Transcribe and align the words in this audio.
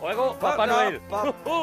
Luego, 0.00 0.34
Papá 0.38 0.66
Noel. 0.66 1.00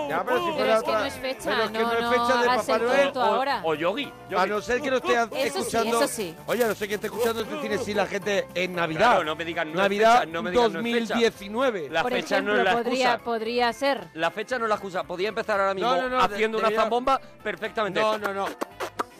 Ya, 0.09 0.23
pero 0.23 0.39
si 0.39 0.45
Pero 0.45 0.53
fuera 0.55 0.75
es 0.77 0.83
que 0.83 0.91
no 0.91 1.03
es 1.05 1.13
fecha, 1.15 1.43
pero 1.49 1.63
es 1.63 1.71
que 1.71 1.77
no, 1.79 1.83
no 1.87 1.93
es 1.93 2.01
no 2.01 2.09
fecha 2.11 2.37
de 2.41 2.49
hagas 2.49 2.65
Papá 2.65 2.75
el 2.77 2.83
Noel. 2.87 3.11
ahora. 3.15 3.61
O 3.63 3.75
Yogi. 3.75 4.13
A 4.37 4.45
no 4.45 4.61
ser 4.61 4.81
que 4.81 4.89
lo 4.91 4.97
esté 4.97 5.13
Eso 5.13 5.29
sí, 5.33 5.43
escuchando. 5.59 5.97
eso 5.97 6.07
sí. 6.07 6.35
Oye, 6.45 6.63
a 6.63 6.67
no 6.67 6.75
ser 6.75 6.87
que 6.87 6.93
esté 6.95 7.07
escuchando 7.07 7.41
este 7.41 7.61
cine 7.61 7.77
sí 7.79 7.93
la 7.93 8.05
gente 8.07 8.47
en 8.55 8.75
Navidad. 8.75 8.99
Claro, 9.11 9.23
no 9.25 9.35
me 9.35 9.43
digan 9.45 9.67
no 9.67 9.73
es 9.73 9.79
Navidad 9.79 10.19
fecha, 10.21 10.25
no 10.31 10.41
me 10.43 10.51
digan 10.51 10.73
no 10.73 10.79
es 10.79 10.83
fecha. 10.85 11.13
2019. 11.15 11.89
La 11.89 12.01
Por 12.01 12.11
fecha 12.13 12.35
ejemplo, 12.35 12.53
no 12.53 12.59
es 12.59 12.65
la 12.65 12.71
podría, 12.73 13.05
excusa. 13.13 13.25
podría 13.25 13.73
ser. 13.73 14.07
La 14.13 14.31
fecha 14.31 14.57
no 14.57 14.65
es 14.65 14.69
la 14.69 14.75
excusa. 14.75 15.03
Podía 15.03 15.29
empezar 15.29 15.59
ahora 15.59 15.73
mismo 15.73 15.89
No, 15.93 16.01
no, 16.03 16.09
no, 16.09 16.19
haciendo 16.21 16.57
de- 16.57 16.61
una 16.63 16.69
debería- 16.69 16.81
zambomba 16.81 17.19
perfectamente. 17.43 17.99
No, 17.99 18.17
no, 18.17 18.33
no. 18.33 18.45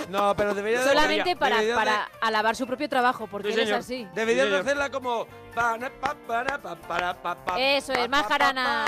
No, 0.09 0.35
pero 0.35 0.53
debería 0.53 0.79
de- 0.79 0.87
Solamente 0.87 1.35
para, 1.35 1.55
debería 1.57 1.75
de- 1.75 1.79
para 1.79 2.09
alabar 2.21 2.55
su 2.55 2.65
propio 2.67 2.89
trabajo, 2.89 3.27
porque 3.27 3.53
Sí, 3.53 3.59
él 3.59 3.67
es 3.67 3.71
así. 3.73 4.07
Deberías 4.13 4.45
Sí, 4.47 4.51
de 4.51 4.57
hacerla 4.59 4.89
como 4.89 5.27
Eso 7.57 7.93
es, 7.93 8.09
más 8.09 8.25
jarana. 8.27 8.85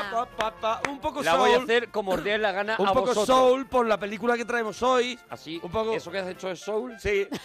Un 0.90 1.00
poco 1.00 1.22
La 1.24 1.32
soul. 1.32 1.40
voy 1.42 1.54
a 1.54 1.58
hacer 1.64 1.90
como 1.90 2.12
os 2.12 2.24
dé 2.24 2.38
la 2.38 2.52
gana 2.52 2.76
un 2.80 2.88
a 2.88 2.94
poco 2.94 3.08
vosotros. 3.08 3.28
soul 3.28 3.68
por 3.68 3.86
la 3.88 3.98
película 3.98 4.36
que 4.38 4.46
traemos 4.46 4.82
hoy. 4.82 5.20
Así, 5.30 5.60
Un 5.64 5.72
poco- 5.72 5.94
¿eso 5.94 6.12
que 6.12 6.20
has 6.20 6.28
hecho 6.28 6.50
es 6.50 6.60
soul? 6.60 6.96
Sí. 7.00 7.28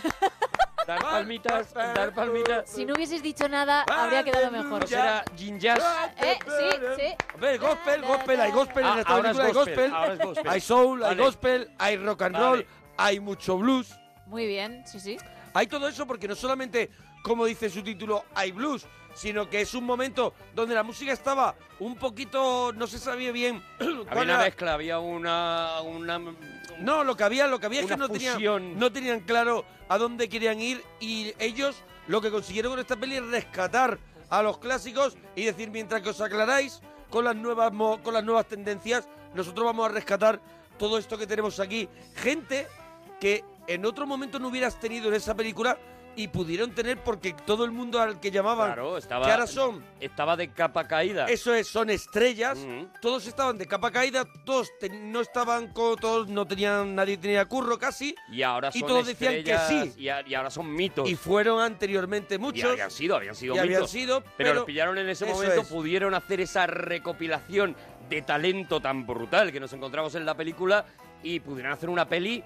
Dar 0.86 1.00
palmitas, 1.02 1.74
dar 1.74 2.14
palmitas. 2.14 2.70
Si 2.70 2.84
no 2.84 2.94
hubieses 2.94 3.20
dicho 3.20 3.48
nada, 3.48 3.84
habría 3.88 4.22
quedado 4.22 4.52
mejor. 4.52 4.78
Pues 4.78 4.92
era 4.92 5.24
Gin 5.36 5.58
Jazz. 5.58 5.82
Eh, 6.18 6.38
sí, 6.46 6.78
sí. 6.96 7.14
A 7.34 7.36
ver, 7.38 7.58
gospel, 7.58 8.02
gospel, 8.02 8.40
hay 8.40 8.52
gospel 8.52 8.84
en 8.84 8.90
Ah, 8.92 9.00
esta 9.00 9.12
ahora 9.12 9.30
es 9.32 9.36
película, 9.36 9.46
hay 9.48 9.52
gospel, 9.66 9.74
gospel, 9.90 9.94
ahora 9.96 10.12
es 10.12 10.18
gospel. 10.20 10.48
hay 10.48 10.60
soul, 10.60 11.02
hay 11.04 11.16
gospel, 11.16 11.70
hay 11.76 11.96
rock 11.96 12.22
and 12.22 12.36
roll, 12.36 12.50
Vale. 12.50 12.66
Hay 12.96 13.20
mucho 13.20 13.58
blues. 13.58 13.94
Muy 14.26 14.46
bien, 14.46 14.82
sí, 14.86 14.98
sí. 15.00 15.16
Hay 15.54 15.66
todo 15.66 15.88
eso 15.88 16.06
porque 16.06 16.28
no 16.28 16.34
solamente, 16.34 16.90
como 17.22 17.44
dice 17.46 17.70
su 17.70 17.82
título, 17.82 18.24
hay 18.34 18.52
blues, 18.52 18.86
sino 19.14 19.48
que 19.48 19.60
es 19.62 19.72
un 19.74 19.84
momento 19.84 20.34
donde 20.54 20.74
la 20.74 20.82
música 20.82 21.12
estaba 21.12 21.54
un 21.80 21.96
poquito, 21.96 22.72
no 22.74 22.86
se 22.86 22.98
sabía 22.98 23.32
bien 23.32 23.62
Había 24.08 24.22
una 24.22 24.38
mezcla, 24.38 24.74
había 24.74 24.98
una... 24.98 25.80
una 25.80 26.18
No, 26.80 27.04
lo 27.04 27.16
que 27.16 27.24
había, 27.24 27.46
lo 27.46 27.58
que 27.58 27.66
había 27.66 27.80
es 27.80 27.86
que 27.86 27.96
no 27.96 28.08
tenían, 28.08 28.78
no 28.78 28.92
tenían 28.92 29.20
claro 29.20 29.64
a 29.88 29.96
dónde 29.98 30.28
querían 30.28 30.60
ir 30.60 30.82
y 31.00 31.32
ellos 31.38 31.76
lo 32.08 32.20
que 32.20 32.30
consiguieron 32.30 32.72
con 32.72 32.80
esta 32.80 32.96
peli 32.96 33.16
es 33.16 33.26
rescatar 33.26 33.98
a 34.28 34.42
los 34.42 34.58
clásicos 34.58 35.16
y 35.34 35.44
decir 35.44 35.70
mientras 35.70 36.02
que 36.02 36.10
os 36.10 36.20
aclaráis 36.20 36.80
con 37.08 37.24
las 37.24 37.36
nuevas 37.36 37.72
mo- 37.72 38.02
con 38.02 38.12
las 38.12 38.24
nuevas 38.24 38.46
tendencias, 38.46 39.08
nosotros 39.34 39.64
vamos 39.64 39.86
a 39.88 39.92
rescatar 39.92 40.40
todo 40.78 40.98
esto 40.98 41.16
que 41.16 41.26
tenemos 41.26 41.58
aquí. 41.60 41.88
Gente 42.16 42.66
que 43.20 43.44
en 43.66 43.84
otro 43.84 44.06
momento 44.06 44.38
no 44.38 44.48
hubieras 44.48 44.78
tenido 44.78 45.08
en 45.08 45.14
esa 45.14 45.34
película 45.34 45.76
y 46.18 46.28
pudieron 46.28 46.70
tener 46.74 46.96
porque 47.04 47.34
todo 47.44 47.66
el 47.66 47.72
mundo 47.72 48.00
al 48.00 48.18
que 48.20 48.30
llamaban 48.30 48.68
Claro, 48.72 48.96
estaba, 48.96 49.26
que 49.26 49.32
ahora 49.32 49.46
son 49.46 49.84
estaba 50.00 50.34
de 50.34 50.50
capa 50.50 50.88
caída. 50.88 51.26
eso 51.26 51.52
es, 51.54 51.66
son 51.68 51.90
estrellas. 51.90 52.58
Todos 53.02 53.26
estaban 53.26 53.58
de 53.58 53.66
capa 53.66 53.90
caída, 53.90 54.24
todos 54.46 54.70
te- 54.80 54.88
no 54.88 55.20
estaban, 55.20 55.74
co- 55.74 55.94
todos 55.96 56.28
no 56.28 56.46
tenían, 56.46 56.94
nadie 56.94 57.18
tenía 57.18 57.44
curro 57.44 57.78
casi. 57.78 58.14
Y 58.32 58.40
ahora 58.42 58.70
y 58.72 58.78
son 58.78 58.88
todos 58.88 59.06
decían 59.08 59.44
que 59.44 59.58
sí. 59.68 59.92
Y, 59.98 60.08
a- 60.08 60.26
y 60.26 60.32
ahora 60.34 60.48
son 60.48 60.72
mitos. 60.74 61.06
Y 61.06 61.16
fueron 61.16 61.60
anteriormente 61.60 62.36
Y 62.36 62.38
muchos. 62.38 62.70
habían 62.70 62.90
sido, 62.90 63.16
habían 63.16 63.34
sido 63.34 63.54
y 63.54 63.58
habían 63.58 63.80
mitos. 63.80 63.90
sido, 63.90 64.20
pero, 64.22 64.32
pero 64.36 64.54
los 64.54 64.64
pillaron 64.64 64.96
en 64.96 65.10
ese 65.10 65.26
momento, 65.26 65.60
es. 65.60 65.68
pudieron 65.68 66.14
hacer 66.14 66.40
esa 66.40 66.66
recopilación 66.66 67.76
de 68.08 68.22
talento 68.22 68.80
tan 68.80 69.06
brutal 69.06 69.52
que 69.52 69.60
nos 69.60 69.70
encontramos 69.74 70.14
en 70.14 70.24
la 70.24 70.34
película 70.34 70.86
y 71.22 71.40
pudieron 71.40 71.72
hacer 71.72 71.90
una 71.90 72.08
peli 72.08 72.42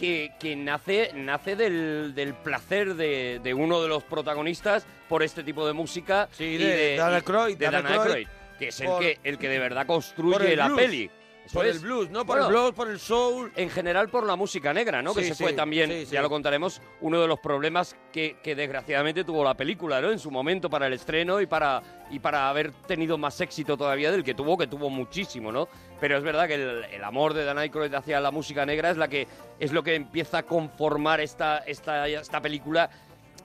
que, 0.00 0.32
que 0.40 0.56
nace, 0.56 1.12
nace 1.14 1.54
del, 1.56 2.14
del 2.14 2.32
placer 2.34 2.94
de, 2.94 3.38
de 3.42 3.54
uno 3.54 3.82
de 3.82 3.88
los 3.88 4.02
protagonistas 4.02 4.86
por 5.08 5.22
este 5.22 5.44
tipo 5.44 5.66
de 5.66 5.74
música 5.74 6.28
Sí, 6.32 6.44
y 6.44 6.56
de 6.58 6.96
Dan 6.96 7.12
Aykroyd, 7.14 7.56
de 7.58 7.64
Dan 7.66 7.72
Dan 7.84 7.86
Aykroyd, 7.86 8.08
Aykroyd, 8.16 8.26
que 8.58 8.68
es 8.68 8.80
el, 8.80 8.86
por- 8.86 9.00
que, 9.00 9.18
el 9.22 9.38
que 9.38 9.48
de 9.48 9.58
verdad 9.58 9.86
construye 9.86 10.52
el 10.52 10.58
la 10.58 10.66
blues, 10.68 10.80
peli. 10.80 11.10
Eso 11.44 11.54
por 11.54 11.66
es. 11.66 11.76
el 11.76 11.82
blues, 11.82 12.10
¿no? 12.10 12.18
Por 12.24 12.36
Bueno, 12.38 12.44
el 12.46 12.52
blues, 12.52 12.72
por 12.74 12.88
el 12.88 13.00
soul. 13.00 13.50
en 13.56 13.70
general 13.70 14.08
por 14.08 14.24
la 14.24 14.36
música 14.36 14.72
negra, 14.72 15.02
¿no? 15.02 15.12
que 15.14 15.22
Sí, 15.22 15.28
se 15.28 15.34
fue 15.34 15.50
sí, 15.50 15.56
también, 15.56 15.90
sí, 15.90 16.06
sí. 16.06 16.12
ya 16.12 16.22
lo 16.22 16.28
contaremos, 16.28 16.80
uno 17.00 17.20
de 17.20 17.26
los 17.26 17.40
problemas 17.40 17.96
que, 18.12 18.36
que 18.42 18.54
desgraciadamente 18.54 19.24
tuvo 19.24 19.42
la 19.42 19.54
película, 19.54 20.00
¿no? 20.00 20.12
En 20.12 20.18
su 20.18 20.30
momento 20.30 20.70
para 20.70 20.86
el 20.86 20.92
estreno 20.92 21.40
y 21.40 21.46
para, 21.46 21.82
y 22.10 22.18
para 22.20 22.48
haber 22.48 22.70
tenido 22.86 23.18
más 23.18 23.40
éxito 23.40 23.76
todavía 23.76 24.12
del 24.12 24.22
que 24.22 24.34
tuvo, 24.34 24.56
que 24.56 24.66
tuvo 24.68 24.90
muchísimo, 24.90 25.50
¿no? 25.50 25.66
Pero 26.00 26.16
es 26.16 26.22
verdad 26.22 26.48
que 26.48 26.54
el, 26.54 26.84
el 26.84 27.04
amor 27.04 27.34
de 27.34 27.44
Dan 27.44 27.58
Aykroyd 27.58 27.92
hacia 27.94 28.20
la 28.20 28.30
música 28.30 28.64
negra 28.64 28.90
es 28.90 28.96
la 28.96 29.08
que 29.08 29.28
es 29.58 29.70
lo 29.72 29.82
que 29.82 29.94
empieza 29.94 30.38
a 30.38 30.42
conformar 30.44 31.20
esta, 31.20 31.58
esta, 31.58 32.08
esta 32.08 32.40
película. 32.40 32.90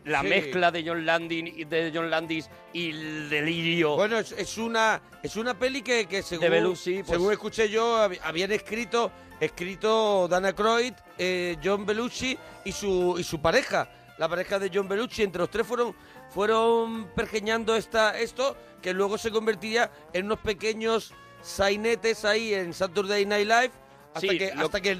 La 0.05 0.21
Sí. 0.21 0.27
mezcla 0.27 0.69
de 0.71 0.83
John 0.87 1.03
Landis 1.03 1.51
y 1.57 1.63
de 1.65 1.91
John 1.93 2.11
Landis 2.11 2.47
y 2.73 2.91
el 2.91 3.27
delirio. 3.29 3.95
Bueno, 3.95 4.19
es, 4.19 4.31
es 4.33 4.57
una 4.59 5.01
es 5.23 5.35
una 5.35 5.57
peli 5.57 5.81
que, 5.81 6.05
que 6.05 6.21
según, 6.21 6.49
Belushi, 6.51 6.97
pues- 7.01 7.07
según 7.17 7.31
escuché 7.33 7.69
yo, 7.69 7.97
hab- 7.97 8.19
habían 8.23 8.51
escrito 8.51 9.11
escrito 9.39 10.27
Dana 10.27 10.49
Aykroyd, 10.49 10.93
eh, 11.17 11.57
John 11.63 11.85
Belushi 11.87 12.37
y 12.65 12.71
su 12.71 13.15
y 13.17 13.23
su 13.23 13.41
pareja, 13.41 13.89
la 14.19 14.29
pareja 14.29 14.59
de 14.59 14.69
John 14.71 14.87
Belushi. 14.87 15.23
Entre 15.23 15.39
los 15.39 15.49
tres 15.49 15.65
fueron 15.65 15.95
fueron 16.29 17.07
pergeñando 17.15 17.75
esta 17.75 18.19
esto 18.19 18.55
que 18.83 18.93
luego 18.93 19.17
se 19.17 19.31
convertiría 19.31 19.89
en 20.13 20.25
unos 20.25 20.39
pequeños 20.39 21.13
sainetes 21.45 22.25
ahí 22.25 22.53
en 22.53 22.73
Saturday 22.73 23.25
Night 23.25 23.47
Live 23.47 23.71
hasta 24.13 24.19
Sí, 24.31 24.37
que 24.37 24.53
lo- 24.55 24.65
hasta 24.65 24.81
que 24.81 24.95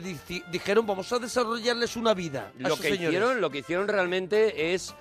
dijeron 0.51 0.85
vamos 0.85 1.11
a 1.11 1.19
desarrollarles 1.19 1.95
una 1.95 2.13
vida. 2.13 2.51
a 2.57 2.61
lo 2.61 2.67
esos 2.67 2.79
que 2.81 2.89
señores". 2.89 3.07
hicieron 3.09 3.41
lo 3.41 3.49
que 3.49 3.59
hicieron 3.59 3.87
realmente 3.87 4.73
es 4.73 4.93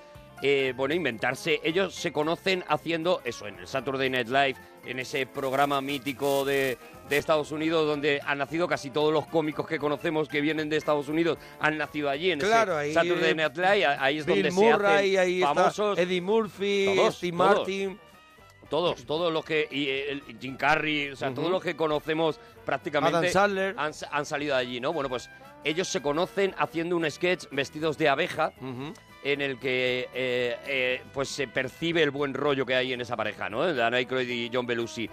eh, 0.42 0.72
bueno 0.76 0.94
inventarse 0.94 1.60
ellos 1.62 1.94
se 1.94 2.12
conocen 2.12 2.64
haciendo 2.68 3.20
eso 3.24 3.46
en 3.46 3.58
el 3.60 3.66
Saturday 3.68 4.10
Night 4.10 4.28
Live 4.28 4.56
en 4.84 4.98
ese 4.98 5.26
programa 5.26 5.80
mítico 5.80 6.44
de, 6.44 6.76
de 7.08 7.16
Estados 7.16 7.50
Unidos 7.52 7.86
donde 7.86 8.20
han 8.26 8.38
nacido 8.38 8.66
casi 8.68 8.90
todos 8.90 9.12
los 9.12 9.26
cómicos 9.26 9.66
que 9.66 9.78
conocemos 9.78 10.28
que 10.28 10.40
vienen 10.40 10.68
de 10.68 10.76
Estados 10.76 11.08
Unidos 11.08 11.38
han 11.60 11.78
nacido 11.78 12.10
allí 12.10 12.30
en 12.32 12.40
Claro, 12.40 12.78
ese 12.80 12.88
ahí, 12.98 13.08
Saturday 13.08 13.34
Night 13.34 13.56
Live 13.56 13.86
ahí 13.86 14.18
es 14.18 14.26
Bill 14.26 14.42
donde 14.42 14.50
Murray, 14.50 15.12
se 15.12 15.18
ahí 15.18 15.42
hacen 15.42 15.48
está 15.48 15.54
famosos 15.54 15.98
Eddie 15.98 16.20
Murphy, 16.20 16.84
Todos, 16.96 17.16
Steve 17.16 17.36
todos. 17.38 17.56
Martin. 17.56 18.00
Todos 18.74 19.04
todos 19.04 19.32
los 19.32 19.44
que 19.44 19.68
y, 19.70 19.88
eh, 19.88 20.10
el 20.10 20.38
Jim 20.40 20.56
Carrey 20.56 21.10
o 21.10 21.16
sea 21.16 21.32
todos 21.32 21.50
los 21.50 21.62
que 21.62 21.76
conocemos 21.76 22.40
prácticamente 22.64 23.18
Adam 23.18 23.30
Sandler. 23.30 23.74
han, 23.78 23.92
han 24.10 24.26
salido 24.26 24.54
de 24.54 24.60
allí 24.60 24.80
no 24.80 24.92
bueno 24.92 25.08
pues 25.08 25.30
ellos 25.64 25.88
se 25.88 26.02
conocen 26.02 26.54
haciendo 26.58 26.96
un 26.96 27.10
sketch 27.10 27.46
vestidos 27.50 27.96
de 27.96 28.08
abeja 28.08 28.52
en 29.24 29.40
el 29.40 29.58
que 29.58 30.08
eh, 30.14 30.56
eh, 30.66 31.02
pues 31.12 31.30
se 31.30 31.48
percibe 31.48 32.02
el 32.02 32.10
buen 32.10 32.34
rollo 32.34 32.66
que 32.66 32.74
hay 32.74 32.92
en 32.92 33.00
esa 33.00 33.16
pareja, 33.16 33.48
¿no? 33.48 33.72
Dan 33.72 33.94
Aykroyd 33.94 34.28
y 34.28 34.50
John 34.52 34.66
Belushi. 34.66 35.08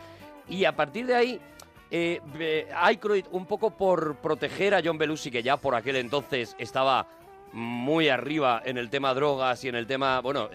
Y 0.50 0.66
a 0.66 0.76
partir 0.76 1.06
de 1.06 1.16
ahí, 1.16 1.40
eh, 1.90 2.68
Aykroyd, 2.76 3.26
un 3.32 3.46
poco 3.46 3.72
por 3.72 4.18
proteger 4.18 4.76
a 4.76 4.82
John 4.84 4.98
Belushi, 4.98 5.32
que 5.32 5.42
ya 5.42 5.56
por 5.56 5.76
aquel 5.76 5.96
entonces 5.96 6.58
estaba 6.60 7.08
muy 7.54 8.10
arriba 8.10 8.62
en 8.66 8.78
el 8.78 8.90
tema 8.90 9.14
drogas 9.14 9.64
y 9.64 9.70
en 9.70 9.76
el 9.76 9.88
tema, 9.88 10.20
bueno, 10.20 10.50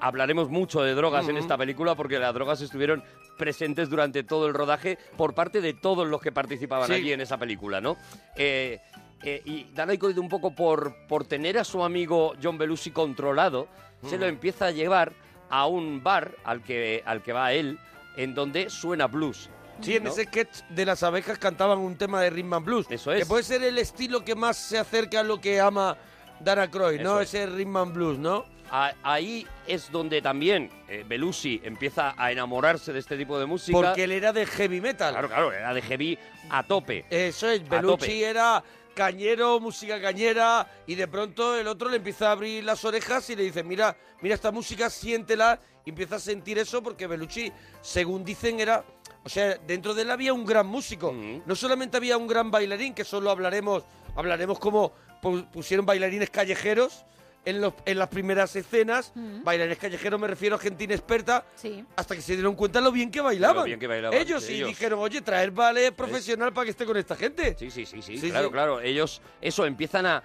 hablaremos 0.00 0.48
mucho 0.48 0.82
de 0.82 0.94
drogas 0.94 1.24
en 1.28 1.32
Ujú. 1.36 1.42
esta 1.42 1.56
película 1.58 1.94
porque 1.94 2.18
las 2.18 2.32
drogas 2.34 2.60
estuvieron 2.60 3.02
presentes 3.38 3.88
durante 3.88 4.22
todo 4.22 4.46
el 4.46 4.54
rodaje 4.54 4.98
por 5.16 5.34
parte 5.34 5.60
de 5.60 5.74
todos 5.74 6.06
los 6.08 6.20
que 6.20 6.32
participaban 6.32 6.86
Sí. 6.88 6.94
allí 6.94 7.12
en 7.12 7.20
esa 7.20 7.38
película, 7.38 7.80
¿no? 7.80 7.96
Eh, 8.36 8.80
eh, 9.22 9.42
y 9.44 9.64
Dan 9.74 9.90
Aykroyd 9.90 10.18
un 10.18 10.28
poco 10.28 10.54
por, 10.54 10.94
por 11.06 11.24
tener 11.24 11.58
a 11.58 11.64
su 11.64 11.82
amigo 11.84 12.34
John 12.42 12.58
Belushi 12.58 12.90
controlado, 12.90 13.68
se 14.06 14.16
lo 14.18 14.26
empieza 14.26 14.66
a 14.66 14.70
llevar 14.70 15.12
a 15.50 15.66
un 15.66 16.02
bar 16.02 16.34
al 16.44 16.62
que, 16.62 17.02
al 17.04 17.22
que 17.22 17.32
va 17.32 17.52
él, 17.52 17.78
en 18.16 18.34
donde 18.34 18.70
suena 18.70 19.06
blues. 19.08 19.50
Sí, 19.82 19.96
en 19.96 20.04
¿no? 20.04 20.10
ese 20.10 20.24
sketch 20.24 20.62
de 20.70 20.84
las 20.86 21.02
abejas 21.02 21.38
cantaban 21.38 21.78
un 21.78 21.96
tema 21.96 22.20
de 22.20 22.30
rhythm 22.30 22.52
and 22.54 22.66
blues. 22.66 22.86
Eso 22.90 23.12
es. 23.12 23.20
Que 23.20 23.26
puede 23.26 23.42
ser 23.42 23.62
el 23.62 23.78
estilo 23.78 24.24
que 24.24 24.34
más 24.34 24.56
se 24.56 24.78
acerca 24.78 25.20
a 25.20 25.22
lo 25.22 25.40
que 25.40 25.60
ama 25.60 25.96
Dana 26.40 26.70
Croy, 26.70 26.98
¿no? 26.98 27.20
Es. 27.20 27.34
Ese 27.34 27.46
rhythm 27.46 27.76
and 27.78 27.94
blues, 27.94 28.18
¿no? 28.18 28.44
A- 28.70 28.94
ahí 29.02 29.46
es 29.66 29.90
donde 29.90 30.22
también 30.22 30.70
eh, 30.88 31.04
Belushi 31.06 31.60
empieza 31.64 32.14
a 32.16 32.30
enamorarse 32.30 32.92
de 32.92 33.00
este 33.00 33.16
tipo 33.16 33.38
de 33.38 33.46
música. 33.46 33.76
Porque 33.76 34.04
él 34.04 34.12
era 34.12 34.32
de 34.32 34.46
heavy 34.46 34.80
metal. 34.80 35.12
Claro, 35.12 35.28
claro, 35.28 35.52
era 35.52 35.74
de 35.74 35.82
heavy 35.82 36.18
a 36.50 36.62
tope. 36.62 37.04
Eso 37.10 37.48
es, 37.48 37.68
Belushi 37.68 38.22
era 38.24 38.62
cañero, 38.94 39.60
música 39.60 40.00
cañera, 40.00 40.66
y 40.86 40.94
de 40.94 41.08
pronto 41.08 41.56
el 41.56 41.66
otro 41.66 41.88
le 41.88 41.96
empieza 41.96 42.28
a 42.28 42.32
abrir 42.32 42.62
las 42.64 42.84
orejas 42.84 43.28
y 43.30 43.36
le 43.36 43.44
dice, 43.44 43.62
mira, 43.62 43.96
mira 44.20 44.34
esta 44.34 44.50
música, 44.50 44.90
siéntela, 44.90 45.58
y 45.86 45.90
empieza 45.90 46.16
a 46.16 46.18
sentir 46.20 46.58
eso 46.58 46.82
porque 46.82 47.06
Belushi, 47.06 47.50
según 47.80 48.24
dicen, 48.24 48.60
era... 48.60 48.84
O 49.22 49.28
sea, 49.28 49.56
dentro 49.66 49.92
de 49.94 50.02
él 50.02 50.10
había 50.10 50.32
un 50.32 50.46
gran 50.46 50.66
músico. 50.66 51.12
No 51.12 51.54
solamente 51.54 51.98
había 51.98 52.16
un 52.16 52.26
gran 52.26 52.50
bailarín, 52.50 52.94
que 52.94 53.04
solo 53.04 53.30
hablaremos, 53.30 53.84
hablaremos 54.16 54.58
como 54.58 54.92
pu- 55.22 55.46
pusieron 55.50 55.84
bailarines 55.84 56.30
callejeros 56.30 57.04
en, 57.44 57.60
los, 57.60 57.74
en 57.86 57.98
las 57.98 58.08
primeras 58.08 58.54
escenas. 58.56 59.12
Mm. 59.14 59.42
Bailarines 59.44 59.78
callejeros 59.78 60.20
me 60.20 60.26
refiero 60.28 60.56
a 60.56 60.58
gente 60.58 60.84
inexperta, 60.84 61.44
Sí. 61.56 61.84
hasta 61.96 62.14
que 62.14 62.22
se 62.22 62.34
dieron 62.34 62.54
cuenta 62.54 62.80
lo 62.80 62.92
bien 62.92 63.10
que 63.10 63.20
bailaban. 63.20 63.56
Lo 63.58 63.64
bien 63.64 63.78
que 63.80 63.86
bailaban, 63.86 64.18
Ellos 64.18 64.44
sí, 64.44 64.52
y 64.52 64.56
ellos. 64.56 64.68
dijeron, 64.68 64.98
oye, 65.00 65.20
traer 65.22 65.50
ballet 65.50 65.92
profesional 65.94 66.52
para 66.52 66.66
que 66.66 66.70
esté 66.72 66.84
con 66.84 66.96
esta 66.96 67.16
gente. 67.16 67.56
Sí, 67.58 67.70
sí, 67.70 67.86
sí, 67.86 68.02
sí, 68.02 68.18
Sí, 68.18 68.30
claro, 68.30 68.48
sí. 68.48 68.52
claro. 68.52 68.80
Ellos, 68.80 69.20
eso, 69.40 69.64
empiezan 69.66 70.06
a, 70.06 70.22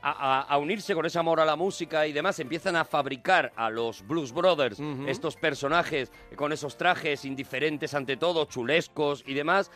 a, 0.00 0.10
a- 0.10 0.40
a 0.42 0.58
unirse 0.58 0.94
con 0.94 1.04
ese 1.06 1.18
amor 1.18 1.40
a 1.40 1.44
la 1.44 1.56
música 1.56 2.06
y 2.06 2.12
demás, 2.12 2.38
empiezan 2.38 2.76
a 2.76 2.84
fabricar 2.84 3.52
a 3.56 3.68
los 3.70 4.06
Blues 4.06 4.32
Brothers, 4.32 4.78
estos 5.08 5.34
personajes 5.36 6.12
con 6.36 6.52
esos 6.52 6.76
trajes 6.76 7.24
indiferentes 7.24 7.94
ante 7.94 8.16
todo, 8.16 8.44
chulescos 8.44 9.24
y 9.26 9.34
demás. 9.34 9.70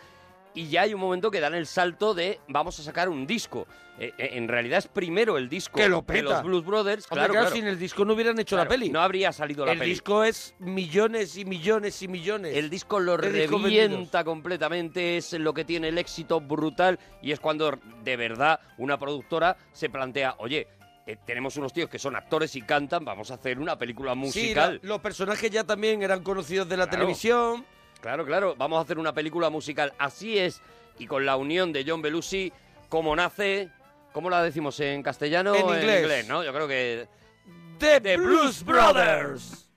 Y 0.55 0.69
ya 0.69 0.83
hay 0.83 0.93
un 0.93 1.01
momento 1.01 1.31
que 1.31 1.41
dan 1.41 1.55
el 1.55 1.67
salto 1.67 2.13
de 2.15 2.39
vamos 2.49 2.79
a 2.79 2.83
sacar 2.83 3.09
un 3.09 3.27
disco. 3.27 3.67
Eh, 3.99 4.13
eh, 4.19 4.31
en 4.33 4.49
realidad 4.49 4.79
es 4.79 4.89
primero 4.89 5.37
el 5.39 5.49
disco 5.49 5.77
Que 5.79 5.89
lo 5.89 6.03
de 6.03 6.23
los 6.23 6.43
Blues 6.43 6.65
Brothers. 6.65 7.07
Hombre, 7.11 7.29
Claro, 7.29 7.51
sin 7.51 7.67
el 7.67 7.79
disco 7.79 8.05
no 8.05 8.15
hubieran 8.15 8.39
hecho 8.39 8.57
la 8.57 8.67
peli. 8.69 8.91
No 8.91 9.01
habría 9.01 9.33
salido 9.33 9.65
la 9.65 9.73
el 9.73 9.79
peli. 9.79 9.91
disco 9.91 10.25
es 10.25 10.55
millones 10.59 11.37
y 11.37 11.45
millones 11.45 12.03
y 12.03 12.09
millones. 12.09 12.57
El 12.57 12.69
disco 12.69 13.01
lo 13.01 13.17
revienta 13.17 14.25
completamente, 14.25 15.17
es 15.17 15.33
lo 15.35 15.55
que 15.55 15.65
tiene 15.65 15.89
el 15.89 15.99
éxito 15.99 16.41
brutal 16.41 16.99
y 17.23 17.33
es 17.33 17.41
cuando 17.41 17.79
de 18.03 18.17
verdad 18.17 18.61
una 18.79 18.99
productora 18.99 19.57
se 19.73 19.89
plantea, 19.89 20.35
oye, 20.39 20.67
eh, 21.07 21.17
tenemos 21.27 21.57
unos 21.57 21.73
tíos 21.73 21.89
que 21.89 21.99
son 21.99 22.15
actores 22.17 22.55
y 22.57 22.63
cantan, 22.63 23.05
vamos 23.05 23.31
a 23.31 23.35
hacer 23.35 23.59
una 23.59 23.77
película 23.79 24.13
Sí, 24.13 24.19
musical. 24.19 24.81
la- 24.83 24.89
los 24.89 25.01
personajes 25.01 25.51
ya 25.51 25.65
también 25.65 26.03
eran 26.03 26.23
conocidos 26.23 26.69
de 26.69 26.77
la 26.77 26.85
Claro. 26.87 26.99
televisión. 27.01 27.65
Claro, 28.03 28.27
claro, 28.27 28.57
vamos 28.59 28.79
a 28.79 28.83
hacer 28.83 28.99
una 28.99 29.15
película 29.15 29.49
musical. 29.49 29.95
Así 29.97 30.37
es, 30.37 30.61
y 30.99 31.07
con 31.07 31.25
la 31.25 31.37
unión 31.37 31.73
de 31.73 31.85
John 31.87 32.03
Belushi, 32.03 32.53
como 32.89 33.15
nace, 33.15 33.71
¿cómo 34.13 34.29
la 34.29 34.43
decimos 34.43 34.79
en 34.81 35.03
castellano? 35.05 35.55
En 35.55 35.67
inglés. 35.67 36.27
¿no? 36.29 36.43
Yo 36.43 36.53
creo 36.53 36.67
que... 36.67 37.07
The, 37.79 38.01
The 38.01 38.17
Blues 38.17 38.65
Brothers. 38.65 39.69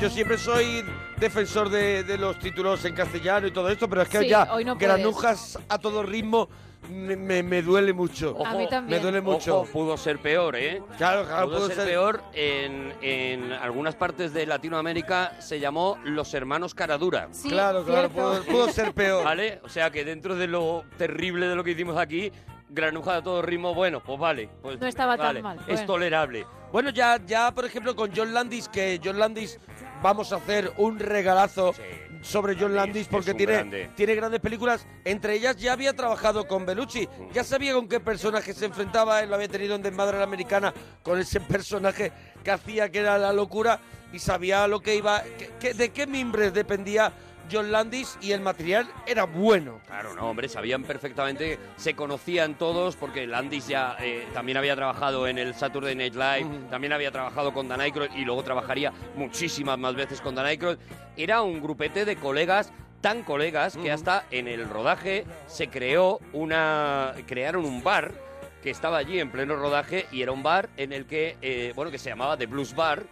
Yo 0.00 0.08
siempre 0.08 0.38
soy 0.38 0.84
defensor 1.18 1.68
de, 1.68 2.04
de 2.04 2.16
los 2.16 2.38
títulos 2.38 2.84
en 2.84 2.94
castellano 2.94 3.46
y 3.46 3.50
todo 3.50 3.68
esto, 3.68 3.88
pero 3.88 4.02
es 4.02 4.08
que 4.08 4.20
Sí, 4.20 4.28
ya 4.28 4.48
hoy 4.52 4.64
no 4.64 4.76
puedes. 4.78 4.88
granujas 4.94 5.58
a 5.68 5.78
todo 5.78 6.02
ritmo 6.02 6.48
me, 6.88 7.14
me- 7.14 7.42
me 7.42 7.60
duele 7.60 7.92
mucho. 7.92 8.34
A 8.44 8.54
mí 8.54 8.66
también. 8.68 8.98
Me 8.98 9.02
duele 9.02 9.20
mucho. 9.20 9.60
Ojo, 9.60 9.70
pudo 9.70 9.96
ser 9.98 10.18
peor, 10.18 10.56
¿eh? 10.56 10.82
Claro, 10.96 11.26
claro, 11.26 11.46
pudo 11.46 11.56
pudo 11.58 11.66
ser, 11.68 11.76
ser- 11.76 11.86
peor. 11.86 12.22
En, 12.32 12.94
en 13.02 13.52
algunas 13.52 13.94
partes 13.94 14.32
de 14.32 14.46
Latinoamérica 14.46 15.40
se 15.40 15.60
llamó 15.60 15.98
Los 16.04 16.32
Hermanos 16.32 16.74
Caradura. 16.74 17.28
Sí, 17.32 17.50
claro, 17.50 17.84
claro, 17.84 18.08
pudo, 18.08 18.42
pudo 18.44 18.68
ser 18.70 18.94
peor. 18.94 19.22
¿Vale? 19.24 19.60
O 19.62 19.68
sea 19.68 19.90
que 19.90 20.04
dentro 20.04 20.34
de 20.36 20.46
lo 20.48 20.84
terrible 20.96 21.46
de 21.48 21.54
lo 21.54 21.62
que 21.62 21.72
hicimos 21.72 21.98
aquí, 21.98 22.32
granuja 22.70 23.16
a 23.16 23.22
todo 23.22 23.42
ritmo, 23.42 23.74
bueno, 23.74 24.02
pues 24.02 24.18
vale. 24.18 24.48
Pues 24.62 24.80
No 24.80 24.86
estaba 24.86 25.18
tan 25.18 25.42
mal, 25.42 25.58
Es 25.60 25.66
bueno. 25.66 25.86
tolerable. 25.86 26.46
Bueno, 26.72 26.90
ya, 26.90 27.20
ya, 27.26 27.52
por 27.52 27.64
ejemplo, 27.66 27.94
con 27.94 28.10
John 28.16 28.32
Landis, 28.32 28.68
que 28.68 29.00
John 29.04 29.18
Landis 29.18 29.58
vamos 30.02 30.32
a 30.32 30.36
hacer 30.36 30.72
un 30.76 30.98
regalazo 30.98 31.72
Sí. 31.74 31.82
sobre 32.22 32.56
John 32.58 32.74
Landis 32.74 33.06
porque 33.08 33.34
tiene, 33.34 33.52
grande. 33.54 33.90
tiene 33.96 34.14
grandes 34.14 34.40
películas. 34.40 34.86
Entre 35.04 35.34
ellas 35.34 35.56
ya 35.56 35.72
había 35.72 35.94
trabajado 35.94 36.46
con 36.46 36.66
Bellucci. 36.66 37.08
Ya 37.32 37.44
sabía 37.44 37.72
con 37.74 37.88
qué 37.88 38.00
personaje 38.00 38.52
se 38.54 38.66
enfrentaba. 38.66 39.20
Él 39.20 39.30
lo 39.30 39.36
había 39.36 39.48
tenido 39.48 39.74
en 39.74 39.82
Desmadre 39.82 40.18
la 40.18 40.24
Americana 40.24 40.72
con 41.02 41.18
ese 41.18 41.40
personaje 41.40 42.12
que 42.44 42.50
hacía 42.50 42.90
que 42.90 42.98
era 43.00 43.16
la 43.18 43.32
locura 43.32 43.80
y 44.12 44.18
sabía 44.18 44.66
lo 44.66 44.80
que 44.80 44.96
iba, 44.96 45.22
que- 45.22 45.50
que- 45.60 45.74
de 45.74 45.90
qué 45.90 46.06
mimbres 46.06 46.52
dependía 46.52 47.12
John 47.50 47.72
Landis 47.72 48.18
y 48.20 48.32
el 48.32 48.40
material 48.40 48.88
era 49.06 49.24
bueno. 49.24 49.80
Claro, 49.86 50.14
no, 50.14 50.30
hombre, 50.30 50.48
sabían 50.48 50.84
perfectamente, 50.84 51.58
se 51.76 51.94
conocían 51.94 52.56
todos, 52.56 52.96
porque 52.96 53.26
Landis 53.26 53.68
ya 53.68 53.96
eh, 54.00 54.26
también 54.32 54.58
había 54.58 54.76
trabajado 54.76 55.26
en 55.26 55.38
el 55.38 55.54
Saturday 55.54 55.94
Night 55.94 56.14
Live, 56.14 56.68
también 56.70 56.92
había 56.92 57.10
trabajado 57.10 57.52
con 57.52 57.68
Dan 57.68 57.80
Aykroyd 57.80 58.12
y 58.14 58.24
luego 58.24 58.42
trabajaría 58.42 58.92
muchísimas 59.16 59.78
más 59.78 59.94
veces 59.94 60.20
con 60.20 60.34
Dan 60.34 60.46
Aykroyd. 60.46 60.78
Era 61.16 61.42
un 61.42 61.60
grupete 61.60 62.04
de 62.04 62.16
colegas, 62.16 62.72
tan 63.00 63.22
colegas, 63.22 63.76
que 63.76 63.90
hasta 63.90 64.24
en 64.30 64.46
el 64.48 64.68
rodaje 64.68 65.24
se 65.46 65.68
creó 65.68 66.20
una... 66.32 67.14
crearon 67.26 67.64
un 67.64 67.82
bar 67.82 68.29
que 68.62 68.70
estaba 68.70 68.98
allí 68.98 69.18
en 69.18 69.30
pleno 69.30 69.56
rodaje 69.56 70.06
y 70.12 70.22
era 70.22 70.32
un 70.32 70.42
bar 70.42 70.68
en 70.76 70.92
el 70.92 71.06
que, 71.06 71.36
eh, 71.40 71.72
bueno, 71.74 71.90
que 71.90 71.98
se 71.98 72.10
llamaba 72.10 72.36
The 72.36 72.46
Blues 72.46 72.74
Bar 72.74 73.04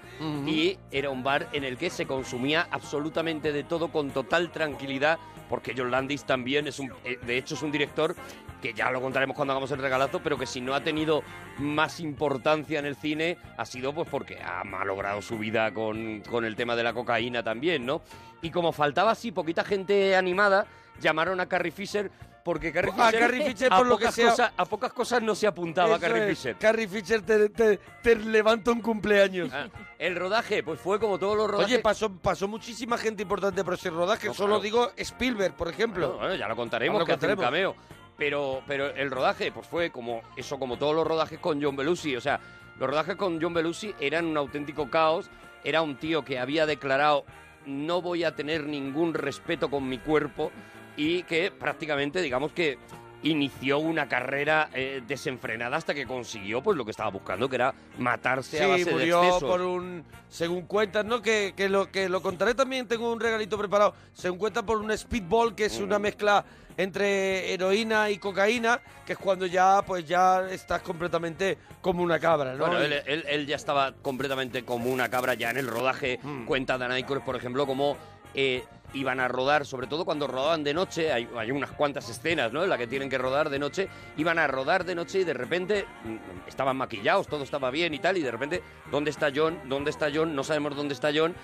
y 0.47 0.79
era 0.91 1.11
un 1.11 1.23
bar 1.23 1.49
en 1.53 1.65
el 1.65 1.77
que 1.77 1.91
se 1.91 2.07
consumía 2.07 2.67
absolutamente 2.71 3.53
de 3.53 3.65
todo 3.65 3.89
con 3.89 4.11
total 4.11 4.51
tranquilidad, 4.51 5.19
porque 5.49 5.75
John 5.77 5.91
Landis 5.91 6.25
también 6.25 6.67
es 6.67 6.79
un, 6.79 6.93
eh, 7.05 7.19
de 7.25 7.39
hecho 7.39 7.55
es 7.55 7.63
un 7.63 7.71
director 7.71 8.15
que 8.61 8.75
ya 8.75 8.91
lo 8.91 9.01
contaremos 9.01 9.37
cuando 9.37 9.53
hagamos 9.53 9.71
el 9.71 9.79
regalazo, 9.79 10.21
pero 10.23 10.37
que 10.37 10.47
si 10.47 10.61
no 10.61 10.75
ha 10.75 10.83
tenido 10.83 11.23
más 11.59 12.01
importancia 12.01 12.79
en 12.79 12.87
el 12.87 12.97
cine 12.97 13.39
ha 13.57 13.65
sido 13.65 13.95
pues 13.95 14.09
porque 14.09 14.41
ha 14.43 14.65
malogrado 14.65 15.23
su 15.23 15.39
vida 15.39 15.73
con, 15.73 16.23
con 16.23 16.45
el 16.45 16.57
tema 16.57 16.75
de 16.75 16.83
la 16.83 16.93
cocaína 16.93 17.43
también, 17.43 17.87
¿no? 17.87 18.03
Y 18.43 18.51
como 18.51 18.73
faltaba 18.73 19.13
así 19.13 19.31
poquita 19.31 19.65
gente 19.65 20.17
animada, 20.17 20.67
llamaron 21.01 21.41
a 21.41 21.47
Carrie 21.47 21.73
Fisher 21.73 22.11
porque 22.45 22.73
Carrie 22.73 22.93
A 22.97 23.07
Fisher, 23.07 23.21
Carrie 23.21 23.45
Fisher, 23.53 23.73
a 23.73 23.77
por 23.79 23.87
lo 23.87 23.97
que 23.99 24.05
pocas 24.05 24.15
sea- 24.15 24.31
cosas- 24.31 24.53
a 24.57 24.65
pocas 24.65 24.93
cosas 24.93 25.23
no 25.23 25.35
se 25.35 25.47
apuntaba 25.47 25.93
Eso 25.93 26.01
Carrie 26.01 26.31
es, 26.31 26.39
Fisher. 26.39 26.57
Carrie 26.57 26.89
Fisher 26.89 27.23
te, 27.23 27.49
te- 27.51 27.79
te 28.03 28.17
levanta 28.17 28.71
un 28.71 28.81
cumpleaños. 28.81 29.51
Ah, 29.53 29.69
el 29.99 30.17
rodaje, 30.17 30.63
pues 30.63 30.81
fue 30.81 30.99
como 30.99 31.19
todos 31.19 31.37
los 31.37 31.51
rodajes. 31.51 31.73
Oye, 31.75 31.83
pasó, 31.83 32.11
pasó 32.11 32.49
muchísima 32.49 32.97
gente 32.99 33.23
importante 33.23 33.63
por 33.65 33.75
ese 33.75 33.91
rodaje. 33.91 34.29
No, 34.29 34.35
Solo 34.35 34.49
claro. 34.61 34.63
digo 34.63 34.91
Spielberg, 34.97 35.55
por 35.55 35.69
ejemplo. 35.69 36.07
Bueno, 36.09 36.21
bueno, 36.21 36.35
ya 36.37 36.49
lo 36.49 36.57
contaremos, 36.57 36.99
lo 37.01 37.05
que 37.07 37.13
hace 37.13 37.27
un 37.27 37.37
contaremos. 37.37 37.75
cameo. 37.75 37.99
Pero, 38.17 38.63
pero 38.67 38.87
el 38.95 39.11
rodaje, 39.11 39.53
pues 39.53 39.67
fue 39.67 39.91
como 39.91 40.23
eso, 40.37 40.59
como 40.59 40.77
todos 40.79 40.95
los 40.95 41.07
rodajes 41.07 41.39
con 41.39 41.63
John 41.63 41.77
Belushi. 41.77 42.17
O 42.17 42.21
sea, 42.21 42.41
los 42.79 42.89
rodajes 42.91 43.15
con 43.17 43.41
John 43.41 43.55
Belushi 43.55 43.95
eran 44.01 44.25
un 44.27 44.37
auténtico 44.37 44.91
caos. 44.91 45.31
Era 45.65 45.83
un 45.83 45.97
tío 45.97 46.25
que 46.25 46.39
había 46.39 46.67
declarado 46.67 47.25
no 47.67 48.01
voy 48.01 48.25
a 48.25 48.35
tener 48.35 48.65
ningún 48.65 49.13
respeto 49.13 49.69
con 49.69 49.89
mi 49.89 49.99
cuerpo 49.99 50.51
y 50.99 51.23
que 51.23 51.51
prácticamente, 51.51 52.21
digamos 52.21 52.53
que 52.53 52.77
inició 53.23 53.79
una 53.81 54.09
carrera 54.09 54.71
eh, 54.73 55.03
desenfrenada 55.07 55.77
hasta 55.77 55.93
que 55.93 56.07
consiguió 56.07 56.63
pues 56.63 56.77
lo 56.77 56.85
que 56.85 56.93
estaba 56.93 57.11
buscando, 57.11 57.49
que 57.49 57.57
era 57.57 57.75
matarse 57.99 58.63
a 58.63 58.69
base 58.69 58.85
de 58.85 58.93
murió 58.93 59.19
excesos. 59.25 59.43
por 59.51 59.61
un. 59.63 60.05
Según 60.29 60.63
cuentas, 60.67 61.05
¿no? 61.05 61.21
Que, 61.21 61.53
que 61.57 61.69
lo 61.69 61.91
que 61.91 62.09
lo 62.09 62.23
contaré 62.23 62.55
también, 62.55 62.87
tengo 62.87 63.13
un 63.13 63.19
regalito 63.19 63.59
preparado. 63.59 63.95
Según 64.13 64.39
cuentas, 64.39 64.63
por 64.63 64.79
un 64.79 64.97
speedball, 64.97 65.55
que 65.57 65.65
es 65.65 65.81
una 65.81 65.99
mezcla 65.99 66.45
entre 66.77 67.53
heroína 67.53 68.09
y 68.09 68.19
cocaína, 68.19 68.81
que 69.05 69.15
es 69.15 69.19
cuando 69.19 69.47
ya, 69.47 69.83
pues 69.85 70.07
ya 70.07 70.49
estás 70.49 70.81
completamente 70.83 71.59
como 71.81 72.05
una 72.05 72.21
cabra, 72.21 72.53
¿no? 72.55 72.67
Bueno, 72.67 72.81
él, 72.81 73.03
él- 73.05 73.25
él 73.29 73.47
ya 73.47 73.57
estaba 73.57 73.93
completamente 74.01 74.65
como 74.65 74.91
una 74.91 75.09
cabra 75.11 75.35
ya 75.35 75.51
en 75.51 75.57
el 75.57 75.67
rodaje. 75.67 76.21
Mm. 76.23 76.45
Cuenta 76.45 76.79
Dan 76.79 76.93
Aykroyd, 76.93 77.23
por 77.23 77.35
ejemplo, 77.35 77.67
cómo 77.67 77.97
eh, 78.35 78.63
iban 78.95 79.21
a 79.21 79.29
rodar, 79.29 79.67
sobre 79.67 79.87
todo 79.87 80.05
cuando 80.05 80.27
rodaban 80.27 80.65
de 80.65 80.75
noche, 80.75 81.13
hay, 81.13 81.29
hay 81.37 81.51
unas 81.51 81.73
cuantas 81.73 82.09
escenas, 82.09 82.53
¿no? 82.53 82.63
En 82.63 82.71
las 82.71 82.79
que 82.79 82.87
tienen 82.87 83.09
que 83.09 83.19
rodar 83.19 83.51
de 83.51 83.59
noche, 83.59 83.89
iban 84.17 84.39
a 84.39 84.47
rodar 84.47 84.85
de 84.85 84.95
noche 84.95 85.21
y 85.21 85.25
de 85.25 85.35
repente 85.35 85.85
mm, 86.05 86.49
estaban 86.49 86.77
maquillados, 86.77 87.27
todo 87.29 87.45
estaba 87.45 87.71
bien 87.71 87.95
y 87.95 87.99
tal, 87.99 88.17
y 88.17 88.23
de 88.23 88.31
repente, 88.31 88.63
¿dónde 88.91 89.11
está 89.11 89.31
John? 89.35 89.59
¿Dónde 89.67 89.91
está 89.91 90.09
John? 90.13 90.35
No 90.35 90.45
sabemos 90.45 90.77
dónde 90.77 90.95
está 90.95 91.11
John. 91.15 91.35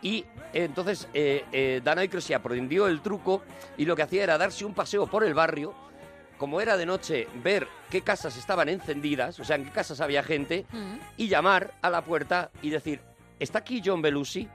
Y 0.00 0.18
eh, 0.52 0.64
entonces 0.64 1.08
eh, 1.12 1.44
eh, 1.52 1.80
Dan 1.82 1.98
Aykroyd 1.98 2.22
se 2.22 2.34
aprendió 2.34 2.86
el 2.86 3.00
truco 3.00 3.42
y 3.76 3.84
lo 3.84 3.96
que 3.96 4.02
hacía 4.02 4.22
era 4.22 4.38
darse 4.38 4.64
un 4.64 4.74
paseo 4.74 5.06
por 5.06 5.24
el 5.24 5.34
barrio, 5.34 5.74
como 6.36 6.60
era 6.60 6.76
de 6.76 6.86
noche, 6.86 7.26
ver 7.42 7.66
qué 7.90 8.02
casas 8.02 8.36
estaban 8.36 8.68
encendidas, 8.68 9.40
o 9.40 9.44
sea, 9.44 9.56
en 9.56 9.64
qué 9.64 9.72
casas 9.72 10.00
había 10.00 10.22
gente, 10.22 10.66
y 11.16 11.26
llamar 11.26 11.74
a 11.82 11.90
la 11.90 12.02
puerta 12.02 12.50
y 12.62 12.70
decir, 12.70 13.00
¿está 13.38 13.60
aquí 13.60 13.80
John 13.84 14.00
Belushi? 14.02 14.48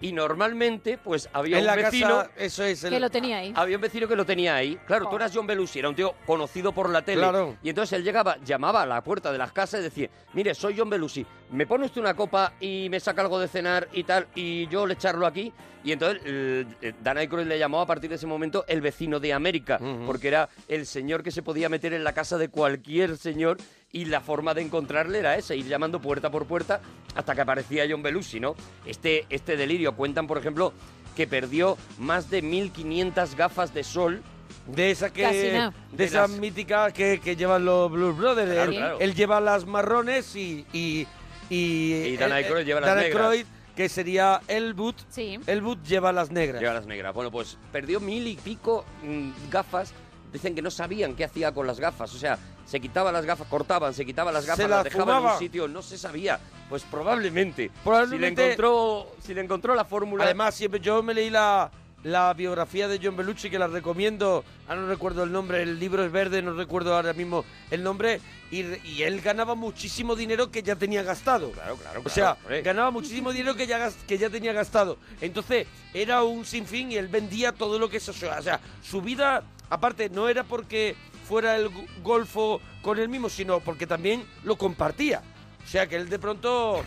Y 0.00 0.12
normalmente, 0.12 0.98
pues 0.98 1.28
había 1.32 1.56
en 1.58 1.62
un 1.62 1.66
la 1.66 1.76
vecino... 1.76 2.08
casa, 2.18 2.30
eso 2.36 2.64
es. 2.64 2.84
el- 2.84 2.90
Que 2.90 3.00
lo 3.00 3.10
tenía 3.10 3.38
ahí. 3.38 3.52
Había 3.56 3.76
un 3.76 3.82
vecino 3.82 4.06
que 4.08 4.16
lo 4.16 4.24
tenía 4.24 4.54
ahí. 4.56 4.76
Claro, 4.86 5.06
tú 5.06 5.12
Oh. 5.12 5.16
eras 5.16 5.32
John 5.34 5.46
Belushi, 5.46 5.78
era 5.78 5.88
un 5.88 5.94
tío 5.94 6.14
conocido 6.26 6.72
por 6.72 6.90
la 6.90 7.02
tele. 7.02 7.20
Claro. 7.22 7.56
Y 7.62 7.68
entonces 7.70 7.98
él 7.98 8.04
llegaba, 8.04 8.36
llamaba 8.44 8.82
a 8.82 8.86
la 8.86 9.02
puerta 9.02 9.30
de 9.32 9.38
las 9.38 9.52
casas 9.52 9.80
y 9.80 9.82
decía, 9.84 10.08
mire, 10.32 10.54
soy 10.54 10.74
John 10.76 10.90
Belushi, 10.90 11.24
¿me 11.50 11.66
pone 11.66 11.86
usted 11.86 12.00
una 12.00 12.14
copa 12.14 12.54
y 12.60 12.88
me 12.90 13.00
saca 13.00 13.22
algo 13.22 13.38
de 13.38 13.48
cenar 13.48 13.88
y 13.92 14.04
tal, 14.04 14.26
y 14.34 14.66
yo 14.68 14.86
le 14.86 14.94
echarlo 14.94 15.26
aquí? 15.26 15.52
Y 15.84 15.92
entonces 15.92 16.22
eh, 16.24 16.64
eh, 16.80 16.92
Dan 17.02 17.18
Aykroyd 17.18 17.46
le 17.46 17.58
llamó 17.58 17.80
a 17.82 17.86
partir 17.86 18.08
de 18.08 18.16
ese 18.16 18.26
momento 18.26 18.64
el 18.66 18.80
vecino 18.80 19.20
de 19.20 19.34
América, 19.34 19.78
porque 20.06 20.28
era 20.28 20.48
el 20.66 20.86
señor 20.86 21.22
que 21.22 21.30
se 21.30 21.42
podía 21.42 21.68
meter 21.68 21.92
en 21.92 22.02
la 22.04 22.14
casa 22.14 22.38
de 22.38 22.48
cualquier 22.48 23.18
señor 23.18 23.58
y 23.92 24.06
la 24.06 24.20
forma 24.22 24.54
de 24.54 24.62
encontrarle 24.62 25.18
era 25.18 25.36
esa, 25.36 25.54
ir 25.54 25.66
llamando 25.66 26.00
puerta 26.00 26.30
por 26.30 26.46
puerta 26.46 26.80
hasta 27.14 27.34
que 27.34 27.42
aparecía 27.42 27.84
John 27.88 28.02
Belushi, 28.02 28.40
¿no? 28.40 28.54
Este, 28.86 29.26
este 29.28 29.56
delirio, 29.58 29.94
cuentan, 29.94 30.26
por 30.26 30.38
ejemplo, 30.38 30.72
que 31.14 31.26
perdió 31.26 31.76
más 31.98 32.30
de 32.30 32.42
1.500 32.42 33.36
gafas 33.36 33.72
de 33.72 33.84
sol 33.84 34.22
De 34.66 34.90
esa 34.90 35.12
que 35.12 35.26
de 35.26 35.70
De 35.92 36.04
esas 36.04 36.30
las- 36.30 36.40
míticas 36.40 36.92
que, 36.92 37.20
que 37.22 37.36
llevan 37.36 37.64
los 37.66 37.90
Blues 37.90 38.16
Brothers. 38.16 38.50
Claro, 38.52 38.70
él, 38.72 38.76
claro. 38.78 38.96
él 39.00 39.14
lleva 39.14 39.40
las 39.40 39.66
marrones 39.66 40.34
y 40.34 40.64
y 40.72 41.06
y, 41.50 41.92
Y 42.06 42.16
Dan 42.16 42.32
Aykroyd 42.32 42.62
eh, 42.62 42.64
lleva 42.64 42.80
las 42.80 42.88
Dan 42.88 42.98
negras. 43.04 43.22
Aykroyd, 43.22 43.46
que 43.74 43.88
sería 43.88 44.40
Elwood. 44.48 44.94
Sí. 45.08 45.38
Elwood 45.46 45.78
lleva 45.82 46.12
las 46.12 46.30
negras. 46.30 46.60
Lleva 46.60 46.74
las 46.74 46.86
negras. 46.86 47.14
Bueno, 47.14 47.30
pues 47.30 47.58
perdió 47.72 48.00
mil 48.00 48.26
y 48.26 48.36
pico 48.36 48.84
mm, 49.02 49.30
gafas. 49.50 49.92
Dicen 50.32 50.54
que 50.54 50.62
no 50.62 50.70
sabían 50.70 51.14
qué 51.14 51.24
hacía 51.24 51.52
con 51.52 51.66
las 51.66 51.78
gafas. 51.78 52.12
O 52.14 52.18
sea, 52.18 52.38
se 52.66 52.80
quitaba 52.80 53.12
las 53.12 53.24
gafas, 53.24 53.46
cortaban, 53.48 53.94
se 53.94 54.04
quitaba 54.04 54.32
las 54.32 54.44
Se 54.44 54.48
gafas, 54.50 54.68
las 54.68 54.84
las 54.84 54.84
dejaban 54.84 55.22
en 55.22 55.30
un 55.30 55.38
sitio, 55.38 55.68
no 55.68 55.82
se 55.82 55.98
sabía. 55.98 56.40
Pues 56.68 56.82
probablemente. 56.82 57.70
Probablemente- 57.84 58.42
Si 58.42 58.46
le 58.48 58.52
encontró, 58.52 59.12
si 59.20 59.34
le 59.34 59.40
encontró 59.42 59.74
la 59.74 59.84
fórmula. 59.84 60.24
Además, 60.24 60.54
siempre 60.54 60.80
yo 60.80 61.02
me 61.02 61.14
leí 61.14 61.30
la, 61.30 61.70
la 62.04 62.32
biografía 62.34 62.86
de 62.86 63.00
John 63.02 63.16
Belushi, 63.16 63.50
que 63.50 63.58
la 63.58 63.66
recomiendo. 63.66 64.44
Ahora 64.68 64.82
no 64.82 64.88
recuerdo 64.88 65.24
el 65.24 65.32
nombre, 65.32 65.62
el 65.62 65.78
libro 65.80 66.04
es 66.04 66.12
verde, 66.12 66.40
no 66.42 66.52
recuerdo 66.52 66.94
ahora 66.94 67.12
mismo 67.12 67.44
el 67.70 67.82
nombre. 67.82 68.20
Y, 68.50 68.62
y 68.86 69.02
él 69.02 69.20
ganaba 69.20 69.54
muchísimo 69.54 70.14
dinero 70.14 70.50
que 70.50 70.62
ya 70.62 70.76
tenía 70.76 71.02
gastado. 71.02 71.50
Claro, 71.52 71.76
claro, 71.76 72.02
O 72.04 72.08
sea, 72.08 72.36
ganaba 72.62 72.90
muchísimo 72.90 73.32
dinero 73.32 73.56
que 73.56 73.66
ya, 73.66 73.78
gas- 73.78 73.96
que 74.06 74.16
ya 74.18 74.30
tenía 74.30 74.52
gastado. 74.52 74.98
Entonces, 75.20 75.66
era 75.92 76.22
un 76.22 76.44
sinfín 76.44 76.92
y 76.92 76.96
él 76.96 77.08
vendía 77.08 77.52
todo 77.52 77.78
lo 77.78 77.88
que 77.88 77.98
se... 78.00 78.10
O 78.12 78.14
sea, 78.14 78.60
su 78.82 79.00
vida, 79.02 79.42
aparte, 79.70 80.08
no 80.10 80.28
era 80.28 80.44
porque 80.44 80.94
fuera 81.26 81.56
el 81.56 81.70
go- 81.70 81.84
golfo 82.02 82.60
con 82.82 82.98
él 82.98 83.08
mismo, 83.08 83.28
sino 83.30 83.60
porque 83.60 83.86
también 83.86 84.24
lo 84.44 84.56
compartía. 84.56 85.22
O 85.64 85.66
sea, 85.66 85.88
que 85.88 85.96
él 85.96 86.08
de 86.10 86.18
pronto 86.18 86.84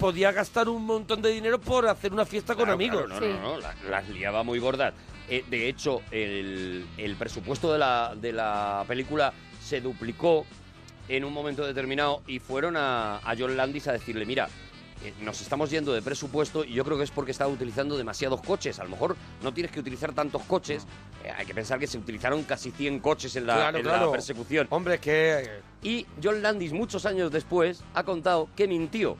podía 0.00 0.32
gastar 0.32 0.68
un 0.68 0.84
montón 0.84 1.20
de 1.22 1.30
dinero 1.30 1.60
por 1.60 1.86
hacer 1.86 2.12
una 2.12 2.24
fiesta 2.24 2.54
con 2.54 2.64
Claro, 2.64 2.74
amigos. 2.74 3.04
claro, 3.06 3.20
no, 3.20 3.26
Sí. 3.26 3.32
no, 3.40 3.42
no, 3.52 3.58
la- 3.58 3.74
las 3.88 4.08
liaba 4.08 4.42
muy 4.42 4.58
gordas. 4.58 4.94
Eh, 5.28 5.44
de 5.48 5.68
hecho, 5.68 6.00
el, 6.10 6.86
el 6.96 7.14
presupuesto 7.16 7.72
de 7.72 7.78
la, 7.78 8.14
de 8.16 8.32
la 8.32 8.84
película 8.88 9.32
se 9.62 9.80
duplicó 9.80 10.44
en 11.08 11.24
un 11.24 11.32
momento 11.32 11.64
determinado 11.64 12.22
y 12.26 12.38
fueron 12.38 12.76
a, 12.76 13.18
a 13.18 13.34
John 13.38 13.56
Landis 13.56 13.86
a 13.88 13.92
decirle, 13.92 14.24
mira, 14.24 14.48
eh, 15.04 15.12
nos 15.20 15.40
estamos 15.40 15.70
yendo 15.70 15.92
de 15.92 16.02
presupuesto 16.02 16.64
y 16.64 16.72
yo 16.72 16.84
creo 16.84 16.96
que 16.98 17.04
es 17.04 17.10
porque 17.10 17.30
estaba 17.32 17.50
utilizando 17.52 17.96
demasiados 17.96 18.40
coches. 18.42 18.78
A 18.80 18.84
lo 18.84 18.90
mejor 18.90 19.16
no 19.42 19.52
tienes 19.54 19.70
que 19.70 19.80
utilizar 19.80 20.12
tantos 20.14 20.42
coches. 20.44 20.86
Eh, 21.24 21.30
hay 21.36 21.46
que 21.46 21.54
pensar 21.54 21.78
que 21.78 21.86
se 21.86 21.98
utilizaron 21.98 22.42
casi 22.44 22.70
100 22.70 23.00
coches 23.00 23.36
en 23.36 23.46
la, 23.46 23.54
Claro, 23.54 23.78
en 23.78 23.86
la 23.86 23.92
claro. 23.94 24.12
persecución. 24.12 24.66
Hombre, 24.70 24.98
que... 24.98 25.60
Y 25.82 26.06
John 26.22 26.42
Landis, 26.42 26.72
muchos 26.72 27.06
años 27.06 27.30
después, 27.30 27.82
ha 27.94 28.02
contado 28.02 28.48
que 28.56 28.66
mintió. 28.66 29.16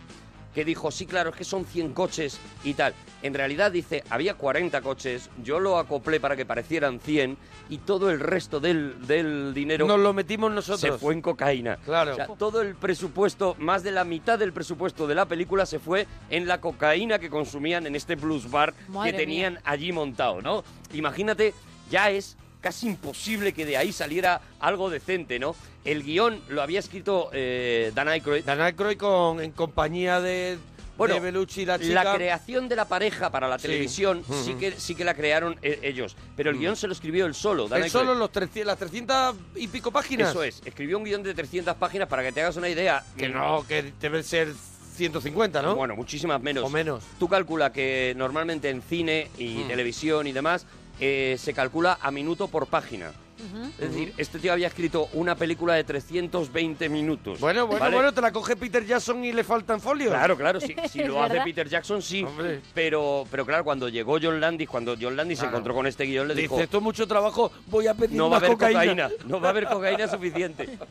Que 0.55 0.65
dijo, 0.65 0.91
sí, 0.91 1.07
claro, 1.07 1.31
es 1.31 1.37
que 1.37 1.45
son 1.45 1.65
100 1.65 1.93
coches 1.93 2.39
y 2.65 2.75
tal. 2.75 2.93
En 3.23 3.35
realidad 3.35 3.71
dice, 3.71 4.03
había 4.11 4.35
40 4.35 4.81
coches, 4.81 5.31
yo 5.45 5.61
lo 5.61 5.79
acoplé 5.79 6.19
para 6.19 6.35
que 6.37 6.45
parecieran 6.45 6.99
100 6.99 7.37
y 7.69 7.79
todo 7.79 8.11
el 8.11 8.19
resto 8.19 8.59
del, 8.59 9.07
del 9.07 9.55
dinero 9.55 9.87
Nos 9.87 10.01
lo 10.01 10.13
metimos 10.13 10.51
nosotros. 10.51 10.81
se 10.81 10.93
fue 10.93 11.15
en 11.15 11.23
cocaína. 11.23 11.77
Claro. 11.85 12.13
O 12.13 12.15
sea, 12.17 12.27
todo 12.27 12.63
el 12.63 12.75
presupuesto, 12.75 13.55
más 13.59 13.83
de 13.83 13.93
la 13.93 14.05
mitad 14.05 14.39
del 14.39 14.53
presupuesto 14.53 15.07
de 15.07 15.15
la 15.15 15.27
película 15.27 15.67
se 15.67 15.79
fue 15.79 16.07
en 16.31 16.49
la 16.49 16.61
cocaína 16.61 17.19
que 17.19 17.31
consumían 17.31 17.87
en 17.87 17.95
este 17.95 18.17
blues 18.17 18.51
bar 18.51 18.75
Madre 18.89 19.13
que 19.13 19.19
tenían 19.19 19.61
allí 19.65 19.93
montado, 19.93 20.43
¿no? 20.43 20.65
Imagínate, 20.93 21.55
ya 21.91 22.11
es 22.11 22.37
casi 22.61 22.87
imposible 22.89 23.53
que 23.53 23.65
de 23.67 23.77
ahí 23.77 23.93
saliera 23.93 24.41
algo 24.61 24.91
decente, 24.91 25.39
¿no? 25.39 25.55
El 25.85 26.03
guion 26.03 26.41
lo 26.49 26.63
había 26.63 26.79
escrito 26.79 27.31
eh, 27.33 27.91
Dan 27.95 28.09
Aykroyd. 28.09 28.45
Dan 28.45 28.61
Aykroyd 28.61 28.97
con, 28.99 29.41
en 29.43 29.51
compañía 29.53 30.21
de, 30.21 30.59
Bueno, 30.99 31.19
de 31.19 31.33
la 31.33 31.79
chica. 31.79 32.15
creación 32.15 32.69
de 32.69 32.77
la 32.77 32.85
pareja 32.87 33.31
para 33.31 33.49
la 33.49 33.59
Sí. 33.59 33.63
televisión 33.69 34.23
sí, 34.45 34.55
que, 34.55 34.73
sí 34.73 34.95
que 34.95 35.05
la 35.05 35.15
crearon 35.15 35.57
eh, 35.63 35.81
ellos, 35.83 36.17
pero 36.37 36.51
el 36.51 36.59
guion 36.59 36.77
se 36.77 36.87
lo 36.87 36.93
escribió 36.93 37.25
él 37.25 37.35
solo. 37.35 37.67
Dan 37.69 37.79
Él 37.79 37.85
Aykroyd. 37.85 38.05
solo 38.07 38.15
los 38.19 38.31
300, 38.31 38.67
las 38.67 38.79
300 38.79 39.37
y 39.57 39.69
pico 39.69 39.91
páginas. 39.91 40.31
Eso 40.31 40.43
es, 40.43 40.61
escribió 40.65 40.99
un 40.99 41.05
guion 41.05 41.23
de 41.23 41.33
300 41.33 41.75
páginas 41.77 42.09
para 42.09 42.23
que 42.23 42.33
te 42.33 42.43
hagas 42.43 42.57
una 42.57 42.69
idea. 42.69 43.03
Que 43.17 43.31
no, 43.31 43.65
que 43.67 43.93
deben 44.01 44.23
ser 44.23 44.53
150, 44.97 45.63
¿no? 45.63 45.77
Bueno, 45.77 45.97
muchísimas 45.97 46.43
menos. 46.43 46.63
O 46.65 46.69
menos. 46.69 47.03
Tú 47.19 47.27
calcula 47.27 47.73
que 47.73 48.13
normalmente 48.19 48.69
en 48.69 48.83
cine 48.83 49.31
y 49.39 49.61
Mm. 49.65 49.69
televisión 49.69 50.27
y 50.27 50.33
demás 50.33 50.67
eh, 51.01 51.37
se 51.39 51.55
calcula 51.55 51.99
a 52.01 52.11
minuto 52.11 52.49
por 52.49 52.67
página. 52.67 53.11
Ujú. 53.41 53.71
Es 53.79 53.91
decir, 53.91 54.13
este 54.19 54.39
tío 54.39 54.53
había 54.53 54.67
escrito 54.67 55.09
una 55.15 55.35
película 55.35 55.73
de 55.75 55.83
320 55.83 56.91
minutos. 56.91 57.41
Bueno, 57.41 57.67
bueno, 57.67 57.81
¿vale? 57.81 57.95
bueno, 57.97 58.13
te 58.13 58.21
la 58.21 58.33
coge 58.33 58.55
Peter 58.55 58.85
Jackson 58.85 59.25
y 59.25 59.33
le 59.33 59.45
faltan 59.45 59.81
folios. 59.81 60.11
Claro, 60.11 60.37
claro, 60.37 60.61
si, 60.61 60.75
si 60.91 61.03
lo 61.05 61.23
hace. 61.23 61.41
Peter 61.41 61.67
Jackson 61.67 62.03
sí, 62.03 62.23
Hombre. 62.23 62.61
pero 62.75 63.25
pero 63.31 63.47
claro, 63.47 63.65
cuando 63.65 63.89
llegó 63.89 64.19
John 64.23 64.41
Landis, 64.41 64.69
cuando 64.69 64.95
John 65.01 65.17
Landis 65.17 65.39
se 65.39 65.45
Claro. 65.45 65.57
encontró 65.57 65.75
con 65.75 65.87
este 65.87 66.05
guion, 66.05 66.29
le 66.29 66.35
Dice, 66.35 66.43
dijo, 66.43 66.61
esto 66.61 66.77
es 66.77 66.83
mucho 66.83 67.07
trabajo, 67.09 67.51
voy 67.69 67.87
a 67.87 67.95
pedir 67.95 68.17
no 68.19 68.29
va 68.29 68.37
a 68.37 68.41
más 68.41 68.47
haber 68.47 68.59
cocaína. 68.59 68.81
cocaína. 69.09 69.11
no 69.27 69.41
va 69.41 69.47
a 69.47 69.51
haber 69.51 69.67
cocaína 69.69 70.07
suficiente. 70.09 70.69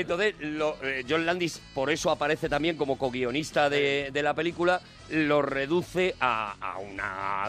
Entonces, 0.00 0.34
lo- 0.40 0.76
eh, 0.82 1.04
John 1.08 1.24
Landis, 1.24 1.60
por 1.74 1.90
eso 1.90 2.10
aparece 2.10 2.48
también 2.50 2.76
como 2.76 2.98
co-guionista 2.98 3.70
de, 3.70 4.10
de 4.12 4.22
la 4.22 4.34
película, 4.34 4.80
lo 5.10 5.40
reduce 5.40 6.14
a, 6.20 6.54
a 6.60 6.78
un 6.78 6.98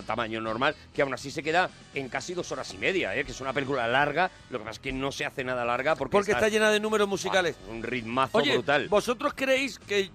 tamaño 0.05 0.39
normal, 0.39 0.73
que 0.93 1.01
aún 1.01 1.13
así 1.13 1.29
se 1.29 1.43
queda 1.43 1.69
en 1.93 2.07
casi 2.07 2.33
dos 2.33 2.49
horas 2.53 2.73
y 2.73 2.77
media, 2.77 3.15
¿eh? 3.15 3.25
que 3.25 3.31
es 3.31 3.41
una 3.41 3.51
película 3.51 3.85
larga, 3.87 4.31
lo 4.49 4.59
que 4.59 4.63
pasa 4.63 4.71
es 4.75 4.79
que 4.79 4.93
no 4.93 5.11
se 5.11 5.25
hace 5.25 5.43
nada 5.43 5.65
larga 5.65 5.95
porque, 5.95 6.11
Porque 6.13 6.31
está 6.31 6.47
llena 6.47 6.71
de 6.71 6.79
números 6.79 7.07
musicales. 7.09 7.55
un 7.69 7.83
ritmazo 7.83 8.37
Oye, 8.37 8.53
brutal. 8.53 8.87
¿vosotros 8.87 9.33
creéis 9.35 9.77
que... 9.79 10.09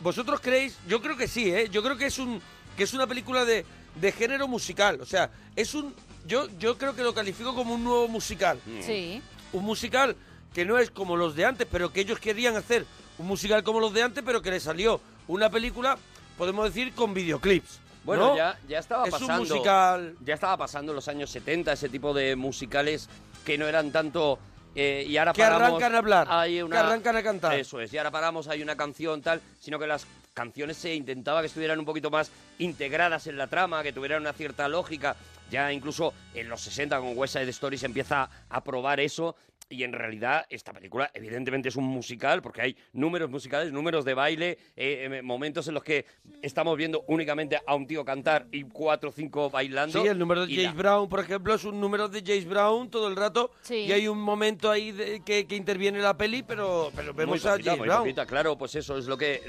¿Vosotros 0.00 0.40
creéis? 0.40 0.76
Yo 0.88 1.00
creo 1.00 1.16
que 1.16 1.28
sí, 1.28 1.50
¿eh? 1.54 1.68
Yo 1.70 1.82
creo 1.82 1.96
que 1.96 2.06
es 2.06 2.18
un 2.18 2.40
que 2.76 2.82
es 2.82 2.92
una 2.92 3.06
película 3.06 3.46
de, 3.46 3.64
de 3.94 4.12
género 4.12 4.46
musical. 4.48 5.00
O 5.00 5.06
sea, 5.06 5.30
es 5.54 5.72
un... 5.74 5.94
Yo, 6.26 6.48
yo 6.58 6.76
creo 6.76 6.94
que 6.94 7.02
lo 7.02 7.14
califico 7.14 7.54
como 7.54 7.72
un 7.74 7.82
nuevo 7.84 8.06
musical. 8.08 8.58
Sí. 8.82 9.22
un 9.52 9.64
musical 9.64 10.14
que 10.56 10.64
no 10.64 10.78
es 10.78 10.90
como 10.90 11.16
los 11.18 11.36
de 11.36 11.44
antes, 11.44 11.66
pero 11.70 11.92
que 11.92 12.00
ellos 12.00 12.18
querían 12.18 12.56
hacer 12.56 12.86
un 13.18 13.26
musical 13.26 13.62
como 13.62 13.78
los 13.78 13.92
de 13.92 14.02
antes, 14.02 14.24
pero 14.24 14.40
que 14.40 14.50
le 14.50 14.58
salió 14.58 15.02
una 15.28 15.50
película, 15.50 15.98
podemos 16.38 16.64
decir, 16.64 16.94
con 16.94 17.12
videoclips. 17.12 17.78
Bueno, 18.04 18.28
¿no? 18.28 18.36
ya, 18.38 18.58
ya 18.66 18.78
estaba 18.78 19.04
es 19.04 19.10
pasando. 19.10 19.34
un 19.34 19.38
musical. 19.40 20.16
Ya 20.24 20.32
estaba 20.32 20.56
pasando 20.56 20.92
en 20.92 20.96
los 20.96 21.08
años 21.08 21.28
70 21.28 21.74
ese 21.74 21.90
tipo 21.90 22.14
de 22.14 22.36
musicales 22.36 23.06
que 23.44 23.58
no 23.58 23.66
eran 23.68 23.92
tanto. 23.92 24.38
eh, 24.74 25.04
y 25.06 25.16
ahora 25.18 25.34
Que 25.34 25.42
paramos, 25.42 25.68
arrancan 25.68 25.94
a 25.94 25.98
hablar, 25.98 26.26
hay 26.30 26.62
una- 26.62 26.76
que 26.76 26.78
arrancan 26.86 27.16
a 27.16 27.22
cantar. 27.22 27.54
Eso 27.54 27.78
es, 27.80 27.92
y 27.92 27.98
ahora 27.98 28.10
paramos, 28.10 28.48
hay 28.48 28.62
una 28.62 28.76
canción 28.76 29.20
tal, 29.20 29.42
sino 29.60 29.78
que 29.78 29.86
las 29.86 30.06
canciones 30.32 30.78
se 30.78 30.94
intentaba 30.94 31.40
que 31.42 31.48
estuvieran 31.48 31.78
un 31.78 31.84
poquito 31.84 32.10
más 32.10 32.30
integradas 32.58 33.26
en 33.26 33.36
la 33.36 33.46
trama, 33.46 33.82
que 33.82 33.92
tuvieran 33.92 34.22
una 34.22 34.32
cierta 34.32 34.68
lógica. 34.68 35.16
Ya 35.50 35.72
incluso 35.72 36.12
en 36.34 36.48
los 36.48 36.60
60 36.60 36.98
con 36.98 37.16
West 37.16 37.34
Side 37.34 37.48
Story 37.50 37.78
se 37.78 37.86
empieza 37.86 38.28
a 38.48 38.64
probar 38.64 39.00
eso. 39.00 39.36
Y 39.68 39.82
en 39.82 39.92
realidad 39.92 40.46
esta 40.48 40.72
película 40.72 41.10
evidentemente 41.12 41.70
es 41.70 41.74
un 41.74 41.82
musical 41.86 42.40
porque 42.40 42.62
hay 42.62 42.76
números 42.92 43.28
musicales, 43.28 43.72
números 43.72 44.04
de 44.04 44.14
baile, 44.14 44.50
eh, 44.76 45.08
eh, 45.10 45.22
momentos 45.22 45.66
en 45.66 45.74
los 45.74 45.82
que 45.82 46.06
estamos 46.40 46.76
viendo 46.76 47.04
únicamente 47.08 47.58
a 47.66 47.74
un 47.74 47.84
tío 47.84 48.04
cantar 48.04 48.46
y 48.52 48.62
cuatro 48.62 49.08
o 49.08 49.12
cinco 49.12 49.50
bailando. 49.50 50.00
Sí, 50.00 50.06
el 50.06 50.20
número 50.20 50.46
de 50.46 50.54
James 50.54 50.66
la- 50.66 50.72
Brown, 50.82 51.08
por 51.08 51.18
ejemplo, 51.18 51.52
es 51.52 51.64
un 51.64 51.80
número 51.80 52.08
de 52.08 52.22
James 52.24 52.44
Brown 52.46 52.88
todo 52.90 53.08
el 53.08 53.16
rato. 53.16 53.50
Sí. 53.62 53.78
Y 53.78 53.90
hay 53.92 54.06
un 54.06 54.20
momento 54.20 54.70
ahí 54.70 54.92
de- 54.92 55.22
que, 55.24 55.48
que 55.48 55.56
interviene 55.56 55.98
la 55.98 56.16
peli, 56.16 56.44
pero, 56.44 56.92
pero 56.94 57.12
vemos 57.12 57.42
muy 57.42 57.48
a 57.50 57.54
poquita, 57.54 57.70
James 57.70 57.78
muy 57.80 57.88
Brown. 57.88 58.02
poquita, 58.02 58.24
claro, 58.26 58.56
pues 58.56 58.72
eso 58.76 58.96
es 58.96 59.06
lo 59.06 59.18
que 59.18 59.42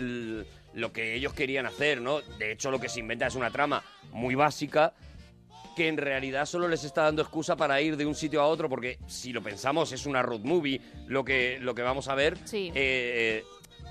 lo 0.74 0.92
que 0.92 1.14
ellos 1.16 1.34
querían 1.34 1.66
hacer, 1.68 2.02
¿no? 2.02 2.22
De 2.40 2.52
hecho, 2.54 2.72
lo 2.72 2.80
que 2.80 2.90
se 2.90 3.00
inventa 3.00 3.28
es 3.28 3.36
una 3.36 3.52
trama 3.52 3.84
muy 4.12 4.34
básica 4.36 4.94
que 5.78 5.88
en 5.88 5.96
realidad 5.98 6.48
solo 6.48 6.68
les 6.68 6.84
está 6.84 7.04
dando 7.04 7.22
excusa 7.22 7.56
para 7.56 7.80
ir 7.80 7.96
de 7.98 8.06
un 8.08 8.16
sitio 8.16 8.42
a 8.42 8.48
otro, 8.48 8.68
porque 8.68 8.98
si 9.06 9.32
lo 9.32 9.44
pensamos 9.44 9.92
es 9.92 10.08
una 10.08 10.24
road 10.24 10.40
movie 10.40 10.82
lo 11.06 11.24
que, 11.24 11.60
lo 11.62 11.76
que 11.76 11.84
vamos 11.84 12.08
a 12.08 12.16
ver, 12.16 12.36
Sí. 12.46 12.72
eh, 12.74 13.44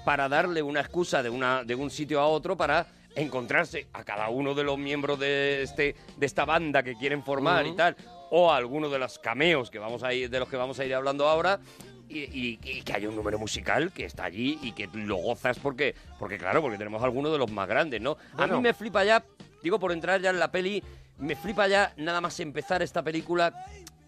para 0.05 0.28
darle 0.28 0.62
una 0.62 0.81
excusa 0.81 1.23
de, 1.23 1.31
una, 1.31 1.62
de 1.62 1.76
un 1.76 1.88
sitio 1.90 2.19
a 2.21 2.26
otro 2.26 2.57
para 2.57 2.88
encontrarse 3.14 3.87
a 3.93 4.02
cada 4.02 4.28
uno 4.31 4.52
de 4.55 4.64
los 4.64 4.76
miembros 4.78 5.21
de, 5.21 5.62
este, 5.62 5.95
de 6.16 6.26
esta 6.26 6.45
banda 6.45 6.83
que 6.83 6.97
quieren 6.97 7.23
formar 7.23 7.69
y 7.69 7.76
tal, 7.76 7.95
o 8.33 8.50
a 8.52 8.57
alguno 8.57 8.88
de 8.88 8.99
los 8.99 9.21
cameos 9.21 9.71
que 9.71 9.78
vamos 9.78 10.02
a 10.02 10.12
ir, 10.12 10.28
de 10.28 10.40
los 10.40 10.49
que 10.49 10.57
vamos 10.57 10.81
a 10.81 10.85
ir 10.85 10.93
hablando 10.93 11.28
ahora, 11.28 11.61
y, 12.09 12.19
y- 12.19 12.59
y 12.64 12.83
que 12.83 12.93
haya 12.95 13.09
un 13.09 13.14
número 13.14 13.38
musical 13.38 13.93
que 13.93 14.07
está 14.07 14.25
allí 14.25 14.59
y 14.61 14.73
que 14.73 14.88
lo 14.93 15.16
gozas 15.19 15.59
porque, 15.61 15.95
porque 16.19 16.37
claro, 16.37 16.61
porque 16.62 16.78
tenemos 16.78 17.00
algunos 17.05 17.31
de 17.31 17.38
los 17.38 17.50
más 17.52 17.69
grandes, 17.69 18.00
¿no? 18.00 18.16
A 18.37 18.49
mí 18.49 18.61
me 18.61 18.75
flipa 18.75 19.05
ya, 19.05 19.25
digo 19.62 19.78
por 19.78 19.93
entrar 19.93 20.21
ya 20.21 20.31
en 20.31 20.40
la 20.40 20.50
peli, 20.50 20.83
me 21.18 21.37
flipa 21.37 21.66
ya 21.68 21.92
nada 21.96 22.20
más 22.20 22.38
empezar 22.40 22.82
esta 22.82 23.02
película 23.02 23.52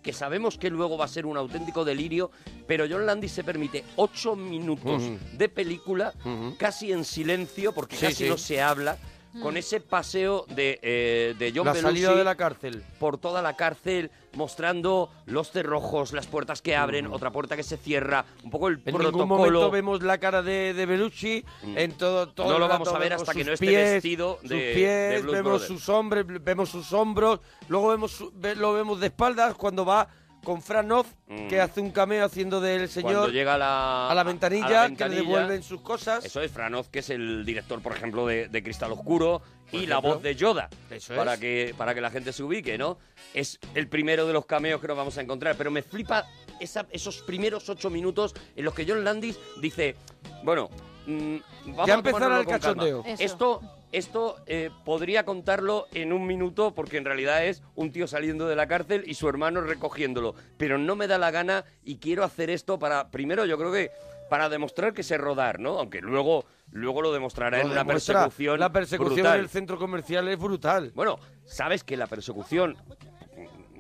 que 0.02 0.12
sabemos 0.12 0.56
que 0.56 0.70
luego 0.70 0.96
va 0.96 1.04
a 1.06 1.08
ser 1.08 1.26
un 1.26 1.36
auténtico 1.36 1.84
delirio, 1.84 2.30
pero 2.66 2.86
John 2.88 3.04
Landis 3.04 3.32
se 3.32 3.44
permite 3.44 3.84
ocho 3.96 4.36
minutos 4.36 5.02
de 5.32 5.48
película 5.48 6.14
casi 6.58 6.92
en 6.92 7.04
silencio, 7.04 7.72
porque 7.72 7.96
Sí, 7.96 8.06
casi 8.06 8.24
sí. 8.24 8.28
no 8.30 8.38
se 8.38 8.60
habla, 8.62 8.96
con 9.42 9.56
ese 9.56 9.80
paseo 9.80 10.44
de, 10.48 10.78
eh, 10.82 11.34
de 11.38 11.52
John 11.54 11.66
La 11.66 11.72
Belushi 11.72 11.86
salida 11.94 12.14
de 12.14 12.24
la 12.24 12.34
cárcel. 12.34 12.82
por 12.98 13.18
toda 13.18 13.40
la 13.42 13.54
cárcel, 13.56 14.10
mostrando 14.34 15.10
los 15.26 15.50
cerrojos, 15.50 16.12
las 16.12 16.26
puertas 16.26 16.62
que 16.62 16.74
abren, 16.74 17.06
otra 17.06 17.30
puerta 17.30 17.56
que 17.56 17.62
se 17.62 17.76
cierra, 17.76 18.24
un 18.42 18.50
poco 18.50 18.68
el 18.68 18.74
En 18.76 18.80
protocolo. 18.94 19.10
ningún 19.12 19.28
momento 19.28 19.70
vemos 19.70 20.02
la 20.02 20.18
cara 20.18 20.42
de, 20.42 20.74
de 20.74 20.86
Belushi. 20.86 21.44
Mm. 21.62 21.78
En 21.78 21.92
todo, 21.92 22.28
todo 22.28 22.48
No 22.48 22.54
el 22.54 22.60
lo 22.60 22.68
vamos 22.68 22.88
a 22.88 22.98
ver 22.98 23.10
vemos 23.10 23.22
hasta 23.22 23.32
que 23.34 23.40
sus 23.40 23.46
no 23.48 23.52
esté 23.54 23.66
pies, 23.66 23.90
vestido 23.94 24.38
sus 24.40 24.48
de- 24.50 25.18
Blues 25.22 25.32
vemos 25.34 25.50
Brothers. 25.60 25.66
sus 25.68 25.88
hombres, 25.88 26.24
vemos 26.26 26.68
sus 26.70 26.92
hombros. 26.92 27.40
Luego 27.68 27.88
vemos 27.88 28.12
su- 28.12 28.32
ve- 28.34 28.56
lo 28.56 28.72
vemos 28.72 28.98
de 29.00 29.06
espaldas 29.08 29.54
cuando 29.54 29.84
va 29.84 30.08
con 30.48 30.62
Fran 30.62 30.90
Oz, 30.92 31.06
Mm. 31.26 31.48
que 31.48 31.60
hace 31.60 31.78
un 31.78 31.90
cameo 31.90 32.24
haciendo 32.24 32.58
del 32.58 32.88
señor 32.88 33.12
Cuando 33.12 33.28
llega 33.28 33.56
a 33.56 33.58
la, 33.58 34.08
a 34.08 34.14
la 34.14 34.22
ventanilla, 34.24 34.84
a 34.84 34.88
la 34.88 34.96
que 34.96 35.06
le 35.10 35.16
devuelven 35.16 35.62
sus 35.62 35.82
cosas. 35.82 36.24
Eso 36.24 36.40
es 36.40 36.50
Franoz, 36.50 36.88
que 36.88 37.00
es 37.00 37.10
el 37.10 37.44
director, 37.44 37.82
por 37.82 37.92
ejemplo, 37.94 38.26
de, 38.26 38.48
de 38.48 38.62
Cristal 38.62 38.92
Oscuro 38.92 39.42
y 39.72 39.84
la 39.84 39.98
voz 39.98 40.22
de 40.22 40.34
Yoda. 40.34 40.70
Eso 40.90 41.14
para 41.14 41.34
es. 41.34 41.40
que 41.40 41.74
para 41.76 41.94
que 41.94 42.00
la 42.00 42.08
gente 42.10 42.32
se 42.32 42.42
ubique, 42.42 42.78
¿no? 42.78 42.96
Es 43.34 43.58
el 43.74 43.88
primero 43.88 44.26
de 44.26 44.32
los 44.32 44.46
cameos 44.46 44.80
que 44.80 44.88
nos 44.88 44.96
vamos 44.96 45.18
a 45.18 45.20
encontrar. 45.20 45.54
Pero 45.58 45.70
me 45.70 45.82
flipa 45.82 46.24
esa- 46.60 46.86
esos 46.92 47.18
primeros 47.18 47.68
ocho 47.68 47.90
minutos 47.90 48.34
en 48.56 48.64
los 48.64 48.72
que 48.72 48.86
John 48.88 49.04
Landis 49.04 49.38
dice, 49.60 49.96
bueno, 50.44 50.70
mm, 51.06 51.36
vamos 51.76 51.86
Ya 51.86 51.96
tomárnoslo 52.02 52.40
el 52.40 52.46
cachondeo. 52.46 53.04
Esto, 53.18 53.60
esto 53.92 54.36
eh, 54.46 54.70
podría 54.84 55.24
contarlo 55.24 55.86
en 55.92 56.12
un 56.12 56.26
minuto 56.26 56.74
porque 56.74 56.98
en 56.98 57.04
realidad 57.04 57.44
es 57.44 57.62
un 57.74 57.92
tío 57.92 58.06
saliendo 58.06 58.46
de 58.46 58.56
la 58.56 58.68
cárcel 58.68 59.04
y 59.06 59.14
su 59.14 59.28
hermano 59.28 59.60
recogiéndolo. 59.60 60.34
Pero 60.56 60.78
no 60.78 60.96
me 60.96 61.06
da 61.06 61.18
la 61.18 61.30
gana 61.30 61.64
y 61.84 61.96
quiero 61.96 62.24
hacer 62.24 62.50
esto 62.50 62.78
para, 62.78 63.10
primero 63.10 63.46
yo 63.46 63.58
creo 63.58 63.72
que 63.72 63.90
para 64.28 64.48
demostrar 64.48 64.92
que 64.92 65.02
sé 65.02 65.16
rodar, 65.16 65.58
¿no? 65.58 65.78
Aunque 65.78 66.00
luego, 66.00 66.44
luego 66.70 67.00
lo 67.00 67.12
demostrará 67.12 67.60
en 67.60 67.66
una 67.66 67.76
demuestra. 67.76 68.24
persecución 68.24 68.60
La 68.60 68.70
persecución 68.70 69.14
brutal. 69.14 69.34
en 69.36 69.40
el 69.40 69.48
centro 69.48 69.78
comercial 69.78 70.28
es 70.28 70.38
brutal. 70.38 70.92
Bueno, 70.94 71.18
sabes 71.46 71.82
que 71.82 71.96
la 71.96 72.06
persecución, 72.06 72.76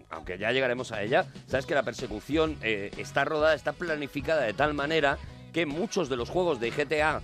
aunque 0.08 0.38
ya 0.38 0.50
llegaremos 0.52 0.90
a 0.92 1.02
ella, 1.02 1.26
sabes 1.46 1.66
que 1.66 1.74
la 1.74 1.82
persecución 1.82 2.56
eh, 2.62 2.90
está 2.96 3.26
rodada, 3.26 3.54
está 3.54 3.72
planificada 3.72 4.42
de 4.42 4.54
tal 4.54 4.72
manera 4.72 5.18
que 5.52 5.66
muchos 5.66 6.08
de 6.08 6.16
los 6.16 6.30
juegos 6.30 6.60
de 6.60 6.70
GTA 6.70 7.20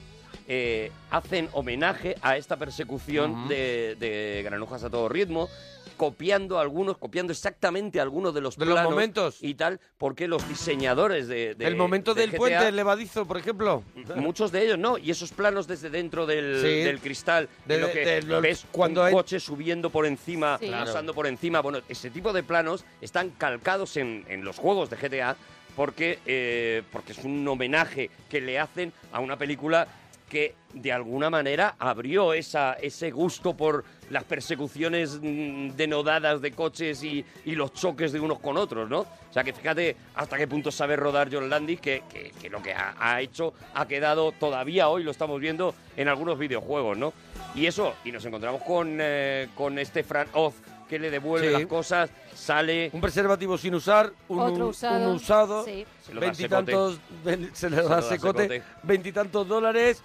eh, 0.48 0.90
hacen 1.10 1.48
homenaje 1.52 2.16
a 2.22 2.36
esta 2.36 2.56
persecución 2.56 3.48
de, 3.48 3.96
de 3.98 4.42
granujas 4.44 4.84
a 4.84 4.90
todo 4.90 5.08
ritmo 5.08 5.48
copiando 5.96 6.58
algunos, 6.58 6.98
copiando 6.98 7.32
exactamente 7.32 8.00
algunos 8.00 8.34
de 8.34 8.40
los 8.40 8.56
De 8.56 8.64
los 8.66 8.74
planos 8.74 8.90
momentos. 8.90 9.38
y 9.40 9.54
tal, 9.54 9.78
porque 9.96 10.26
los 10.26 10.46
diseñadores 10.48 11.28
de, 11.28 11.54
de- 11.54 11.66
el 11.66 11.76
momento 11.76 12.14
de 12.14 12.22
del 12.22 12.30
GTA 12.32 12.36
puente 12.38 12.72
levadizo, 12.72 13.26
por 13.26 13.38
ejemplo. 13.38 13.84
Muchos 14.16 14.50
de 14.50 14.64
ellos 14.64 14.76
no, 14.76 14.98
y 14.98 15.12
esos 15.12 15.30
planos 15.30 15.68
desde 15.68 15.90
dentro 15.90 16.26
del, 16.26 16.60
Sí. 16.60 16.82
del 16.82 16.98
cristal, 16.98 17.48
De- 17.64 17.78
lo 17.78 17.92
que 17.92 18.04
de 18.04 18.22
los- 18.22 18.42
ves 18.42 18.66
cuando 18.72 19.02
un 19.02 19.06
hay- 19.06 19.12
coche 19.12 19.38
subiendo 19.38 19.88
por 19.90 20.04
encima, 20.04 20.58
Sí. 20.58 20.68
pasando 20.68 21.14
por 21.14 21.28
encima. 21.28 21.60
Bueno, 21.60 21.78
ese 21.88 22.10
tipo 22.10 22.32
de 22.32 22.42
planos 22.42 22.84
están 23.00 23.30
calcados 23.30 23.96
en, 23.96 24.24
en 24.28 24.44
los 24.44 24.58
juegos 24.58 24.90
de 24.90 24.96
GTA 24.96 25.36
porque, 25.76 26.18
eh, 26.26 26.82
porque 26.90 27.12
es 27.12 27.18
un 27.24 27.46
homenaje 27.46 28.10
que 28.28 28.40
le 28.40 28.58
hacen 28.58 28.92
a 29.12 29.20
una 29.20 29.36
película 29.38 29.86
que 30.34 30.56
de 30.72 30.90
alguna 30.92 31.30
manera 31.30 31.76
abrió 31.78 32.32
esa, 32.32 32.72
ese 32.74 33.12
gusto 33.12 33.56
por 33.56 33.84
las 34.10 34.24
persecuciones 34.24 35.20
mm, 35.22 35.68
denodadas 35.76 36.40
de 36.42 36.50
coches 36.50 37.04
y, 37.04 37.24
y 37.44 37.54
los 37.54 37.72
choques 37.72 38.10
de 38.10 38.18
unos 38.18 38.40
con 38.40 38.56
otros, 38.56 38.90
¿no? 38.90 39.00
O 39.02 39.32
sea 39.32 39.44
que 39.44 39.52
fíjate 39.52 39.94
hasta 40.16 40.36
qué 40.36 40.48
punto 40.48 40.72
sabe 40.72 40.96
rodar 40.96 41.28
John 41.32 41.48
Landis, 41.48 41.80
que, 41.80 42.02
que- 42.12 42.32
que 42.32 42.50
lo 42.50 42.60
que 42.60 42.72
ha, 42.72 42.96
ha 42.98 43.20
hecho 43.20 43.54
ha 43.74 43.86
quedado 43.86 44.32
todavía 44.32 44.88
hoy, 44.88 45.04
lo 45.04 45.12
estamos 45.12 45.40
viendo 45.40 45.72
en 45.96 46.08
algunos 46.08 46.36
videojuegos, 46.36 46.98
¿no? 46.98 47.12
Y 47.54 47.66
eso, 47.66 47.94
y 48.04 48.10
nos 48.10 48.24
encontramos 48.24 48.60
con, 48.64 48.98
eh, 49.00 49.48
con 49.54 49.78
este 49.78 50.02
Fran 50.02 50.26
Oz 50.32 50.54
que 50.88 50.98
le 50.98 51.10
devuelve 51.10 51.46
Sí. 51.46 51.52
las 51.52 51.66
cosas, 51.66 52.10
sale... 52.34 52.90
Un 52.92 53.00
preservativo 53.00 53.56
sin 53.56 53.74
usar, 53.76 54.10
un, 54.28 54.40
Otro 54.40 54.66
usado. 54.68 55.08
un 55.10 55.14
usado, 55.16 55.64
Sí. 55.64 55.86
Se 56.04 56.12
lo 56.12 56.20
da 56.20 56.26
veintitantos, 56.26 56.98
ven- 57.24 57.50
se 57.54 57.70
le 57.70 57.76
da 57.76 58.02
secote, 58.02 58.42
secote. 58.42 58.62
veintitantos 58.82 59.48
dólares, 59.48 60.02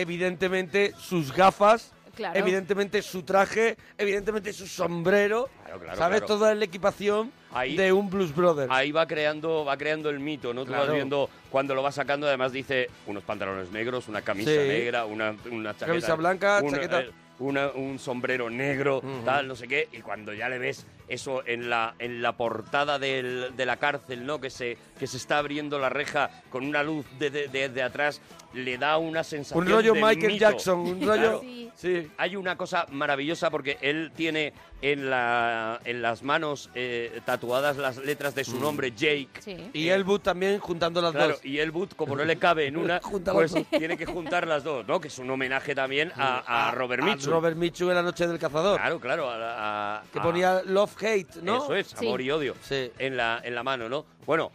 evidentemente 0.00 0.92
sus 0.98 1.32
gafas, 1.32 1.92
Claro. 2.14 2.38
evidentemente 2.38 3.02
su 3.02 3.22
traje, 3.24 3.76
evidentemente 3.98 4.52
su 4.54 4.66
sombrero, 4.66 5.50
Claro, 5.64 5.80
claro, 5.80 5.98
¿sabes? 5.98 6.20
claro. 6.20 6.26
Toda 6.38 6.54
la 6.54 6.64
equipación 6.64 7.30
Ahí- 7.52 7.76
de 7.76 7.92
un 7.92 8.08
Blues 8.08 8.34
Brothers. 8.34 8.72
Ahí 8.72 8.90
va 8.90 9.06
creando, 9.06 9.64
va 9.66 9.76
creando 9.76 10.08
el 10.08 10.18
mito, 10.20 10.54
¿no? 10.54 10.62
Tú 10.62 10.68
Claro. 10.68 10.84
vas 10.86 10.94
viendo 10.94 11.28
cuando 11.50 11.74
lo 11.74 11.82
va 11.82 11.92
sacando, 11.92 12.26
además 12.26 12.52
dice 12.52 12.88
unos 13.06 13.22
pantalones 13.22 13.70
negros, 13.70 14.08
una 14.08 14.22
camisa 14.22 14.50
Sí. 14.50 14.56
negra, 14.56 15.04
una, 15.04 15.36
una 15.50 15.72
chaqueta. 15.72 15.86
Camisa 15.86 16.14
blanca, 16.14 16.60
una- 16.62 16.76
chaqueta- 16.78 17.00
eh, 17.02 17.10
una- 17.38 17.68
un 17.68 17.98
sombrero 17.98 18.48
negro, 18.48 18.98
Ujú. 18.98 19.22
tal, 19.26 19.46
no 19.46 19.54
sé 19.54 19.68
qué, 19.68 19.88
y 19.92 19.98
cuando 20.00 20.32
ya 20.32 20.48
le 20.48 20.58
ves 20.58 20.86
eso 21.08 21.46
en 21.46 21.68
la, 21.68 21.94
en 21.98 22.22
la 22.22 22.32
portada 22.32 22.98
del- 22.98 23.54
de 23.54 23.66
la 23.66 23.76
cárcel, 23.76 24.24
¿no? 24.24 24.40
Que 24.40 24.48
se, 24.48 24.78
que 24.98 25.06
se 25.06 25.18
está 25.18 25.36
abriendo 25.36 25.78
la 25.78 25.90
reja 25.90 26.30
con 26.48 26.64
una 26.66 26.82
luz 26.82 27.04
desde 27.18 27.48
de, 27.48 27.68
de 27.68 27.82
atrás, 27.82 28.22
le 28.56 28.78
da 28.78 28.96
una 28.98 29.22
sensación 29.22 29.64
un 29.64 29.70
rollo 29.70 29.92
de 29.92 30.00
Michael 30.02 30.32
mito. 30.32 30.38
Jackson, 30.50 30.78
un 30.80 31.06
rollo... 31.06 31.40
Sí. 31.40 31.70
Sí. 31.76 32.10
Hay 32.16 32.36
una 32.36 32.56
cosa 32.56 32.86
maravillosa 32.90 33.50
porque 33.50 33.76
él 33.82 34.10
tiene 34.16 34.54
en, 34.80 35.10
la, 35.10 35.78
en 35.84 36.00
las 36.00 36.22
manos 36.22 36.70
eh, 36.74 37.20
tatuadas 37.26 37.76
las 37.76 37.98
letras 37.98 38.34
de 38.34 38.44
su 38.44 38.58
nombre, 38.58 38.92
Jake. 38.92 39.28
Sí. 39.40 39.56
Y 39.74 39.88
Elwood 39.90 40.20
también 40.22 40.58
juntando 40.58 41.02
las 41.02 41.12
Claro, 41.12 41.34
dos. 41.34 41.44
y 41.44 41.58
el 41.58 41.70
boot, 41.72 41.94
como 41.94 42.16
no 42.16 42.24
le 42.24 42.36
cabe 42.38 42.66
en 42.66 42.78
una, 42.78 43.00
pues 43.32 43.54
tiene 43.70 43.98
que 43.98 44.06
juntar 44.06 44.46
las 44.46 44.64
dos, 44.64 44.86
¿no? 44.88 44.98
Que 45.00 45.08
es 45.08 45.18
un 45.18 45.28
homenaje 45.30 45.74
también 45.74 46.12
a, 46.16 46.68
a 46.68 46.70
Robert 46.72 47.02
Mitchum. 47.02 47.30
Robert 47.30 47.56
Mitchum 47.58 47.90
en 47.90 47.94
La 47.96 48.02
Noche 48.02 48.26
del 48.26 48.38
Cazador. 48.38 48.80
Claro, 48.80 48.98
claro. 48.98 49.30
a 49.30 49.36
la- 49.36 49.96
a- 49.98 50.02
Que 50.10 50.18
a- 50.18 50.22
ponía 50.22 50.62
Love 50.64 50.96
Hate, 51.02 51.36
¿no? 51.42 51.56
Eso 51.64 51.74
es, 51.74 51.88
Sí. 51.88 52.06
amor 52.06 52.22
y 52.22 52.30
odio. 52.30 52.54
Sí. 52.62 52.90
En 52.98 53.18
la, 53.18 53.40
en 53.44 53.54
la 53.54 53.62
mano, 53.62 53.86
¿no? 53.90 54.06
Bueno, 54.24 54.50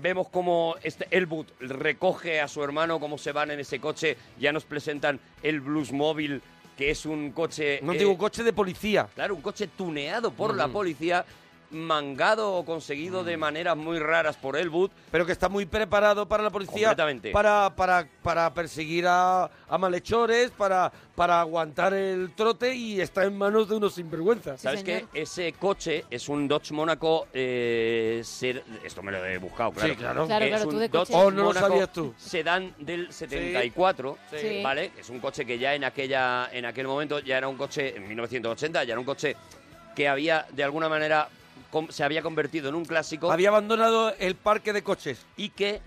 vemos 0.00 0.28
cómo 0.28 0.76
este 0.82 1.06
Elwood 1.10 1.46
recoge 1.60 2.40
a 2.40 2.48
su 2.48 2.62
hermano, 2.62 3.00
cómo 3.00 3.18
se 3.18 3.32
van 3.32 3.50
en 3.50 3.60
ese 3.60 3.80
coche. 3.80 4.16
Ya 4.38 4.52
nos 4.52 4.64
presentan 4.64 5.20
el 5.42 5.60
Blues 5.60 5.92
Móvil, 5.92 6.40
que 6.76 6.90
es 6.90 7.04
un 7.04 7.32
coche... 7.32 7.80
Un 7.82 7.94
eh, 7.94 8.16
coche 8.16 8.42
de 8.42 8.52
policía. 8.52 9.08
Claro, 9.14 9.34
un 9.34 9.42
coche 9.42 9.68
tuneado 9.68 10.32
por 10.32 10.54
la 10.54 10.64
Ujú. 10.64 10.72
policía, 10.74 11.24
mangado 11.72 12.52
o 12.54 12.64
conseguido 12.64 13.24
de 13.24 13.36
maneras 13.36 13.76
muy 13.76 13.98
raras 13.98 14.36
por 14.36 14.56
Elwood. 14.56 14.90
pero 15.10 15.26
que 15.26 15.32
está 15.32 15.48
muy 15.48 15.66
preparado 15.66 16.26
para 16.28 16.42
la 16.42 16.50
policía 16.50 16.88
Completamente. 16.88 17.30
para, 17.32 17.74
para, 17.74 18.06
para 18.22 18.52
perseguir 18.54 19.06
a, 19.08 19.50
a 19.68 19.78
malhechores, 19.78 20.50
para, 20.50 20.92
para 21.16 21.40
aguantar 21.40 21.94
el 21.94 22.32
trote 22.34 22.74
y 22.74 23.00
está 23.00 23.24
en 23.24 23.36
manos 23.36 23.68
de 23.68 23.76
unos 23.76 23.94
sinvergüenzas. 23.94 24.60
Sí, 24.60 24.64
¿Sabes 24.64 24.80
señor. 24.80 25.08
qué? 25.12 25.22
Ese 25.22 25.52
coche 25.54 26.04
es 26.10 26.28
un 26.28 26.46
Dodge 26.46 26.72
Monaco. 26.72 27.26
eh, 27.32 28.20
ser- 28.24 28.62
esto 28.84 29.02
me 29.02 29.10
lo 29.12 29.24
he 29.24 29.38
buscado, 29.38 29.72
claro. 29.72 29.88
Sí, 29.88 29.96
claro. 29.96 30.26
Claro, 30.26 30.44
Es 30.44 30.50
claro, 30.50 30.64
un 30.64 30.70
tú 30.70 30.78
de 30.78 30.88
Dodge. 30.88 31.14
Oh, 31.14 31.30
no 31.30 31.36
lo 31.38 31.44
Monaco 31.48 31.68
sabías 31.68 31.92
tú. 31.92 32.14
Sedán 32.18 32.74
del 32.78 33.12
74, 33.12 34.18
Sí. 34.30 34.60
¿vale? 34.62 34.92
Es 34.98 35.08
un 35.10 35.20
coche 35.20 35.44
que 35.44 35.58
ya 35.58 35.74
en 35.74 35.84
aquella 35.84 36.48
en 36.52 36.64
aquel 36.66 36.86
momento 36.86 37.18
ya 37.20 37.38
era 37.38 37.48
un 37.48 37.56
coche 37.56 37.96
en 37.96 38.06
1980, 38.08 38.84
ya 38.84 38.92
era 38.92 39.00
un 39.00 39.06
coche 39.06 39.36
que 39.94 40.08
había 40.08 40.46
de 40.52 40.64
alguna 40.64 40.88
manera 40.88 41.28
se 41.90 42.04
había 42.04 42.22
convertido 42.22 42.68
en 42.68 42.74
un 42.74 42.84
clásico 42.84 43.30
Había 43.32 43.48
abandonado 43.48 44.14
el 44.18 44.34
parque 44.34 44.72
de 44.72 44.82
coches. 44.82 45.24
y 45.36 45.48
que 45.50 45.80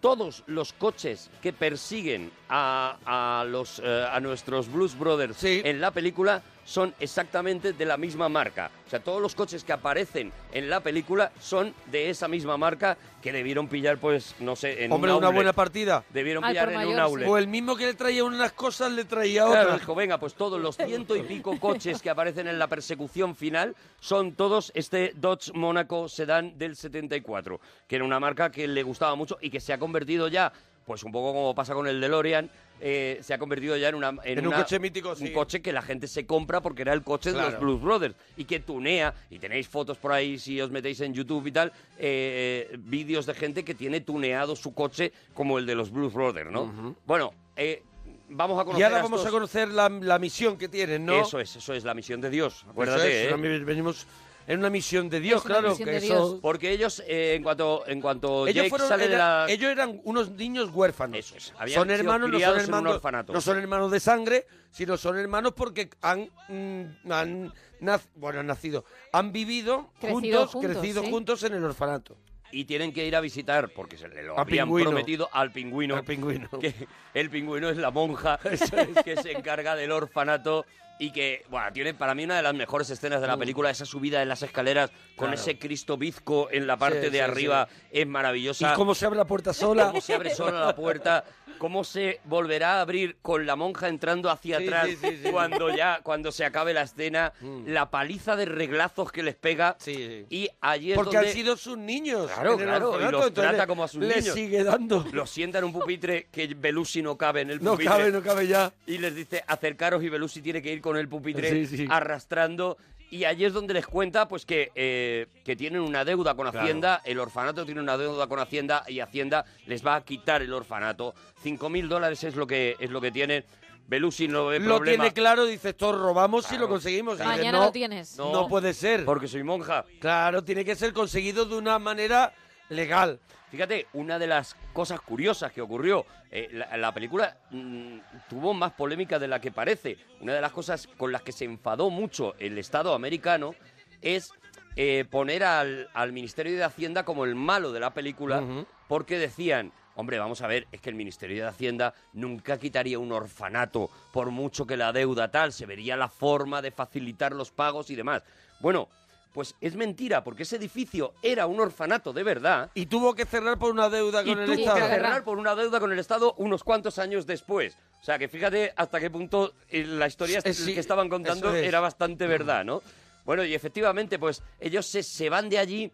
todos 0.00 0.44
los 0.46 0.72
coches 0.72 1.28
que 1.42 1.52
persiguen 1.52 2.30
a, 2.48 3.40
a 3.40 3.44
los 3.44 3.80
eh, 3.84 4.06
a 4.10 4.20
nuestros 4.20 4.70
Blues 4.70 4.96
Brothers 4.96 5.36
Sí. 5.36 5.60
en 5.64 5.80
la 5.80 5.90
película 5.90 6.40
son 6.68 6.94
exactamente 7.00 7.72
de 7.72 7.86
la 7.86 7.96
misma 7.96 8.28
marca. 8.28 8.70
O 8.86 8.90
sea, 8.90 9.00
todos 9.00 9.22
los 9.22 9.34
coches 9.34 9.64
que 9.64 9.72
aparecen 9.72 10.30
en 10.52 10.68
la 10.68 10.80
película 10.80 11.32
son 11.40 11.72
de 11.90 12.10
esa 12.10 12.28
misma 12.28 12.58
marca 12.58 12.98
que 13.22 13.32
debieron 13.32 13.68
pillar, 13.68 13.96
pues, 13.96 14.34
no 14.40 14.54
sé, 14.54 14.84
en 14.84 14.92
Hombre, 14.92 15.10
un 15.12 15.16
una 15.16 15.26
outlet. 15.28 15.36
buena 15.38 15.52
partida. 15.54 16.04
Debieron 16.10 16.44
Al 16.44 16.50
pillar 16.50 16.70
por 16.74 16.82
en 16.82 16.88
un 16.88 16.98
outlet. 16.98 17.24
sí. 17.26 17.30
O 17.32 17.38
el 17.38 17.48
mismo 17.48 17.74
que 17.74 17.86
le 17.86 17.94
traía 17.94 18.22
unas 18.22 18.52
cosas 18.52 18.92
le 18.92 19.06
traía 19.06 19.46
Claro, 19.46 19.62
otras. 19.62 19.80
dijo, 19.80 19.94
venga, 19.94 20.18
pues 20.18 20.34
todos 20.34 20.60
los 20.60 20.76
ciento 20.76 21.16
y 21.16 21.22
pico 21.22 21.58
coches 21.58 22.02
que 22.02 22.10
aparecen 22.10 22.46
en 22.48 22.58
la 22.58 22.66
persecución 22.66 23.34
final 23.34 23.74
son 23.98 24.34
todos 24.34 24.70
este 24.74 25.14
Dodge 25.16 25.52
Monaco 25.54 26.06
Sedan 26.06 26.58
del 26.58 26.76
74, 26.76 27.60
que 27.86 27.96
era 27.96 28.04
una 28.04 28.20
marca 28.20 28.50
que 28.50 28.68
le 28.68 28.82
gustaba 28.82 29.14
mucho 29.14 29.38
y 29.40 29.48
que 29.48 29.60
se 29.60 29.72
ha 29.72 29.78
convertido 29.78 30.28
ya, 30.28 30.52
pues 30.84 31.02
un 31.02 31.12
poco 31.12 31.32
como 31.32 31.54
pasa 31.54 31.72
con 31.72 31.86
el 31.88 31.98
DeLorean, 31.98 32.50
eh, 32.80 33.18
se 33.22 33.34
ha 33.34 33.38
convertido 33.38 33.76
ya 33.76 33.88
en, 33.88 33.94
una, 33.96 34.10
en, 34.24 34.38
En 34.38 34.46
un 34.46 34.52
coche 34.52 34.78
mítico, 34.78 35.14
sí. 35.16 35.24
Un 35.26 35.32
coche 35.32 35.60
que 35.62 35.72
la 35.72 35.82
gente 35.82 36.06
se 36.08 36.26
compra 36.26 36.60
porque 36.60 36.82
era 36.82 36.92
el 36.92 37.02
coche 37.02 37.32
de 37.32 37.40
los. 37.40 37.58
Blues 37.60 37.80
Brothers 37.80 38.14
y 38.36 38.44
que 38.44 38.60
tunea, 38.60 39.14
y 39.30 39.38
tenéis 39.38 39.68
fotos 39.68 39.98
por 39.98 40.12
ahí 40.12 40.38
si 40.38 40.60
os 40.60 40.70
metéis 40.70 41.00
en 41.00 41.12
YouTube 41.14 41.46
y 41.46 41.52
tal, 41.52 41.72
eh, 41.98 42.76
vídeos 42.78 43.26
de 43.26 43.34
gente 43.34 43.64
que 43.64 43.74
tiene 43.74 44.00
tuneado 44.00 44.54
su 44.56 44.72
coche 44.74 45.12
como 45.34 45.58
el 45.58 45.66
de 45.66 45.74
los 45.74 45.90
Blues 45.90 46.12
Brothers, 46.12 46.50
¿no? 46.50 46.94
Bueno, 47.06 47.32
eh, 47.56 47.82
vamos 48.30 48.60
a 48.60 48.64
conocer 48.64 48.80
Y 48.80 48.84
ahora 48.84 49.00
a 49.00 49.02
vamos 49.02 49.20
a 49.20 49.22
estos- 49.22 49.32
conocer 49.34 49.68
la, 49.68 49.88
la 49.88 50.18
misión 50.18 50.56
que 50.56 50.68
tienen, 50.68 51.04
¿no? 51.06 51.20
Eso 51.22 51.40
es, 51.40 51.56
eso 51.56 51.74
es 51.74 51.84
la 51.84 51.94
misión 51.94 52.20
de 52.20 52.30
Dios. 52.30 52.58
Eso 52.62 52.70
Acuérdate, 52.70 53.26
es, 53.26 53.32
¿eh? 53.32 53.36
venimos 53.64 54.06
en 54.48 54.58
una 54.58 54.70
misión 54.70 55.08
de 55.08 55.20
Dios, 55.20 55.44
claro. 55.44 55.76
que 55.76 55.84
de 55.84 55.96
eso- 55.98 56.06
Dios. 56.06 56.38
Porque 56.42 56.72
ellos, 56.72 57.00
eh, 57.06 57.34
en 57.36 57.42
cuanto, 57.44 57.84
en 57.86 58.00
cuanto 58.00 58.46
Ellos, 58.48 58.56
Jake 58.56 58.70
fueron, 58.70 58.88
sale 58.88 59.06
de 59.08 59.14
era- 59.14 59.46
la... 59.46 59.52
ellos 59.52 59.70
eran 59.70 60.00
unos 60.04 60.30
niños 60.32 60.70
huérfanos. 60.72 61.16
Eso 61.18 61.36
es, 61.36 61.54
habían 61.58 61.78
Son 61.80 61.90
hermanos, 61.90 62.30
no 62.30 62.40
son 62.40 62.58
hermanos, 62.58 62.94
orfanato. 62.96 63.32
no 63.32 63.40
son 63.40 63.58
hermanos 63.58 63.90
de 63.92 64.00
sangre, 64.00 64.46
sino 64.70 64.96
son 64.96 65.18
hermanos 65.18 65.52
porque 65.54 65.90
han, 66.02 66.28
mm, 66.48 67.12
han 67.12 67.52
nac- 67.80 68.08
bueno, 68.16 68.40
han 68.40 68.46
nacido, 68.46 68.84
han 69.12 69.30
vivido 69.32 69.90
Crecido 70.00 70.14
juntos, 70.40 70.50
juntos, 70.52 70.70
crecido 70.72 71.02
sí. 71.04 71.10
juntos 71.10 71.42
en 71.44 71.52
el 71.54 71.64
orfanato. 71.64 72.16
Y 72.50 72.64
tienen 72.64 72.94
que 72.94 73.06
ir 73.06 73.14
a 73.14 73.20
visitar, 73.20 73.68
porque 73.76 73.98
se 73.98 74.08
le 74.08 74.22
lo 74.22 74.32
Al 74.32 74.40
habían 74.40 74.64
pingüino. 74.68 74.88
prometido 74.90 75.28
al 75.32 75.52
pingüino. 75.52 75.96
Al 75.96 76.04
pingüino. 76.04 76.48
Que 76.58 76.74
el 77.12 77.28
pingüino 77.28 77.68
es 77.68 77.76
la 77.76 77.90
monja 77.90 78.38
que 79.04 79.16
se 79.18 79.32
encarga 79.32 79.76
del 79.76 79.92
orfanato 79.92 80.64
y 80.98 81.10
que, 81.12 81.44
bueno, 81.48 81.72
tiene 81.72 81.94
para 81.94 82.14
mí 82.14 82.24
una 82.24 82.36
de 82.36 82.42
las 82.42 82.54
mejores 82.54 82.90
escenas 82.90 83.20
de 83.20 83.26
la 83.28 83.36
película, 83.36 83.70
esa 83.70 83.86
subida 83.86 84.20
en 84.22 84.28
las 84.28 84.42
escaleras 84.42 84.90
con 85.16 85.28
Claro. 85.28 85.34
ese 85.34 85.58
Cristo 85.58 85.96
bizco 85.96 86.48
en 86.50 86.66
la 86.66 86.76
parte 86.76 87.04
Sí, 87.04 87.10
de 87.10 87.18
sí, 87.18 87.20
arriba 87.20 87.68
es 87.90 88.02
¿Y 88.02 88.04
maravillosa. 88.06 88.74
cómo 88.74 88.94
se 88.94 89.06
abre 89.06 89.16
la 89.18 89.24
puerta 89.26 89.52
sola? 89.54 89.86
cómo 89.88 90.00
se 90.00 90.14
abre 90.14 90.34
sola 90.34 90.60
la 90.66 90.74
puerta, 90.74 91.24
cómo 91.58 91.84
se 91.84 92.20
volverá 92.24 92.78
a 92.78 92.80
abrir 92.80 93.16
con 93.22 93.44
la 93.46 93.56
monja 93.56 93.88
entrando 93.88 94.30
hacia 94.30 94.58
Sí, 94.58 94.64
atrás 94.64 94.86
sí, 94.88 94.96
sí, 95.00 95.20
sí. 95.24 95.30
cuando 95.30 95.74
ya 95.74 96.00
cuando 96.02 96.32
se 96.32 96.44
acabe 96.44 96.72
la 96.72 96.82
escena, 96.82 97.32
la 97.66 97.90
paliza 97.90 98.36
de 98.36 98.44
reglazos 98.46 99.12
que 99.12 99.22
les 99.22 99.34
pega 99.34 99.76
Sí, 99.78 99.94
sí. 99.94 100.26
y 100.30 100.48
allí 100.60 100.92
es 100.92 100.96
Porque 100.96 101.16
donde 101.16 101.28
han 101.30 101.34
sido 101.34 101.56
sus 101.56 101.76
niños. 101.76 102.30
Claro, 102.32 102.56
claro, 102.56 103.08
y 103.08 103.12
los 103.12 103.32
trata 103.34 103.66
como 103.66 103.84
a 103.84 103.88
sus 103.88 104.00
le 104.02 104.16
niños. 104.20 104.34
sigue 104.34 104.64
dando. 104.64 105.04
los 105.12 105.28
sienta 105.28 105.58
en 105.58 105.64
un 105.64 105.72
pupitre 105.72 106.28
que 106.32 106.46
Belushi 106.46 107.02
no 107.02 107.16
cabe 107.16 107.42
en 107.42 107.50
el 107.50 107.62
No 107.62 107.72
pupitre. 107.72 107.92
cabe, 107.92 108.10
no 108.12 108.22
cabe 108.22 108.46
ya. 108.46 108.72
y 108.86 108.98
les 108.98 109.14
dice 109.14 109.42
acercaros 109.46 110.02
y 110.02 110.08
Belushi 110.08 110.40
tiene 110.40 110.62
que 110.62 110.72
ir 110.72 110.80
con 110.80 110.96
el 110.96 111.08
pupitre 111.08 111.66
arrastrando 111.90 112.78
y 113.10 113.24
allí 113.24 113.44
es 113.44 113.52
donde 113.52 113.74
les 113.74 113.86
cuenta 113.86 114.28
pues 114.28 114.44
que, 114.44 114.70
eh, 114.74 115.26
que 115.44 115.56
tienen 115.56 115.80
una 115.80 116.04
deuda 116.04 116.34
con 116.34 116.48
Claro. 116.50 116.60
Hacienda, 116.60 117.00
el 117.04 117.18
orfanato 117.18 117.64
tiene 117.64 117.80
una 117.80 117.96
deuda 117.96 118.26
con 118.26 118.38
Hacienda 118.38 118.84
y 118.88 119.00
Hacienda 119.00 119.44
les 119.66 119.84
va 119.86 119.96
a 119.96 120.04
quitar 120.04 120.42
el 120.42 120.52
orfanato. 120.52 121.14
Cinco 121.42 121.68
mil 121.68 121.88
dólares 121.88 122.22
es 122.24 122.36
lo 122.36 122.46
que 122.46 122.76
es 122.78 122.90
lo 122.90 123.00
que 123.00 123.10
tienen. 123.10 123.44
Belushi 123.86 124.28
no 124.28 124.46
ve 124.46 124.58
Lo 124.58 124.76
problema 124.76 125.04
tiene 125.04 125.14
claro, 125.14 125.46
dice, 125.46 125.70
esto 125.70 125.92
robamos 125.92 126.50
y 126.52 126.58
lo 126.58 126.68
conseguimos. 126.68 127.14
Y 127.14 127.22
dice, 127.22 127.28
Mañana 127.36 127.58
no, 127.58 127.64
lo 127.64 127.72
tienes. 127.72 128.18
No, 128.18 128.46
puede 128.46 128.74
ser. 128.74 129.06
porque 129.06 129.26
soy 129.28 129.42
monja. 129.42 129.84
Claro, 129.98 130.44
tiene 130.44 130.62
que 130.64 130.76
ser 130.76 130.92
conseguido 130.92 131.46
de 131.46 131.56
una 131.56 131.78
manera 131.78 132.34
legal. 132.68 133.18
Fíjate, 133.50 133.86
una 133.94 134.18
de 134.18 134.26
las 134.26 134.54
cosas 134.72 135.00
curiosas 135.00 135.52
que 135.52 135.62
ocurrió, 135.62 136.04
eh, 136.30 136.48
la, 136.52 136.76
la 136.76 136.92
película 136.92 137.38
mm, 137.50 137.98
tuvo 138.28 138.52
más 138.52 138.72
polémica 138.72 139.18
de 139.18 139.28
la 139.28 139.40
que 139.40 139.50
parece. 139.50 139.96
Una 140.20 140.34
de 140.34 140.40
las 140.40 140.52
cosas 140.52 140.86
con 140.98 141.12
las 141.12 141.22
que 141.22 141.32
se 141.32 141.44
enfadó 141.44 141.88
mucho 141.90 142.34
el 142.38 142.58
Estado 142.58 142.94
americano 142.94 143.54
es 144.02 144.32
eh, 144.76 145.04
poner 145.10 145.42
al, 145.42 145.88
al 145.92 146.12
Ministerio 146.12 146.56
de 146.56 146.62
Hacienda 146.62 147.04
como 147.04 147.24
el 147.24 147.34
malo 147.34 147.72
de 147.72 147.80
la 147.80 147.92
película, 147.92 148.44
porque 148.86 149.18
decían, 149.18 149.72
hombre, 149.96 150.20
vamos 150.20 150.40
a 150.42 150.46
ver, 150.46 150.68
es 150.70 150.80
que 150.80 150.88
el 150.88 150.94
Ministerio 150.94 151.42
de 151.42 151.48
Hacienda 151.48 151.94
nunca 152.12 152.58
quitaría 152.58 152.98
un 153.00 153.10
orfanato 153.10 153.90
por 154.12 154.30
mucho 154.30 154.66
que 154.68 154.76
la 154.76 154.92
deuda 154.92 155.32
tal, 155.32 155.52
se 155.52 155.66
vería 155.66 155.96
la 155.96 156.08
forma 156.08 156.62
de 156.62 156.70
facilitar 156.70 157.32
los 157.32 157.50
pagos 157.50 157.90
y 157.90 157.96
demás. 157.96 158.22
Bueno, 158.60 158.88
pues 159.38 159.54
es 159.60 159.76
mentira, 159.76 160.24
porque 160.24 160.42
ese 160.42 160.56
edificio 160.56 161.14
era 161.22 161.46
un 161.46 161.60
orfanato 161.60 162.12
de 162.12 162.24
verdad 162.24 162.72
Y 162.74 162.86
tuvo 162.86 163.14
que 163.14 163.24
cerrar 163.24 163.56
por 163.56 163.70
una 163.70 163.88
deuda 163.88 164.24
y 164.24 164.30
con 164.30 164.40
el 164.40 164.46
tuvo 164.46 164.58
Estado. 164.58 164.76
que 164.80 164.94
cerrar 164.94 165.22
por 165.22 165.38
una 165.38 165.54
deuda 165.54 165.78
con 165.78 165.92
el 165.92 166.00
Estado 166.00 166.34
unos 166.38 166.64
cuantos 166.64 166.98
años 166.98 167.24
después. 167.24 167.78
O 168.00 168.04
sea, 168.04 168.18
que 168.18 168.26
fíjate 168.26 168.72
hasta 168.74 168.98
qué 168.98 169.10
punto 169.10 169.54
eh, 169.68 169.84
la 169.84 170.08
historia 170.08 170.40
sí, 170.40 170.74
que 170.74 170.80
estaban 170.80 171.08
contando 171.08 171.54
es. 171.54 171.64
era 171.64 171.78
bastante 171.78 172.26
verdad, 172.26 172.64
¿no? 172.64 172.82
Bueno, 173.24 173.44
y 173.44 173.54
efectivamente, 173.54 174.18
pues 174.18 174.42
ellos 174.58 174.86
se, 174.86 175.04
se 175.04 175.28
van 175.28 175.48
de 175.48 175.60
allí 175.60 175.92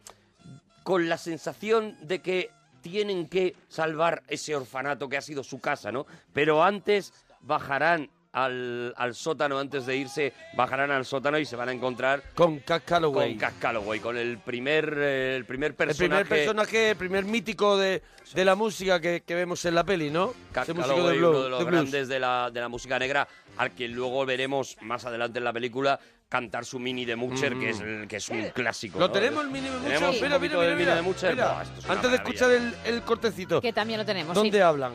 con 0.82 1.06
la 1.10 1.18
sensación 1.18 1.98
de 2.00 2.22
que 2.22 2.50
tienen 2.80 3.28
que 3.28 3.54
salvar 3.68 4.22
ese 4.26 4.56
orfanato 4.56 5.06
que 5.10 5.18
ha 5.18 5.20
sido 5.20 5.44
su 5.44 5.60
casa, 5.60 5.92
¿no? 5.92 6.06
Pero 6.32 6.64
antes 6.64 7.12
bajarán 7.42 8.08
al, 8.34 8.92
al 8.96 9.14
sótano, 9.14 9.58
antes 9.58 9.86
de 9.86 9.96
irse, 9.96 10.32
bajarán 10.56 10.90
al 10.90 11.04
sótano 11.06 11.38
y 11.38 11.44
se 11.46 11.56
van 11.56 11.68
a 11.68 11.72
encontrar 11.72 12.22
Con 12.34 12.58
Cash 12.58 12.82
Calloway. 12.84 13.36
con 13.36 13.50
Calloway, 13.60 14.00
con 14.00 14.16
el 14.18 14.38
primer, 14.38 14.92
eh, 14.98 15.36
el 15.36 15.44
primer 15.44 15.70
el 15.70 15.76
personaje. 15.76 16.24
primer 16.24 16.26
personaje, 16.28 16.90
el 16.90 16.96
primer 16.96 17.24
mítico 17.24 17.76
de, 17.78 18.02
de 18.34 18.44
la 18.44 18.54
música 18.56 19.00
que, 19.00 19.22
que 19.24 19.34
vemos 19.34 19.64
en 19.64 19.74
la 19.76 19.84
peli, 19.84 20.10
¿no? 20.10 20.34
Ese 20.52 20.74
músico 20.74 20.94
Calloway, 20.96 21.12
de 21.14 21.18
blues, 21.18 21.34
uno 21.36 21.44
de 21.44 21.50
los 21.50 21.58
de 21.60 21.64
grandes 21.64 22.08
de 22.08 22.18
la, 22.20 22.50
de 22.52 22.60
la 22.60 22.68
música 22.68 22.98
negra, 22.98 23.26
al 23.56 23.70
que 23.72 23.86
luego 23.88 24.26
veremos 24.26 24.76
más 24.82 25.04
adelante 25.04 25.38
en 25.38 25.44
la 25.44 25.52
película 25.52 25.98
cantar 26.28 26.64
su 26.64 26.80
mini 26.80 27.04
de 27.04 27.14
Mucher, 27.14 27.54
que, 27.56 27.70
es 27.70 27.78
el- 27.80 28.08
que 28.08 28.16
es 28.16 28.28
un 28.28 28.48
clásico. 28.48 28.98
Lo 28.98 29.06
¿no? 29.06 29.12
tenemos 29.12 29.44
el 29.44 29.50
mini 29.50 29.68
de 29.68 29.78
Tenemos 29.78 30.00
Mucho. 30.00 30.08
un 30.08 30.14
Mira, 30.24 30.38
mira, 30.40 30.58
mira, 30.58 30.74
Mini 30.74 30.90
de 30.96 31.02
Mucher. 31.02 31.32
mira. 31.34 31.52
Buah, 31.52 31.62
esto 31.62 31.78
es 31.78 31.84
una 31.84 31.94
Antes 31.94 32.10
de 32.10 32.16
escuchar 32.16 32.50
el, 32.50 32.74
el 32.84 33.02
cortecito, 33.02 33.60
Que 33.60 33.72
también 33.72 34.00
lo 34.00 34.04
tenemos. 34.04 34.34
¿dónde 34.34 34.58
sí. 34.58 34.62
hablan? 34.62 34.92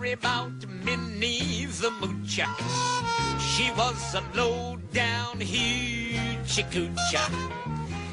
Story 0.00 0.12
about 0.12 0.66
Minnie 0.82 1.66
the 1.66 1.90
Moocher. 2.00 2.48
She 3.38 3.70
was 3.72 4.14
a 4.14 4.22
low-down 4.34 5.40
hoochie 5.40 6.64
coocher. 6.72 7.28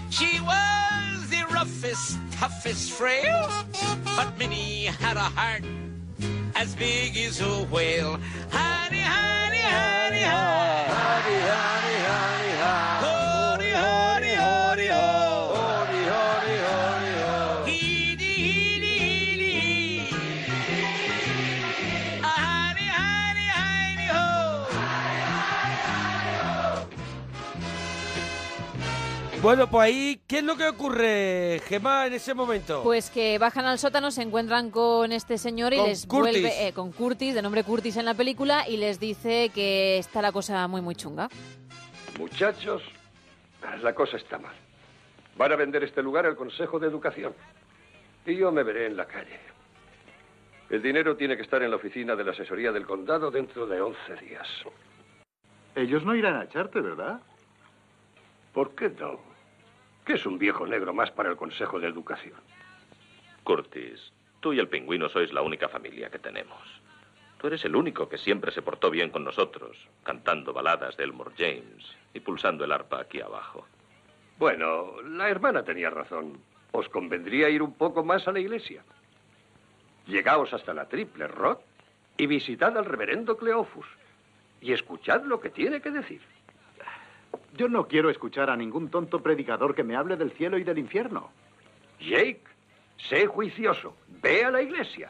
She 0.10 0.42
was 0.42 1.30
the 1.30 1.46
roughest, 1.54 2.18
toughest 2.32 2.92
frail, 2.92 3.50
but 4.18 4.38
Minnie 4.38 4.86
had 5.00 5.16
a 5.16 5.30
heart 5.38 5.64
as 6.56 6.76
big 6.76 7.16
as 7.16 7.40
a 7.40 7.64
whale. 7.72 8.20
Honey, 8.52 9.00
honey, 9.00 9.58
honey, 9.58 10.24
honey. 10.24 10.92
Honey, 10.92 11.40
honey, 11.56 12.00
honey, 12.12 12.54
honey. 12.64 13.07
Bueno, 29.48 29.70
pues 29.70 29.86
ahí, 29.86 30.22
¿qué 30.28 30.40
es 30.40 30.44
lo 30.44 30.58
que 30.58 30.68
ocurre, 30.68 31.62
Gemma, 31.70 32.06
en 32.06 32.12
ese 32.12 32.34
momento? 32.34 32.84
Pues 32.84 33.10
que 33.10 33.40
bajan 33.40 33.64
al 33.64 33.80
sótano, 33.80 34.12
se 34.12 34.22
encuentran 34.22 34.72
con 34.72 35.14
este 35.14 35.38
señor 35.38 35.74
y 35.74 35.78
Con 35.78 35.88
les 35.88 36.06
Curtis. 36.06 36.42
vuelve 36.42 36.68
eh, 36.68 36.74
con 36.74 36.92
Curtis, 36.92 37.34
de 37.34 37.42
nombre 37.42 37.64
Curtis 37.64 37.96
en 37.96 38.04
la 38.04 38.14
película, 38.14 38.68
y 38.68 38.76
les 38.76 39.00
dice 39.00 39.50
que 39.56 40.00
está 40.00 40.22
la 40.22 40.34
cosa 40.34 40.68
muy 40.68 40.82
muy 40.82 40.96
chunga. 40.96 41.30
Muchachos, 42.20 42.84
la 43.82 43.96
cosa 43.96 44.18
está 44.18 44.38
mal. 44.38 44.54
Van 45.38 45.54
a 45.54 45.56
vender 45.56 45.82
este 45.86 46.04
lugar 46.04 46.26
al 46.26 46.36
Consejo 46.36 46.78
de 46.78 46.88
Educación. 46.88 47.34
Y 48.26 48.36
yo 48.36 48.52
me 48.52 48.64
veré 48.64 48.88
en 48.88 48.98
la 48.98 49.06
calle. 49.06 49.40
El 50.70 50.82
dinero 50.82 51.16
tiene 51.16 51.38
que 51.38 51.44
estar 51.44 51.64
en 51.64 51.70
la 51.70 51.78
oficina 51.78 52.18
de 52.18 52.26
la 52.26 52.32
asesoría 52.32 52.74
del 52.74 52.86
condado 52.86 53.32
dentro 53.32 53.66
de 53.66 53.80
11 53.80 53.98
días. 54.26 54.48
Ellos 55.74 56.04
no 56.04 56.14
irán 56.16 56.36
a 56.36 56.44
echarte, 56.44 56.82
¿verdad? 56.82 57.22
¿Por 58.52 58.76
qué 58.76 58.90
no? 58.90 59.37
¿Qué 60.08 60.14
es 60.14 60.26
un 60.26 60.40
viejo 60.40 60.66
negro 60.66 60.94
más 60.94 61.12
para 61.12 61.30
el 61.30 61.36
Consejo 61.36 61.82
de 61.82 61.88
Educación? 61.90 62.40
Curtis, 63.44 64.14
tú 64.40 64.54
y 64.54 64.60
el 64.60 64.70
pingüino 64.70 65.10
sois 65.10 65.34
la 65.34 65.42
única 65.42 65.68
familia 65.68 66.10
que 66.10 66.18
tenemos. 66.18 66.62
Tú 67.38 67.48
eres 67.48 67.66
el 67.66 67.76
único 67.76 68.08
que 68.08 68.18
siempre 68.18 68.54
se 68.54 68.62
portó 68.62 68.90
bien 68.90 69.10
con 69.10 69.26
nosotros, 69.26 69.76
cantando 70.04 70.54
baladas 70.54 70.96
de 70.96 71.04
Elmore 71.04 71.36
James 71.38 71.94
y 72.14 72.22
pulsando 72.22 72.64
el 72.64 72.72
arpa 72.72 73.02
aquí 73.02 73.20
abajo. 73.20 73.68
Bueno, 74.40 75.02
la 75.02 75.28
hermana 75.28 75.64
tenía 75.64 75.90
razón. 75.90 76.40
Os 76.72 76.88
convendría 76.88 77.50
ir 77.50 77.62
un 77.62 77.74
poco 77.74 78.02
más 78.06 78.30
a 78.30 78.32
la 78.32 78.40
iglesia. 78.40 78.84
Llegaos 80.06 80.54
hasta 80.54 80.74
la 80.74 80.88
Triple 80.88 81.28
Rock 81.28 81.60
y 82.16 82.28
visitad 82.28 82.78
al 82.78 82.86
reverendo 82.86 83.36
Cleofus. 83.36 83.88
Y 84.62 84.72
escuchad 84.72 85.26
lo 85.26 85.42
que 85.42 85.50
tiene 85.50 85.82
que 85.82 85.92
decir. 85.92 86.22
Yo 87.56 87.68
no 87.68 87.88
quiero 87.88 88.10
escuchar 88.10 88.50
a 88.50 88.56
ningún 88.56 88.90
tonto 88.90 89.22
predicador 89.24 89.74
que 89.74 89.84
me 89.84 89.96
hable 89.96 90.16
del 90.16 90.32
cielo 90.32 90.58
y 90.58 90.64
del 90.64 90.78
infierno. 90.78 91.32
Jake, 92.00 92.42
sé 93.10 93.26
juicioso. 93.26 93.96
Ve 94.22 94.46
a 94.46 94.52
la 94.52 94.62
iglesia. 94.62 95.10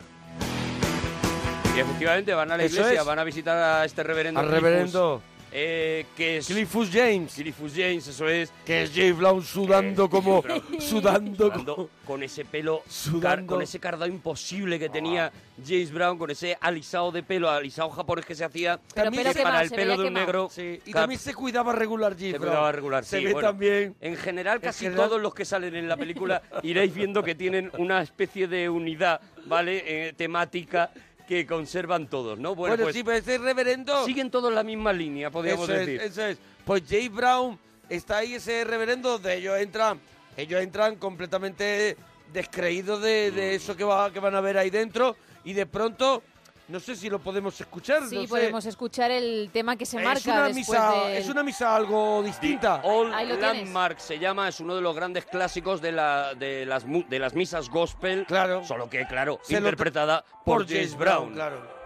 Y 1.75 1.80
efectivamente 1.80 2.34
van 2.34 2.51
a 2.51 2.58
la 2.58 2.63
Eso 2.63 2.77
iglesia, 2.77 3.01
es. 3.01 3.06
van 3.06 3.19
a 3.19 3.23
visitar 3.23 3.58
a 3.58 3.86
este 3.86 4.01
reverendo. 4.03 4.39
Al 4.39 4.49
reverendo 4.49 5.21
eh, 5.51 6.05
que 6.15 6.38
es 6.38 6.47
Cliffus 6.47 6.89
James, 6.91 7.33
Cliffus 7.33 7.71
James, 7.75 8.07
eso 8.07 8.27
es. 8.27 8.51
que 8.65 8.83
es 8.83 8.91
James 8.93 9.17
Brown 9.17 9.43
sudando 9.43 10.05
Eh, 10.05 10.10
como... 10.10 10.41
Brown. 10.41 10.62
sudando 10.79 11.45
Sudando 11.47 11.75
como... 11.75 11.89
con 12.05 12.23
ese 12.23 12.43
pelo, 12.45 12.83
Sudando. 12.88 13.21
car- 13.21 13.45
con 13.45 13.62
ese 13.62 13.79
cardado 13.79 14.07
imposible 14.12 14.77
que 14.79 14.89
tenía 14.89 15.31
James 15.65 15.91
Brown, 15.91 16.17
con 16.17 16.29
ese 16.31 16.57
alisado 16.60 17.12
de 17.12 17.23
pelo, 17.23 17.49
alisado 17.49 17.89
japonés 17.89 18.25
que 18.25 18.36
se 18.36 18.43
hacía 18.43 18.79
Pero 18.93 19.05
También 19.05 19.23
se- 19.27 19.33
quemado, 19.33 19.53
para 19.55 19.63
el 19.63 19.69
pelo 19.71 19.91
de 19.93 19.97
un 19.99 20.03
quemado. 20.05 20.25
negro. 20.25 20.49
Sí, 20.51 20.79
y 20.86 20.91
Cap- 20.91 21.01
también 21.03 21.19
se 21.19 21.33
cuidaba 21.33 21.73
regular 21.73 22.13
James 22.17 22.31
se 22.33 22.38
cuidaba 22.39 22.71
regular, 22.71 23.05
Se 23.05 23.19
sí, 23.19 23.25
ve 23.25 23.33
bueno. 23.33 23.47
también... 23.49 23.95
En 24.01 24.15
general, 24.17 24.60
casi 24.60 24.86
general- 24.86 25.07
todos 25.10 25.21
los 25.21 25.33
que 25.33 25.45
salen 25.45 25.75
en 25.75 25.88
la 25.88 25.97
película 25.97 26.41
iréis 26.63 26.93
viendo 26.93 27.23
que 27.23 27.36
tienen 27.36 27.71
una 27.77 28.01
especie 28.01 28.47
de 28.47 28.69
unidad, 28.69 29.21
¿vale? 29.45 29.83
Eh, 30.07 30.13
temática 30.13 30.91
que 31.27 31.45
conservan 31.45 32.07
todos, 32.09 32.39
¿no? 32.39 32.55
Bueno, 32.55 32.71
Bueno, 32.71 32.83
pues 32.85 32.95
sí, 32.95 33.03
pero 33.03 33.17
ese 33.17 33.37
reverendo... 33.37 34.05
siguen 34.05 34.31
todos 34.31 34.51
la 34.53 34.63
misma 34.63 34.93
línea, 34.93 35.29
podríamos 35.29 35.67
eso 35.67 35.77
decir. 35.77 36.01
Es, 36.01 36.11
eso 36.11 36.25
es. 36.25 36.37
Pues 36.63 36.83
James 36.89 37.11
Brown 37.11 37.59
está 37.89 38.17
ahí, 38.17 38.35
ese 38.35 38.63
reverendo, 38.63 39.11
donde 39.11 39.35
ellos 39.35 39.59
entran 39.59 39.99
ellos 40.37 40.61
entran 40.61 40.97
completamente 40.97 41.97
descreídos 42.31 43.01
de, 43.01 43.31
de 43.31 43.55
eso 43.55 43.75
que, 43.75 43.83
va, 43.83 44.13
que 44.13 44.19
van 44.19 44.35
a 44.35 44.41
ver 44.41 44.57
ahí 44.57 44.69
dentro 44.69 45.15
y 45.43 45.53
de 45.53 45.65
pronto, 45.65 46.21
no 46.69 46.80
sé 46.80 46.95
si 46.95 47.10
lo 47.10 47.19
podemos 47.19 47.60
escuchar. 47.62 48.03
Sí, 48.08 48.15
no 48.15 48.21
sé. 48.23 48.27
podemos 48.27 48.65
escuchar 48.65 49.12
el 49.12 49.49
tema 49.53 49.75
que 49.77 49.86
se 49.86 49.97
es 49.97 50.03
marca 50.03 50.32
una, 50.32 50.43
después 50.47 50.56
misa, 50.67 50.91
del- 50.91 51.17
es 51.17 51.30
una 51.30 51.43
misa 51.43 51.75
algo 51.75 52.21
distinta. 52.23 52.82
All 52.84 53.13
Ahí 53.13 53.27
lo 53.27 53.38
tienes. 53.38 53.63
Landmark 53.63 53.99
se 53.99 54.19
llama, 54.19 54.49
es 54.49 54.60
uno 54.60 54.75
de 54.75 54.82
los 54.82 54.95
grandes 54.95 55.25
clásicos 55.25 55.82
de, 55.82 55.91
la, 55.93 56.34
de, 56.36 56.65
las, 56.65 56.84
de 56.86 57.19
las 57.19 57.34
misas 57.34 57.69
gospel. 57.69 58.25
Claro. 58.27 58.63
Solo 58.65 58.89
que, 58.89 59.06
claro, 59.08 59.39
Se 59.43 59.53
lo- 59.53 59.60
interpretada 59.60 60.25
por, 60.43 60.67
James 60.67 60.97
Brown. 60.97 61.34
Claro. 61.34 61.77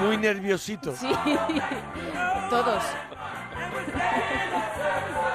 Muy 0.00 0.16
nerviosito. 0.18 0.94
Sí, 0.94 1.08
todos. 2.50 2.82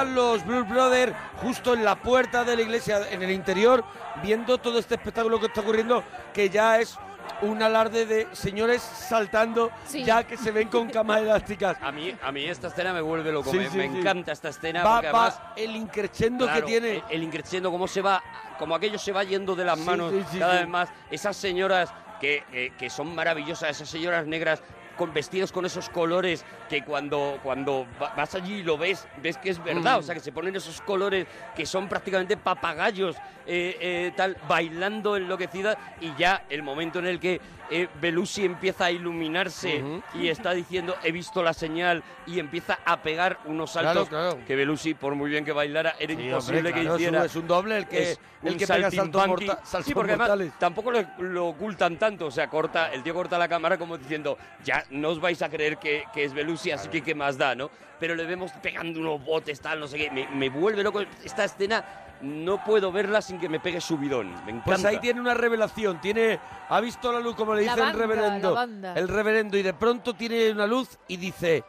están 0.00 0.14
los 0.14 0.44
Blues 0.44 0.68
Brothers 0.68 1.12
justo 1.36 1.74
en 1.74 1.84
la 1.84 1.96
puerta 1.96 2.44
de 2.44 2.56
la 2.56 2.62
iglesia, 2.62 3.00
en 3.10 3.22
el 3.22 3.30
interior, 3.30 3.84
viendo 4.22 4.58
todo 4.58 4.78
este 4.78 4.94
espectáculo 4.96 5.38
que 5.40 5.46
está 5.46 5.60
ocurriendo, 5.60 6.02
que 6.32 6.48
ya 6.50 6.78
es 6.80 6.98
un 7.42 7.62
alarde 7.62 8.06
de 8.06 8.28
señores 8.32 8.82
saltando, 8.82 9.70
Sí. 9.86 10.04
ya 10.04 10.24
que 10.24 10.36
se 10.36 10.50
ven 10.50 10.68
con 10.68 10.88
camas 10.90 11.20
elásticas. 11.22 11.76
A 11.80 11.90
mí, 11.92 12.14
a 12.22 12.32
mí 12.32 12.44
esta 12.44 12.68
escena 12.68 12.92
me 12.92 13.00
vuelve 13.00 13.32
loco, 13.32 13.50
Sí, 13.50 13.58
me, 13.58 13.68
sí, 13.70 13.76
me 13.76 13.88
sí. 13.88 13.98
encanta 13.98 14.32
esta 14.32 14.48
escena 14.48 14.82
Va, 14.84 14.96
porque 14.96 15.10
va 15.12 15.26
además... 15.26 15.40
el 15.56 15.76
increchendo 15.76 16.44
Claro, 16.46 16.60
que 16.60 16.66
tiene. 16.66 16.96
El, 16.96 17.02
el 17.10 17.22
increciendo, 17.22 17.70
cómo 17.70 17.86
se 17.88 18.02
va, 18.02 18.22
como 18.58 18.74
aquello 18.74 18.98
se 18.98 19.12
va 19.12 19.24
yendo 19.24 19.54
de 19.56 19.64
las 19.64 19.78
Sí, 19.78 19.84
manos 19.84 20.12
sí, 20.12 20.24
sí, 20.32 20.38
cada 20.38 20.52
sí. 20.54 20.58
vez 20.60 20.68
más. 20.68 20.88
Esas 21.10 21.36
señoras 21.36 21.92
que, 22.20 22.44
eh, 22.52 22.72
que 22.78 22.88
son 22.90 23.14
maravillosas, 23.14 23.70
esas 23.70 23.88
señoras 23.88 24.26
negras 24.26 24.62
con 24.96 25.12
vestidos 25.12 25.52
con 25.52 25.64
esos 25.66 25.88
colores 25.88 26.44
que 26.68 26.82
cuando, 26.82 27.38
cuando 27.42 27.86
va- 28.00 28.12
vas 28.16 28.34
allí 28.34 28.54
y 28.54 28.62
lo 28.62 28.78
ves, 28.78 29.06
ves 29.22 29.36
que 29.38 29.50
es 29.50 29.62
verdad. 29.62 29.96
Mm. 29.96 30.00
O 30.00 30.02
sea, 30.02 30.14
que 30.14 30.20
se 30.20 30.32
ponen 30.32 30.54
esos 30.56 30.80
colores 30.80 31.26
que 31.54 31.66
son 31.66 31.88
prácticamente 31.88 32.36
papagayos, 32.36 33.16
eh, 33.46 33.76
eh, 33.80 34.12
tal, 34.16 34.36
bailando 34.48 35.16
enloquecidas 35.16 35.76
y 36.00 36.14
ya 36.16 36.44
el 36.48 36.62
momento 36.62 36.98
en 36.98 37.06
el 37.06 37.20
que 37.20 37.40
eh, 37.70 37.88
Belushi 38.00 38.44
empieza 38.44 38.86
a 38.86 38.90
iluminarse 38.90 39.82
y 40.14 40.28
está 40.28 40.52
diciendo 40.52 40.94
he 41.02 41.12
visto 41.12 41.42
la 41.42 41.52
señal 41.54 42.02
y 42.26 42.38
empieza 42.38 42.78
a 42.84 43.02
pegar 43.02 43.38
unos 43.46 43.72
saltos 43.72 44.08
claro. 44.08 44.38
que 44.46 44.54
Belushi, 44.56 44.94
por 44.94 45.14
muy 45.14 45.30
bien 45.30 45.44
que 45.44 45.52
bailara, 45.52 45.94
era 45.98 46.14
Sí, 46.14 46.22
imposible 46.22 46.58
hombre, 46.58 46.72
que 46.74 46.80
claro, 46.82 46.96
hiciera. 46.96 47.24
es 47.24 47.36
un 47.36 47.46
doble 47.46 47.76
el 47.78 47.86
que- 47.88 48.12
Es 48.12 48.20
el 48.42 48.56
que 48.56 48.66
pega 48.66 48.90
saltos 48.90 48.94
saltimbanqui. 48.94 49.46
morta- 49.46 49.64
saltos 49.64 49.86
Sí, 49.86 49.94
porque 49.94 50.12
además 50.12 50.52
tampoco 50.58 50.90
lo, 50.90 51.02
lo 51.18 51.46
ocultan 51.48 51.96
tanto. 51.98 52.26
O 52.26 52.30
sea, 52.30 52.48
corta, 52.48 52.92
el 52.92 53.02
tío 53.02 53.14
corta 53.14 53.38
la 53.38 53.48
cámara 53.48 53.78
como 53.78 53.96
diciendo, 53.96 54.36
ya 54.64 54.84
no 54.90 55.08
os 55.10 55.20
vais 55.20 55.40
a 55.42 55.48
creer 55.48 55.78
que, 55.78 56.04
que 56.12 56.24
es 56.24 56.34
Belushi, 56.34 56.70
así 56.72 56.88
que 56.88 57.00
qué 57.02 57.14
más 57.14 57.38
da, 57.38 57.54
¿no? 57.54 57.70
Pero 57.98 58.14
le 58.14 58.24
vemos 58.24 58.52
pegando 58.62 59.00
unos 59.00 59.24
botes, 59.24 59.60
tal, 59.60 59.80
no 59.80 59.86
sé 59.86 59.96
qué. 59.96 60.10
Me, 60.10 60.28
me 60.28 60.48
vuelve 60.50 60.82
loco 60.82 61.00
esta 61.24 61.44
escena. 61.44 61.82
No 62.24 62.64
puedo 62.64 62.90
verla 62.90 63.20
sin 63.20 63.38
que 63.38 63.48
me 63.48 63.60
pegue 63.60 63.80
subidón. 63.80 64.32
Me 64.46 64.52
encanta. 64.52 64.64
Pues 64.64 64.84
ahí 64.86 64.98
tiene 64.98 65.20
una 65.20 65.34
revelación, 65.34 66.00
tiene, 66.00 66.40
ha 66.68 66.80
visto 66.80 67.12
la 67.12 67.20
luz 67.20 67.36
como 67.36 67.54
le 67.54 67.66
La 67.66 67.72
dice 67.74 67.86
el 67.86 67.86
banda, 67.92 67.98
reverendo, 67.98 68.48
la 68.50 68.54
banda. 68.54 68.94
el 68.94 69.08
reverendo 69.08 69.56
y 69.58 69.62
de 69.62 69.74
pronto 69.74 70.14
tiene 70.14 70.50
una 70.50 70.66
luz 70.66 70.98
y 71.06 71.18
dice, 71.18 71.64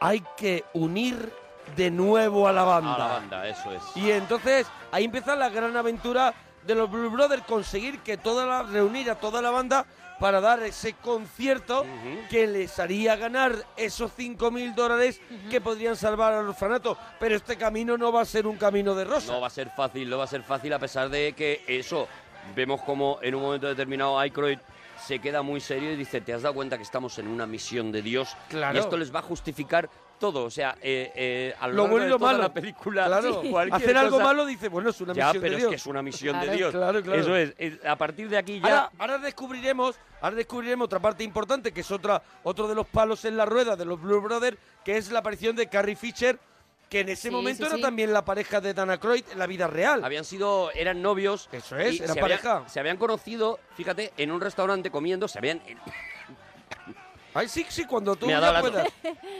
hay 0.00 0.22
que 0.36 0.64
unir 0.74 1.32
de 1.76 1.90
nuevo 1.90 2.48
a 2.48 2.52
la 2.52 2.64
banda. 2.64 2.94
A 2.94 2.98
la 2.98 3.06
banda, 3.06 3.48
eso 3.48 3.70
es. 3.70 3.82
Y 3.94 4.10
entonces 4.10 4.66
ahí 4.90 5.04
empieza 5.04 5.36
la 5.36 5.48
gran 5.48 5.76
aventura 5.76 6.34
de 6.66 6.74
los 6.74 6.90
Blue 6.90 7.10
Brothers, 7.10 7.44
conseguir 7.44 8.00
que 8.00 8.16
toda 8.16 8.44
la, 8.46 8.62
reunir 8.64 9.10
a 9.10 9.14
toda 9.14 9.40
la 9.40 9.50
banda 9.50 9.86
para 10.20 10.40
dar 10.40 10.62
ese 10.62 10.92
concierto 10.92 11.84
que 12.28 12.46
les 12.46 12.78
haría 12.78 13.16
ganar 13.16 13.54
esos 13.76 14.12
5 14.14 14.50
mil 14.50 14.74
dólares 14.74 15.20
que 15.50 15.60
podrían 15.60 15.96
salvar 15.96 16.34
al 16.34 16.48
orfanato. 16.48 16.96
Pero 17.18 17.34
este 17.34 17.56
camino 17.56 17.96
no 17.96 18.12
va 18.12 18.20
a 18.20 18.26
ser 18.26 18.46
un 18.46 18.56
camino 18.56 18.94
de 18.94 19.04
rosa. 19.04 19.32
No 19.32 19.40
va 19.40 19.46
a 19.46 19.50
ser 19.50 19.70
fácil, 19.70 20.08
no 20.08 20.18
va 20.18 20.24
a 20.24 20.28
ser 20.28 20.42
fácil 20.42 20.72
a 20.74 20.78
pesar 20.78 21.08
de 21.08 21.32
que 21.32 21.64
eso, 21.66 22.06
vemos 22.54 22.82
como 22.82 23.18
en 23.22 23.34
un 23.34 23.42
momento 23.42 23.66
determinado 23.66 24.18
Aykroyd 24.18 24.58
se 25.06 25.18
queda 25.18 25.40
muy 25.40 25.60
serio 25.60 25.92
y 25.92 25.96
dice, 25.96 26.20
¿te 26.20 26.34
has 26.34 26.42
dado 26.42 26.54
cuenta 26.54 26.76
que 26.76 26.82
estamos 26.82 27.18
en 27.18 27.26
una 27.26 27.46
misión 27.46 27.90
de 27.90 28.02
Dios? 28.02 28.36
Claro. 28.50 28.76
Y 28.76 28.80
esto 28.80 28.98
les 28.98 29.12
va 29.14 29.20
a 29.20 29.22
justificar 29.22 29.88
todo, 30.20 30.44
o 30.44 30.50
sea, 30.50 30.76
eh, 30.80 31.10
eh, 31.16 31.54
a 31.58 31.66
lo, 31.66 31.72
Lo 31.74 31.82
largo 31.82 31.90
bueno 31.90 32.04
y 32.04 32.06
de 32.06 32.10
lo 32.10 32.18
toda 32.18 32.30
malo. 32.32 32.42
la 32.44 32.52
película, 32.54 33.06
Claro. 33.06 33.42
Hacer 33.72 33.96
algo 33.96 34.10
cosa- 34.18 34.24
malo 34.24 34.46
dice, 34.46 34.68
bueno, 34.68 34.90
es 34.90 35.00
una 35.00 35.14
ya, 35.14 35.26
misión 35.26 35.42
pero 35.42 35.50
de 35.50 35.56
es 35.56 35.62
Dios. 35.62 35.70
que 35.70 35.76
es 35.76 35.86
una 35.86 36.02
misión 36.02 36.34
Claro, 36.36 36.50
de 36.52 36.56
Dios. 36.56 36.70
claro, 36.70 37.02
claro. 37.02 37.20
Eso 37.20 37.34
es, 37.34 37.54
es- 37.58 37.84
a 37.84 37.96
partir 37.96 38.28
de 38.28 38.36
aquí 38.38 38.60
ya... 38.60 38.66
Ahora, 38.68 38.90
ahora 38.98 39.18
descubriremos, 39.18 39.96
ahora 40.20 40.36
descubriremos 40.36 40.84
otra 40.84 41.00
parte 41.00 41.24
importante, 41.24 41.72
que 41.72 41.80
es 41.80 41.90
otra, 41.90 42.22
otro 42.44 42.68
de 42.68 42.76
los 42.76 42.86
palos 42.86 43.24
en 43.24 43.36
la 43.36 43.46
rueda 43.46 43.74
de 43.74 43.84
los 43.84 44.00
Blue 44.00 44.20
Brothers, 44.20 44.56
que 44.84 44.96
es 44.98 45.10
la 45.10 45.18
aparición 45.20 45.56
de 45.56 45.66
Carrie 45.68 45.96
Fisher, 45.96 46.38
que 46.88 47.00
en 47.00 47.08
ese 47.08 47.28
Sí, 47.28 47.30
momento 47.30 47.62
sí, 47.62 47.66
era 47.68 47.76
sí. 47.76 47.82
también 47.82 48.12
la 48.12 48.24
pareja 48.24 48.60
de 48.60 48.74
Dana 48.74 48.98
Croyd 48.98 49.24
en 49.32 49.38
la 49.38 49.46
vida 49.46 49.68
real. 49.68 50.04
Habían 50.04 50.24
sido, 50.24 50.70
eran 50.72 51.00
novios. 51.00 51.48
Eso 51.52 51.76
es, 51.78 51.94
y 52.00 52.02
era 52.02 52.14
se 52.14 52.20
pareja. 52.20 52.56
Habían, 52.56 52.68
se 52.68 52.80
habían 52.80 52.96
conocido, 52.96 53.58
fíjate, 53.76 54.12
en 54.16 54.30
un 54.32 54.40
restaurante 54.40 54.90
comiendo, 54.90 55.28
se 55.28 55.38
habían... 55.38 55.62
Ay, 57.34 57.48
sí, 57.48 57.64
sí, 57.68 57.84
cuando 57.84 58.16
tú 58.16 58.26
Me 58.26 58.34
ha 58.34 58.40
ya 58.40 58.52
la 58.52 58.60
puedas. 58.60 58.88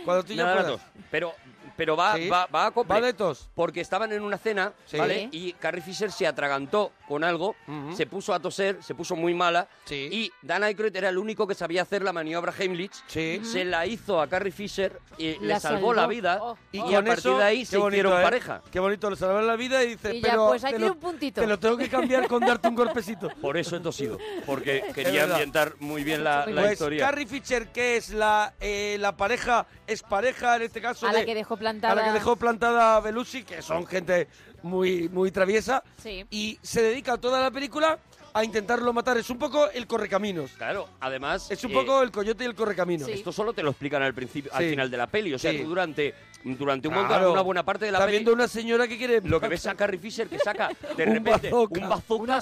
Cuando 0.04 0.22
tú 0.22 0.30
Me 0.30 0.36
ya 0.36 0.54
puedas. 0.54 0.80
Pero, 1.10 1.34
pero 1.80 1.96
va, 1.96 2.14
Sí. 2.14 2.28
va, 2.28 2.44
va 2.54 2.64
a 2.64 2.66
acople. 2.66 2.92
Va 2.92 3.00
de 3.00 3.14
tos. 3.14 3.48
Porque 3.54 3.80
estaban 3.80 4.12
en 4.12 4.20
una 4.20 4.36
cena, 4.36 4.74
Sí. 4.84 4.98
¿vale? 4.98 5.30
Y 5.32 5.54
Carrie 5.54 5.80
Fisher 5.80 6.12
se 6.12 6.26
atragantó 6.26 6.92
con 7.08 7.24
algo, 7.24 7.56
Ujú. 7.66 7.96
se 7.96 8.04
puso 8.04 8.34
a 8.34 8.38
toser, 8.38 8.82
se 8.82 8.94
puso 8.94 9.16
muy 9.16 9.32
mala. 9.32 9.66
Sí. 9.86 10.10
Y 10.12 10.30
Dan 10.42 10.62
Aykroyd 10.62 10.94
era 10.94 11.08
el 11.08 11.16
único 11.16 11.46
que 11.46 11.54
sabía 11.54 11.80
hacer 11.80 12.02
la 12.02 12.12
maniobra 12.12 12.52
Heimlich. 12.58 12.92
Sí. 13.06 13.40
Se 13.44 13.64
la 13.64 13.86
hizo 13.86 14.20
a 14.20 14.26
Carrie 14.28 14.52
Fisher 14.52 15.00
y 15.16 15.36
La 15.38 15.54
le 15.54 15.60
salvó, 15.60 15.76
salvó. 15.78 15.94
la 15.94 16.06
vida. 16.06 16.38
Oh, 16.42 16.58
y, 16.70 16.80
a 16.80 17.02
partir 17.02 17.12
eso, 17.14 17.38
de 17.38 17.44
ahí 17.44 17.64
se 17.64 17.78
bonito, 17.78 17.96
hicieron 17.96 18.20
¿eh? 18.20 18.22
pareja. 18.24 18.62
Qué 18.70 18.78
bonito, 18.78 19.08
le 19.08 19.16
salvaron 19.16 19.46
la 19.46 19.56
vida 19.56 19.82
y 19.82 19.88
dice, 19.92 20.14
Y 20.16 20.20
ya, 20.20 20.28
pero 20.32 20.48
pues 20.48 20.60
te 20.60 20.68
aquí 20.68 20.78
lo- 20.78 20.92
un 20.92 20.98
puntito. 21.00 21.40
Te 21.40 21.46
lo 21.46 21.58
tengo 21.58 21.78
que 21.78 21.88
cambiar 21.88 22.28
con 22.28 22.40
darte 22.44 22.68
un 22.68 22.74
golpecito. 22.74 23.30
Por 23.40 23.56
eso 23.56 23.76
he 23.76 23.80
tosido. 23.80 24.18
Porque 24.44 24.84
quería 24.94 25.24
ambientar 25.24 25.76
muy 25.80 26.04
bien 26.04 26.24
la, 26.24 26.44
la 26.44 26.60
Pues 26.60 26.72
historia. 26.72 27.06
Carrie 27.06 27.26
Fisher, 27.26 27.68
que 27.68 27.96
es 27.96 28.10
la, 28.10 28.52
eh, 28.60 28.98
la 29.00 29.16
pareja, 29.16 29.66
es 29.86 30.02
pareja 30.02 30.56
en 30.56 30.62
este 30.62 30.82
caso 30.82 31.06
A 31.06 31.12
la 31.12 31.20
de- 31.20 31.24
que 31.26 31.34
dejó 31.34 31.56
plantada. 31.70 31.92
a 31.92 31.96
la 31.96 32.04
que 32.04 32.12
dejó 32.18 32.36
plantada 32.36 32.96
a 32.96 33.00
Belushi, 33.00 33.44
que 33.44 33.62
son 33.62 33.86
gente 33.86 34.28
muy, 34.62 35.08
muy 35.08 35.30
traviesa, 35.30 35.82
Sí. 36.02 36.24
y 36.30 36.58
se 36.62 36.82
dedica 36.82 37.16
toda 37.18 37.40
la 37.40 37.50
película 37.50 37.98
a 38.32 38.44
intentarlo 38.44 38.92
matar. 38.92 39.16
Es 39.18 39.28
un 39.30 39.38
poco 39.38 39.68
el 39.70 39.86
correcaminos. 39.88 40.52
Claro, 40.52 40.88
además... 41.00 41.50
Es 41.50 41.64
un 41.64 41.72
eh, 41.72 41.74
poco 41.74 42.00
el 42.02 42.12
coyote 42.12 42.44
y 42.44 42.46
el 42.46 42.54
correcaminos. 42.54 43.06
Sí. 43.06 43.12
Esto 43.14 43.32
solo 43.32 43.52
te 43.52 43.62
lo 43.62 43.70
explican 43.70 44.02
al 44.04 44.14
principio, 44.14 44.52
al 44.54 44.62
Sí. 44.64 44.70
final 44.70 44.88
de 44.90 44.96
la 44.96 45.06
peli. 45.08 45.34
O 45.34 45.38
sea, 45.38 45.50
Sí. 45.50 45.58
tú 45.58 45.68
durante, 45.70 46.14
durante 46.44 46.86
un 46.86 46.94
montón, 46.94 47.08
Claro. 47.16 47.32
una 47.32 47.40
buena 47.40 47.64
parte 47.64 47.86
de 47.86 47.90
la 47.90 47.98
Está 47.98 48.06
peli, 48.06 48.18
viendo 48.18 48.32
una 48.32 48.46
señora 48.46 48.86
que 48.86 48.96
quiere... 48.98 49.20
lo 49.22 49.40
que 49.40 49.48
ves 49.48 49.66
a 49.66 49.74
Carrie 49.74 49.98
Fisher 49.98 50.28
que 50.28 50.38
saca 50.38 50.68
de 50.96 51.02
Un 51.04 51.14
repente 51.14 51.50
bazooka. 51.50 51.80
un 51.80 51.88
bazooka 51.88 52.40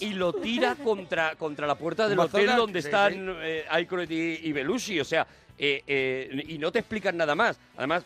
y 0.00 0.14
lo 0.14 0.32
tira 0.32 0.76
contra, 0.82 1.34
contra 1.36 1.66
la 1.66 1.74
puerta 1.74 2.08
del 2.08 2.18
hotel 2.20 2.56
donde 2.56 2.80
sí, 2.80 2.88
están 2.88 3.12
sí. 3.12 3.18
eh, 3.42 3.66
Aykroyd 3.68 4.10
y, 4.10 4.48
y 4.48 4.52
Belushi. 4.52 4.98
O 5.00 5.04
sea, 5.04 5.26
eh, 5.58 5.82
eh, 5.86 6.44
y 6.48 6.56
no 6.56 6.72
te 6.72 6.78
explican 6.78 7.18
nada 7.18 7.34
más. 7.34 7.58
Además, 7.76 8.02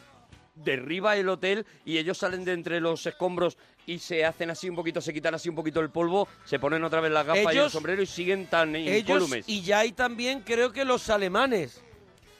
derriba 0.54 1.16
el 1.16 1.28
hotel 1.28 1.66
y 1.84 1.98
ellos 1.98 2.18
salen 2.18 2.44
de 2.44 2.52
entre 2.52 2.80
los 2.80 3.04
escombros 3.06 3.56
y 3.86 3.98
se 3.98 4.24
hacen 4.24 4.50
así 4.50 4.68
un 4.68 4.76
poquito, 4.76 5.00
se 5.00 5.12
quitan 5.12 5.34
así 5.34 5.48
un 5.48 5.54
poquito 5.56 5.80
el 5.80 5.90
polvo, 5.90 6.28
se 6.44 6.58
ponen 6.58 6.84
otra 6.84 7.00
vez 7.00 7.10
las 7.10 7.26
gafas 7.26 7.54
y 7.54 7.58
el 7.58 7.70
sombrero 7.70 8.02
y 8.02 8.06
siguen 8.06 8.46
tan 8.46 8.76
Ellos 8.76 9.00
incólumes. 9.00 9.48
y 9.48 9.62
ya 9.62 9.80
hay 9.80 9.92
también 9.92 10.40
creo 10.40 10.72
que 10.72 10.84
los 10.84 11.08
alemanes. 11.10 11.82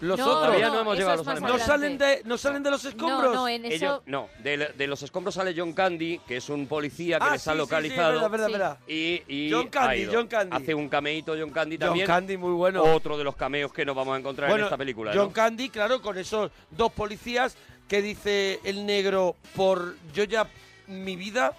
Los 0.01 0.19
No, 0.19 0.27
otros 0.27 0.47
Todavía 0.47 0.69
no 0.69 0.81
hemos 0.81 0.97
llegado 0.99 1.23
los 1.49 1.63
salen 1.63 1.97
de 1.97 2.23
no 2.25 2.37
salen 2.37 2.65
de 2.65 2.71
los 2.73 2.85
escombros. 2.85 3.35
No, 3.35 3.43
no, 3.43 3.49
en 3.49 3.65
eso... 3.67 3.75
Ellos, 3.77 4.03
no, 4.07 4.29
de, 4.43 4.73
de 4.77 4.87
los 4.89 5.01
escombros 5.05 5.37
sale 5.37 5.55
John 5.57 5.73
Candy, 5.75 6.19
que 6.27 6.39
es 6.39 6.49
un 6.49 6.67
policía 6.67 7.21
que 7.21 7.25
Ah, 7.25 7.33
les 7.35 7.35
ha 7.35 7.39
sí, 7.39 7.51
sí, 7.51 7.53
sí, 7.53 7.59
localizado. 7.59 8.29
verdad, 8.29 8.51
verdad. 8.51 8.79
Y, 8.89 9.23
y 9.29 9.49
John 9.53 9.69
Candy. 9.69 10.09
John 10.13 10.27
Candy. 10.27 10.57
Hace 10.57 10.75
un 10.75 10.89
cameíto 10.89 11.37
John 11.39 11.51
Candy 11.51 11.77
John 11.77 11.87
también. 11.87 12.07
Candy 12.09 12.37
muy 12.37 12.51
bueno. 12.51 12.83
Otro 12.83 13.17
de 13.17 13.23
los 13.23 13.37
cameos 13.37 13.73
que 13.73 13.85
nos 13.85 13.95
vamos 13.95 14.17
a 14.17 14.19
encontrar 14.19 14.51
en 14.51 14.65
esta 14.65 14.77
película. 14.77 15.13
John 15.15 15.29
¿no? 15.29 15.33
Candy, 15.33 15.69
claro, 15.69 16.03
con 16.03 16.19
esos 16.19 16.51
dos 16.73 16.91
policías 16.91 17.57
que 17.93 18.01
dice 18.01 18.59
el 18.65 18.87
negro 18.87 19.37
por 19.55 19.97
yo 20.15 20.25
ya 20.25 20.49
mi 20.87 21.15
vida 21.15 21.53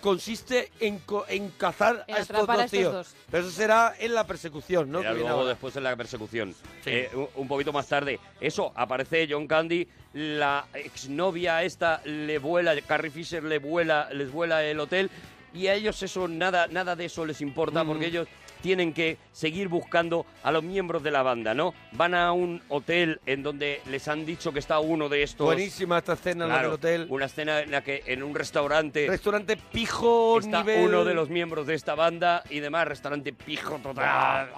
consiste 0.00 0.72
en, 0.80 0.98
co- 0.98 1.24
en 1.28 1.48
cazar 1.50 2.04
En 2.08 2.16
a 2.16 2.18
estos 2.18 2.34
atrapar 2.38 2.56
a 2.56 2.62
dos 2.62 2.64
estos 2.72 2.78
tíos. 2.80 2.92
dos. 2.92 3.14
Pero 3.30 3.42
eso 3.46 3.52
será 3.56 3.94
en 3.96 4.12
la 4.12 4.26
persecución, 4.26 4.90
¿no? 4.90 4.98
Era 4.98 5.10
Que 5.10 5.14
viene 5.14 5.28
luego 5.28 5.42
ahora. 5.42 5.50
después 5.50 5.76
en 5.76 5.84
la 5.84 5.94
persecución. 5.94 6.54
Sí. 6.82 6.90
Eh, 6.90 7.10
un, 7.14 7.28
un 7.36 7.46
poquito 7.46 7.72
más 7.72 7.86
tarde. 7.86 8.18
Eso, 8.40 8.72
aparece 8.74 9.28
John 9.30 9.46
Candy, 9.46 9.86
la 10.12 10.66
exnovia 10.74 11.62
esta 11.62 12.02
le 12.04 12.38
vuela, 12.40 12.74
Carrie 12.82 13.12
Fisher 13.12 13.44
le 13.44 13.60
vuela, 13.60 14.08
les 14.12 14.32
vuela 14.32 14.64
el 14.64 14.80
hotel 14.80 15.08
y 15.54 15.68
a 15.68 15.74
ellos 15.74 16.02
eso, 16.02 16.26
nada, 16.26 16.66
nada 16.66 16.96
de 16.96 17.04
eso 17.04 17.24
les 17.24 17.40
importa 17.40 17.84
Mm. 17.84 17.86
porque 17.86 18.06
ellos 18.06 18.26
tienen 18.62 18.92
que 18.92 19.18
seguir 19.32 19.68
buscando 19.68 20.26
a 20.42 20.50
los 20.50 20.62
miembros 20.62 21.02
de 21.02 21.10
la 21.10 21.22
banda, 21.22 21.54
¿no? 21.54 21.74
Van 21.92 22.14
a 22.14 22.32
un 22.32 22.62
hotel 22.68 23.20
en 23.26 23.42
donde 23.42 23.80
les 23.88 24.08
han 24.08 24.24
dicho 24.26 24.52
que 24.52 24.58
está 24.58 24.78
uno 24.80 25.08
de 25.08 25.22
estos... 25.22 25.44
Buenísima 25.46 25.98
esta 25.98 26.14
escena 26.14 26.44
en 26.44 26.50
la 26.50 26.54
Claro, 26.56 26.76
del 26.78 27.00
hotel. 27.02 27.06
Una 27.10 27.26
escena 27.26 27.60
en 27.60 27.70
la 27.70 27.82
que 27.82 28.02
en 28.06 28.22
un 28.22 28.34
restaurante 28.34 29.06
Restaurante 29.08 29.56
pijo 29.56 30.38
está 30.38 30.60
nivel... 30.60 30.86
uno 30.88 31.04
de 31.04 31.14
los 31.14 31.28
miembros 31.28 31.66
de 31.66 31.74
esta 31.74 31.94
banda 31.94 32.42
y 32.50 32.60
demás, 32.60 32.88
restaurante 32.88 33.32
pijo 33.32 33.78
total. 33.78 34.50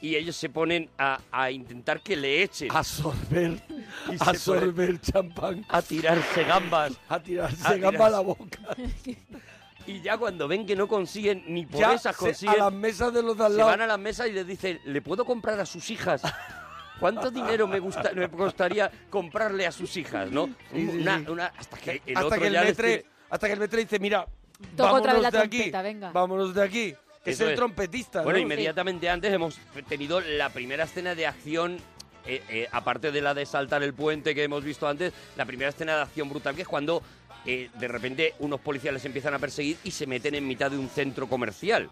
Y 0.00 0.16
ellos 0.16 0.34
se 0.34 0.48
ponen 0.48 0.88
a, 0.98 1.20
a 1.30 1.50
intentar 1.52 2.00
que 2.00 2.16
le 2.16 2.42
echen, 2.42 2.68
A 2.72 2.82
sorber, 2.82 3.52
Y 4.12 4.18
se 4.18 4.24
a 4.30 4.34
sorber 4.34 5.00
champán, 5.00 5.64
a 5.68 5.80
tirarse 5.80 6.42
gambas. 6.42 6.92
a 7.08 7.20
tirarse 7.20 7.64
a 7.68 7.76
gamba 7.76 8.06
a 8.06 8.10
la 8.10 8.20
boca. 8.20 8.58
Y 9.86 10.00
ya 10.00 10.16
cuando 10.18 10.46
ven 10.48 10.64
que 10.66 10.76
no 10.76 10.86
consiguen, 10.88 11.44
ni 11.48 11.66
por 11.66 11.80
Ya 11.80 11.94
esas 11.94 12.14
se- 12.16 12.24
consiguen, 12.24 12.54
a 12.60 12.64
las 12.64 12.72
mesas 12.72 13.12
de 13.12 13.22
los 13.22 13.36
de 13.36 13.44
al 13.44 13.52
se 13.52 13.58
lado. 13.58 13.70
van 13.70 13.80
a 13.80 13.86
la 13.86 13.96
mesa 13.98 14.26
y 14.28 14.32
les 14.32 14.46
dicen, 14.46 14.80
¿le 14.84 15.00
puedo 15.02 15.24
comprar 15.24 15.58
a 15.60 15.66
sus 15.66 15.90
hijas? 15.90 16.22
¿Cuánto 17.00 17.30
dinero 17.30 17.66
me, 17.66 17.80
gusta, 17.80 18.12
me 18.14 18.28
costaría 18.30 18.90
comprarle 19.10 19.66
a 19.66 19.72
sus 19.72 19.96
hijas, 19.96 20.30
no? 20.30 20.46
Sí, 20.72 20.88
sí, 20.90 20.98
Una- 20.98 21.18
sí. 21.18 21.24
una- 21.28 21.46
hasta 21.46 21.76
que 21.78 22.02
el 22.06 22.16
hasta 22.16 22.26
otro 22.26 22.40
que 22.40 22.46
el 22.46 22.52
ya 22.52 22.60
les 22.60 22.70
metre, 22.70 22.88
tire- 23.02 23.06
hasta 23.30 23.46
que 23.48 23.52
el 23.54 23.58
metre 23.60 23.80
dice, 23.80 23.98
mira, 23.98 24.26
Toca 24.76 24.92
otra 24.92 25.12
vez 25.14 25.22
vámonos 25.22 25.22
la 25.22 25.30
de 25.32 25.38
aquí, 25.38 25.56
trompeta, 25.58 25.82
venga. 25.82 26.10
vámonos 26.12 26.54
de 26.54 26.62
aquí, 26.62 26.94
que 27.24 27.30
es 27.30 27.36
Eso 27.36 27.44
el 27.46 27.50
es. 27.50 27.56
trompetista, 27.56 28.22
Bueno, 28.22 28.38
¿no? 28.38 28.42
inmediatamente 28.44 29.08
antes 29.10 29.32
hemos 29.32 29.58
tenido 29.88 30.20
la 30.20 30.50
primera 30.50 30.84
escena 30.84 31.16
de 31.16 31.26
acción, 31.26 31.78
eh, 32.24 32.40
eh, 32.48 32.68
aparte 32.70 33.10
de 33.10 33.20
la 33.20 33.34
de 33.34 33.44
saltar 33.46 33.82
el 33.82 33.94
puente 33.94 34.32
que 34.36 34.44
hemos 34.44 34.62
visto 34.62 34.86
antes, 34.86 35.12
la 35.36 35.44
primera 35.44 35.70
escena 35.70 35.96
de 35.96 36.02
acción 36.02 36.28
brutal 36.28 36.54
que 36.54 36.62
es 36.62 36.68
cuando 36.68 37.02
eh, 37.46 37.70
de 37.78 37.88
repente 37.88 38.34
unos 38.40 38.60
policías 38.60 38.94
les 38.94 39.04
empiezan 39.04 39.34
a 39.34 39.38
perseguir 39.38 39.76
y 39.84 39.90
se 39.90 40.06
meten 40.06 40.34
en 40.34 40.46
mitad 40.46 40.70
de 40.70 40.78
un 40.78 40.88
centro 40.88 41.28
comercial. 41.28 41.90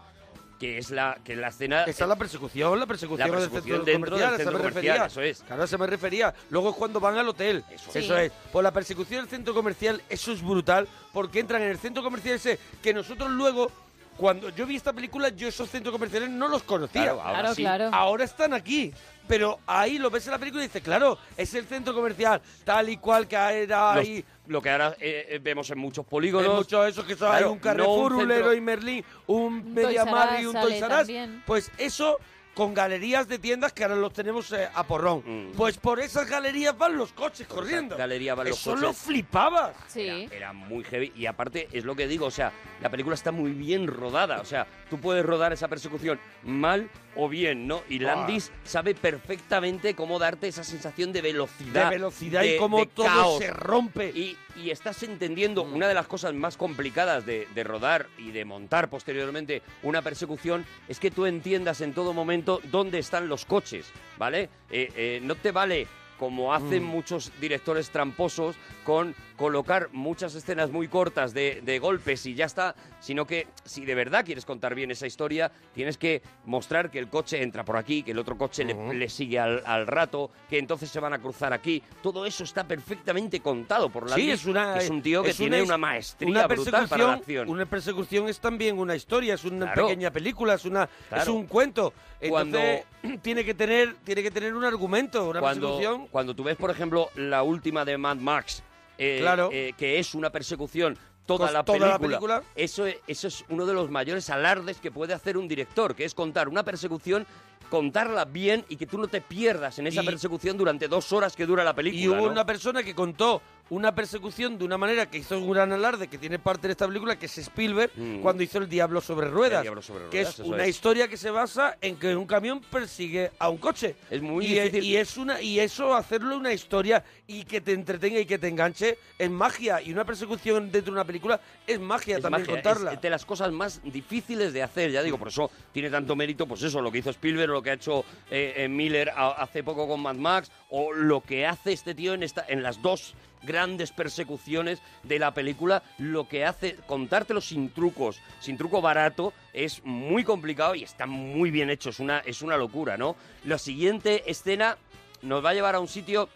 Que 0.59 0.77
es 0.77 0.91
la, 0.91 1.17
que 1.25 1.33
es 1.33 1.39
la 1.39 1.47
escena. 1.47 1.85
Esa 1.85 2.03
es 2.03 2.07
la 2.07 2.15
persecución, 2.15 2.79
la 2.79 2.85
persecución, 2.85 3.31
La 3.31 3.39
del 3.39 3.49
centro 3.49 3.83
dentro 3.83 4.11
comercial, 4.11 4.19
del 4.19 4.21
a 4.21 4.35
eso 4.35 4.37
centro 4.43 4.51
me 4.53 4.59
comercial, 4.59 4.83
refería. 4.99 5.05
eso 5.07 5.21
es. 5.23 5.41
Claro, 5.47 5.63
eso 5.63 5.77
me 5.79 5.87
refería. 5.87 6.35
Luego 6.51 6.69
es 6.69 6.75
cuando 6.75 6.99
van 6.99 7.17
al 7.17 7.27
hotel. 7.27 7.63
Eso. 7.71 7.89
Eso, 7.95 8.15
Sí. 8.15 8.21
es. 8.25 8.31
Pues 8.51 8.61
la 8.63 8.71
persecución 8.71 9.21
del 9.21 9.29
centro 9.29 9.55
comercial, 9.55 10.03
eso 10.07 10.31
es 10.31 10.43
brutal, 10.43 10.87
porque 11.13 11.39
entran 11.39 11.63
en 11.63 11.69
el 11.69 11.79
centro 11.79 12.03
comercial 12.03 12.35
ese 12.35 12.59
que 12.83 12.93
nosotros 12.93 13.31
luego, 13.31 13.71
cuando 14.21 14.49
yo 14.49 14.67
vi 14.67 14.75
esta 14.75 14.93
película, 14.93 15.29
yo 15.29 15.47
esos 15.47 15.67
centros 15.67 15.91
comerciales 15.91 16.29
no 16.29 16.47
los 16.47 16.61
conocía. 16.61 17.01
Claro, 17.01 17.21
ahora 17.23 17.39
Claro, 17.39 17.55
sí. 17.55 17.61
claro. 17.63 17.89
Ahora 17.91 18.23
están 18.23 18.53
aquí. 18.53 18.93
Pero 19.27 19.59
ahí 19.65 19.97
lo 19.97 20.11
ves 20.11 20.25
en 20.27 20.31
la 20.33 20.37
película 20.37 20.63
y 20.63 20.67
dices, 20.67 20.83
claro, 20.83 21.17
es 21.35 21.53
el 21.55 21.65
centro 21.65 21.93
comercial, 21.95 22.39
tal 22.63 22.87
y 22.89 22.97
cual 22.97 23.27
que 23.27 23.35
era 23.35 23.95
Los- 23.95 24.05
ahí. 24.05 24.23
lo 24.47 24.61
que 24.61 24.69
ahora 24.69 24.95
eh, 24.99 25.25
eh, 25.29 25.39
vemos 25.41 25.69
en 25.71 25.79
muchos 25.79 26.05
polígonos. 26.05 26.53
muchos 26.55 26.83
de 26.83 26.91
esos 26.91 27.03
que 27.05 27.15
son 27.15 27.29
Claro, 27.29 27.47
hay 27.47 27.51
un 27.51 27.59
Carrefour, 27.59 27.87
no 27.87 27.93
un 27.95 28.13
un 28.13 28.19
centro- 28.19 28.35
Leroy 28.37 28.61
Merlin, 28.61 29.05
un 29.27 29.43
Un 29.53 29.73
Media 29.73 30.01
Toys 30.03 30.07
R 30.07 30.11
Market 30.11 30.39
y 30.41 30.45
Us 30.45 30.47
un 30.47 30.53
sale 30.53 30.65
Toys 30.69 30.81
R 30.81 30.85
Us. 30.93 30.97
también. 30.99 31.43
Pues 31.47 31.71
eso 31.79 32.17
con 32.61 32.75
galerías 32.75 33.27
de 33.27 33.39
tiendas 33.39 33.73
que 33.73 33.81
ahora 33.83 33.95
los 33.95 34.13
tenemos 34.13 34.51
eh, 34.51 34.69
a 34.71 34.83
porrón. 34.83 35.23
Mm. 35.25 35.53
Pues 35.53 35.77
por 35.79 35.99
esas 35.99 36.29
galerías 36.29 36.77
van 36.77 36.95
los 36.95 37.11
coches 37.11 37.47
corriendo. 37.47 37.97
galería 37.97 38.35
van 38.35 38.49
los 38.49 38.59
eso 38.59 38.69
coches. 38.71 38.81
lo 38.83 38.93
flipabas. 38.93 39.75
Sí. 39.87 40.01
Era, 40.07 40.35
era 40.35 40.53
muy 40.53 40.83
heavy 40.83 41.11
y 41.15 41.25
aparte 41.25 41.67
es 41.71 41.83
lo 41.85 41.95
que 41.95 42.05
digo, 42.07 42.27
o 42.27 42.31
sea, 42.31 42.51
la 42.79 42.91
película 42.91 43.15
está 43.15 43.31
muy 43.31 43.49
bien 43.53 43.87
rodada, 43.87 44.39
o 44.41 44.45
sea, 44.45 44.67
tú 44.91 44.99
puedes 44.99 45.25
rodar 45.25 45.51
esa 45.53 45.67
persecución 45.69 46.19
mal 46.43 46.87
o 47.15 47.27
bien, 47.27 47.65
¿no? 47.67 47.81
Y 47.89 47.97
Landis 47.97 48.51
sabe 48.63 48.93
perfectamente 48.93 49.95
cómo 49.95 50.19
darte 50.19 50.47
esa 50.47 50.63
sensación 50.63 51.11
de 51.11 51.21
velocidad, 51.23 51.85
De 51.85 51.95
velocidad 51.95 52.41
de- 52.41 52.55
y 52.55 52.57
cómo 52.59 52.85
todo 52.85 53.05
caos. 53.07 53.39
se 53.39 53.49
rompe. 53.51 54.09
Y, 54.13 54.37
y 54.55 54.69
estás 54.71 55.03
entendiendo 55.03 55.65
Mm. 55.65 55.73
una 55.75 55.87
de 55.87 55.93
las 55.93 56.07
cosas 56.07 56.33
más 56.33 56.57
complicadas 56.57 57.25
de, 57.25 57.47
de 57.53 57.63
rodar 57.63 58.07
y 58.17 58.31
de 58.31 58.45
montar 58.45 58.89
posteriormente 58.89 59.61
una 59.83 60.01
persecución 60.01 60.65
es 60.87 60.99
que 60.99 61.11
tú 61.11 61.25
entiendas 61.25 61.81
en 61.81 61.93
todo 61.93 62.13
momento 62.13 62.61
dónde 62.71 62.99
están 62.99 63.27
los 63.29 63.45
coches, 63.45 63.87
¿vale? 64.17 64.49
Eh, 64.69 64.91
eh, 64.95 65.19
no 65.23 65.35
te 65.35 65.51
vale 65.51 65.87
como 66.21 66.53
hacen 66.53 66.83
Mm. 66.83 66.85
muchos 66.85 67.31
directores 67.41 67.89
tramposos 67.89 68.55
con 68.85 69.15
colocar 69.37 69.89
muchas 69.91 70.35
escenas 70.35 70.69
muy 70.69 70.87
cortas 70.87 71.33
de, 71.33 71.61
de 71.63 71.79
golpes 71.79 72.27
y 72.27 72.35
ya 72.35 72.45
está, 72.45 72.75
sino 72.99 73.25
que 73.25 73.47
si 73.65 73.85
de 73.85 73.95
verdad 73.95 74.23
quieres 74.23 74.45
contar 74.45 74.75
bien 74.75 74.91
esa 74.91 75.07
historia, 75.07 75.51
tienes 75.73 75.97
que 75.97 76.21
mostrar 76.45 76.91
que 76.91 76.99
el 76.99 77.07
coche 77.09 77.41
entra 77.41 77.65
por 77.65 77.75
aquí, 77.75 78.03
que 78.03 78.11
el 78.11 78.19
otro 78.19 78.37
coche 78.37 78.63
le- 78.65 79.09
sigue 79.09 79.39
al, 79.39 79.63
al 79.65 79.87
rato, 79.87 80.29
que 80.47 80.59
entonces 80.59 80.91
se 80.91 80.99
van 80.99 81.13
a 81.13 81.17
cruzar 81.17 81.53
aquí. 81.53 81.81
Todo 82.03 82.23
eso 82.27 82.43
está 82.43 82.65
perfectamente 82.67 83.39
contado 83.39 83.89
por 83.89 84.07
la 84.07 84.15
Sí, 84.15 84.29
es 84.29 84.45
una 84.45 84.77
es 84.77 84.91
un 84.91 85.01
tío 85.01 85.23
que 85.23 85.33
tiene 85.33 85.63
una, 85.63 85.75
maestría 85.79 86.29
una 86.29 86.45
brutal 86.45 86.87
para 86.87 87.03
la 87.03 87.13
acción. 87.13 87.49
Una 87.49 87.65
persecución 87.65 88.29
es 88.29 88.39
también 88.39 88.77
una 88.77 88.95
historia, 88.95 89.33
es 89.33 89.43
una 89.43 89.71
Claro. 89.73 89.87
pequeña 89.87 90.11
película, 90.11 90.53
es 90.53 90.65
una 90.65 90.87
es 91.17 91.27
un 91.27 91.47
cuento. 91.47 91.91
Cuando- 92.29 92.59
Entonces 92.59 92.85
tiene 93.23 93.43
que 93.43 93.55
tener 93.55 93.95
tiene 94.03 94.21
que 94.21 94.29
tener 94.29 94.53
un 94.53 94.63
argumento, 94.63 95.27
una 95.27 95.39
cuando, 95.39 95.77
persecución. 95.79 96.07
Cuando 96.11 96.35
tú 96.35 96.43
ves, 96.43 96.57
por 96.57 96.69
ejemplo, 96.69 97.09
la 97.15 97.43
última 97.43 97.85
de 97.85 97.97
Mad 97.97 98.17
Max, 98.17 98.63
eh, 98.97 99.17
Claro. 99.21 99.49
eh, 99.51 99.73
que 99.77 99.97
es 99.99 100.13
una 100.13 100.29
persecución 100.29 100.97
toda, 101.25 101.51
la, 101.51 101.63
toda 101.63 101.79
la 101.79 101.99
película, 101.99 102.39
película. 102.41 102.43
Eso, 102.55 102.85
es, 102.85 102.97
eso 103.07 103.27
es 103.27 103.45
uno 103.49 103.65
de 103.65 103.73
los 103.73 103.89
mayores 103.89 104.29
alardes 104.29 104.77
que 104.79 104.91
puede 104.91 105.13
hacer 105.13 105.37
un 105.37 105.47
director, 105.47 105.95
que 105.95 106.03
es 106.05 106.13
contar 106.13 106.49
una 106.49 106.63
persecución, 106.63 107.25
contarla 107.71 108.25
bien 108.25 108.63
y 108.69 108.75
que 108.75 108.85
tú 108.85 108.99
no 108.99 109.07
te 109.07 109.21
pierdas 109.21 109.79
en 109.79 109.87
esa 109.87 110.03
Y- 110.03 110.05
persecución 110.05 110.57
durante 110.57 110.87
dos 110.87 111.11
horas 111.13 111.35
que 111.35 111.45
dura 111.47 111.63
la 111.63 111.73
película. 111.73 112.03
Y 112.03 112.07
hubo 112.09 112.17
¿no? 112.27 112.31
una 112.33 112.45
persona 112.45 112.83
que 112.83 112.93
contó 112.93 113.41
una 113.69 113.95
persecución 113.95 114.57
de 114.57 114.65
una 114.65 114.77
manera 114.77 115.09
que 115.09 115.19
hizo 115.19 115.37
un 115.39 115.49
gran 115.49 115.71
alarde, 115.71 116.09
que 116.09 116.17
tiene 116.17 116.37
parte 116.39 116.67
de 116.67 116.73
esta 116.73 116.85
película, 116.85 117.17
que 117.17 117.27
es 117.27 117.37
Spielberg, 117.37 117.89
Mm. 117.95 118.19
cuando 118.21 118.43
hizo 118.43 118.57
El 118.57 118.67
Diablo 118.67 118.99
sobre 118.99 119.29
Ruedas. 119.29 119.59
El 119.59 119.63
Diablo 119.63 119.81
sobre 119.81 120.09
que 120.09 120.17
Ruedas, 120.17 120.33
es 120.33 120.39
eso 120.41 120.49
una 120.49 120.63
es. 120.63 120.69
historia 120.69 121.07
que 121.07 121.15
se 121.15 121.31
basa 121.31 121.77
en 121.79 121.95
que 121.95 122.13
un 122.13 122.25
camión 122.27 122.59
persigue 122.69 123.31
a 123.39 123.47
un 123.47 123.57
coche. 123.59 123.95
Es 124.09 124.21
muy 124.21 124.45
y, 124.45 124.55
difícil. 124.59 124.83
y 124.83 124.97
es 124.97 125.15
una 125.15 125.41
y 125.41 125.61
eso 125.61 125.95
hacerlo 125.95 126.35
una 126.35 126.51
historia 126.51 127.01
y 127.27 127.45
que 127.45 127.61
te 127.61 127.71
entretenga 127.71 128.19
y 128.19 128.25
que 128.25 128.37
te 128.37 128.49
enganche 128.49 128.97
es 129.17 129.29
magia 129.31 129.81
y 129.81 129.93
una 129.93 130.03
persecución 130.03 130.69
dentro 130.69 130.91
de 130.91 130.99
una 130.99 131.05
película 131.05 131.39
es 131.65 131.79
magia 131.79 132.17
Es 132.17 132.21
también 132.23 132.41
magia, 132.41 132.53
contarla. 132.55 132.93
es 132.93 133.01
de 133.01 133.09
las 133.09 133.23
cosas 133.25 133.53
más 133.53 133.79
difíciles 133.85 134.51
de 134.51 134.63
hacer, 134.63 134.91
ya 134.91 135.01
digo, 135.01 135.17
por 135.17 135.29
eso 135.29 135.49
tiene 135.71 135.89
tanto 135.89 136.13
mérito, 136.17 136.45
pues 136.45 136.61
eso, 136.63 136.81
lo 136.81 136.91
que 136.91 136.97
hizo 136.97 137.09
Spielberg, 137.11 137.49
lo 137.49 137.60
que 137.61 137.71
ha 137.71 137.73
hecho 137.73 138.05
eh, 138.29 138.53
eh, 138.57 138.67
Miller 138.67 139.09
a- 139.09 139.31
hace 139.41 139.63
poco 139.63 139.87
con 139.87 140.01
Mad 140.01 140.15
Max, 140.15 140.51
o 140.69 140.93
lo 140.93 141.21
que 141.21 141.45
hace 141.45 141.71
este 141.73 141.93
tío 141.95 142.13
en, 142.13 142.23
esta, 142.23 142.45
en 142.47 142.63
las 142.63 142.81
dos 142.81 143.13
grandes 143.43 143.91
persecuciones 143.91 144.81
de 145.03 145.17
la 145.17 145.33
película, 145.33 145.81
lo 145.97 146.27
que 146.27 146.45
hace, 146.45 146.75
contártelo 146.85 147.41
sin 147.41 147.69
trucos, 147.69 148.21
sin 148.39 148.55
truco 148.57 148.81
barato, 148.81 149.33
es 149.51 149.81
muy 149.83 150.23
complicado 150.23 150.75
y 150.75 150.83
está 150.83 151.05
muy 151.07 151.49
bien 151.49 151.69
hecho, 151.71 151.89
es 151.89 151.99
una, 151.99 152.19
es 152.19 152.41
una 152.43 152.55
locura, 152.57 152.97
¿no? 152.97 153.15
La 153.45 153.57
siguiente 153.57 154.29
escena 154.29 154.77
nos 155.23 155.43
va 155.43 155.49
a 155.49 155.53
llevar 155.55 155.73
a 155.75 155.79
un 155.79 155.87
sitio 155.87 156.29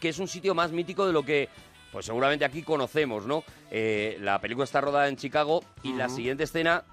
que 0.00 0.08
es 0.08 0.18
un 0.18 0.28
sitio 0.28 0.54
más 0.54 0.72
mítico 0.72 1.06
de 1.06 1.12
lo 1.12 1.22
que 1.24 1.48
pues 1.92 2.04
seguramente 2.06 2.44
aquí 2.44 2.62
conocemos, 2.62 3.24
¿no? 3.24 3.42
Eh, 3.70 4.18
la 4.20 4.40
película 4.40 4.64
está 4.64 4.80
rodada 4.80 5.08
en 5.08 5.16
Chicago 5.16 5.64
y 5.82 5.92
la 5.94 6.08
siguiente 6.08 6.42
escena 6.44 6.84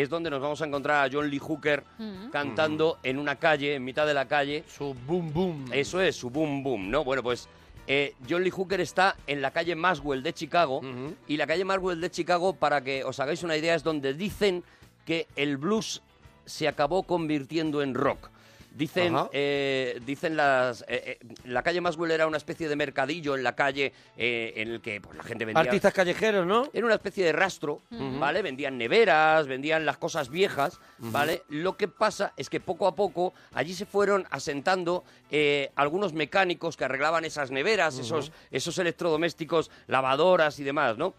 es 0.00 0.08
donde 0.08 0.30
nos 0.30 0.40
vamos 0.40 0.60
a 0.62 0.66
encontrar 0.66 1.06
a 1.06 1.10
John 1.12 1.30
Lee 1.30 1.38
Hooker 1.38 1.82
Mm. 1.98 2.30
cantando 2.30 2.98
en 3.02 3.18
una 3.18 3.36
calle, 3.36 3.74
en 3.74 3.84
mitad 3.84 4.06
de 4.06 4.14
la 4.14 4.26
calle. 4.26 4.64
Su 4.68 4.94
boom 5.06 5.32
boom. 5.32 5.64
Eso 5.72 6.00
es, 6.00 6.16
su 6.16 6.30
boom 6.30 6.62
boom, 6.62 6.90
¿no? 6.90 7.02
Bueno, 7.04 7.22
pues 7.22 7.48
eh, 7.86 8.14
John 8.28 8.42
Lee 8.44 8.50
Hooker 8.50 8.80
está 8.80 9.16
en 9.26 9.40
la 9.40 9.50
calle 9.52 9.74
Maxwell 9.76 10.22
de 10.22 10.32
Chicago 10.32 10.80
y 11.28 11.36
la 11.36 11.46
calle 11.46 11.64
Maxwell 11.64 12.00
de 12.00 12.10
Chicago, 12.10 12.54
para 12.54 12.82
que 12.82 13.04
os 13.04 13.20
hagáis 13.20 13.42
una 13.42 13.56
idea, 13.56 13.74
es 13.74 13.82
donde 13.84 14.12
dicen 14.14 14.64
que 15.04 15.26
el 15.36 15.56
blues 15.56 16.02
se 16.44 16.68
acabó 16.68 17.04
convirtiendo 17.04 17.82
en 17.82 17.94
rock. 17.94 18.28
Dicen, 18.76 19.16
eh, 19.32 19.98
dicen 20.04 20.36
las, 20.36 20.82
eh, 20.82 21.18
eh, 21.22 21.26
la 21.44 21.62
calle 21.62 21.80
Maswell 21.80 22.10
era 22.10 22.26
una 22.26 22.36
especie 22.36 22.68
de 22.68 22.76
mercadillo 22.76 23.34
en 23.34 23.42
la 23.42 23.54
calle 23.54 23.94
en 24.18 24.68
el 24.68 24.80
que 24.82 25.00
pues, 25.00 25.16
la 25.16 25.22
gente 25.22 25.46
vendía. 25.46 25.62
Artistas 25.62 25.94
callejeros, 25.94 26.46
¿no? 26.46 26.68
Era 26.74 26.84
una 26.84 26.96
especie 26.96 27.24
de 27.24 27.32
rastro, 27.32 27.80
¿vale? 27.90 28.42
Vendían 28.42 28.76
neveras, 28.76 29.46
vendían 29.46 29.86
las 29.86 29.96
cosas 29.96 30.28
viejas, 30.28 30.78
¿vale? 30.98 31.42
Lo 31.48 31.78
que 31.78 31.88
pasa 31.88 32.34
es 32.36 32.50
que 32.50 32.60
poco 32.60 32.86
a 32.86 32.94
poco 32.94 33.32
allí 33.54 33.72
se 33.72 33.86
fueron 33.86 34.26
asentando 34.30 35.04
algunos 35.74 36.12
mecánicos 36.12 36.76
que 36.76 36.84
arreglaban 36.84 37.24
esas 37.24 37.50
neveras, 37.50 37.98
esos, 37.98 38.30
esos 38.50 38.78
electrodomésticos, 38.78 39.70
lavadoras 39.86 40.60
y 40.60 40.64
demás, 40.64 40.98
¿no? 40.98 41.14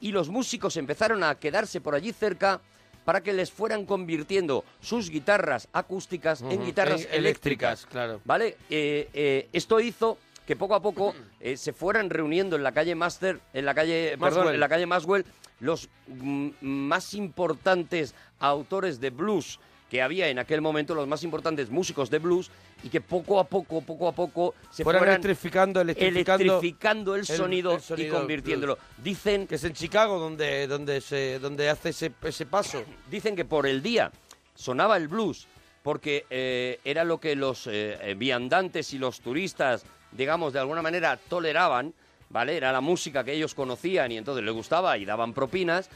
Y 0.00 0.12
los 0.12 0.30
músicos 0.30 0.78
empezaron 0.78 1.22
a 1.24 1.34
quedarse 1.34 1.82
por 1.82 1.94
allí 1.94 2.12
cerca 2.12 2.62
para 3.06 3.22
que 3.22 3.32
les 3.32 3.52
fueran 3.52 3.86
convirtiendo 3.86 4.64
sus 4.80 5.10
guitarras 5.10 5.68
acústicas 5.72 6.42
en 6.42 6.66
guitarras 6.66 7.02
en 7.02 7.14
eléctricas. 7.14 7.84
eléctricas, 7.84 7.86
claro. 7.86 8.20
¿Vale? 8.24 8.56
Eh, 8.68 9.08
eh, 9.14 9.48
esto 9.52 9.78
hizo 9.78 10.18
que 10.44 10.56
poco 10.56 10.74
a 10.74 10.82
poco 10.82 11.14
eh, 11.38 11.56
se 11.56 11.72
fueran 11.72 12.10
reuniendo 12.10 12.56
en 12.56 12.64
la 12.64 12.72
calle 12.72 12.96
Master, 12.96 13.38
en 13.54 13.64
la 13.64 13.74
calle, 13.74 14.16
perdón, 14.18 14.38
Maxwell. 14.38 14.54
en 14.54 14.60
la 14.60 14.68
calle 14.68 14.86
Maswell, 14.86 15.24
los 15.60 15.88
mm, 16.08 16.48
más 16.60 17.14
importantes 17.14 18.12
autores 18.40 19.00
de 19.00 19.10
blues 19.10 19.60
que 19.96 20.02
había 20.02 20.28
en 20.28 20.38
aquel 20.38 20.60
momento, 20.60 20.94
los 20.94 21.08
más 21.08 21.22
importantes 21.22 21.70
músicos 21.70 22.10
de 22.10 22.18
blues, 22.18 22.50
y 22.82 22.90
que 22.90 23.00
poco 23.00 23.40
a 23.40 23.44
poco, 23.44 23.80
poco 23.80 24.08
a 24.08 24.12
poco 24.12 24.54
se 24.70 24.84
Fueran 24.84 25.00
fueran 25.00 25.14
electrificando, 25.14 25.80
electrificando, 25.80 26.44
electrificando 26.44 27.14
el, 27.16 27.24
sonido 27.24 27.74
el 27.76 27.80
sonido 27.80 28.08
y 28.08 28.18
convirtiéndolo. 28.18 28.76
Dicen 29.02 29.46
que 29.46 29.54
es 29.54 29.64
en 29.64 29.72
Chicago 29.72 30.18
donde, 30.18 30.66
donde, 30.66 31.00
se, 31.00 31.38
donde 31.38 31.70
hace 31.70 31.88
ese, 31.88 32.12
ese 32.24 32.44
paso. 32.44 32.84
Dicen 33.10 33.34
que 33.34 33.46
por 33.46 33.66
el 33.66 33.82
día 33.82 34.12
sonaba 34.54 34.98
el 34.98 35.08
blues 35.08 35.48
porque 35.82 36.26
eh, 36.28 36.78
era 36.84 37.02
lo 37.02 37.18
que 37.18 37.34
los 37.34 37.66
eh, 37.66 37.96
eh, 38.02 38.14
viandantes 38.18 38.92
y 38.92 38.98
los 38.98 39.20
turistas, 39.20 39.86
digamos, 40.12 40.52
de 40.52 40.58
alguna 40.58 40.82
manera 40.82 41.16
toleraban, 41.16 41.94
¿vale? 42.36 42.54
Era 42.54 42.70
la 42.70 42.82
música 42.82 43.24
que 43.24 43.32
ellos 43.32 43.54
conocían 43.54 44.12
y 44.12 44.18
entonces 44.18 44.44
les 44.44 44.52
gustaba 44.52 44.98
y 44.98 45.06
daban 45.06 45.32
propinas, 45.32 45.88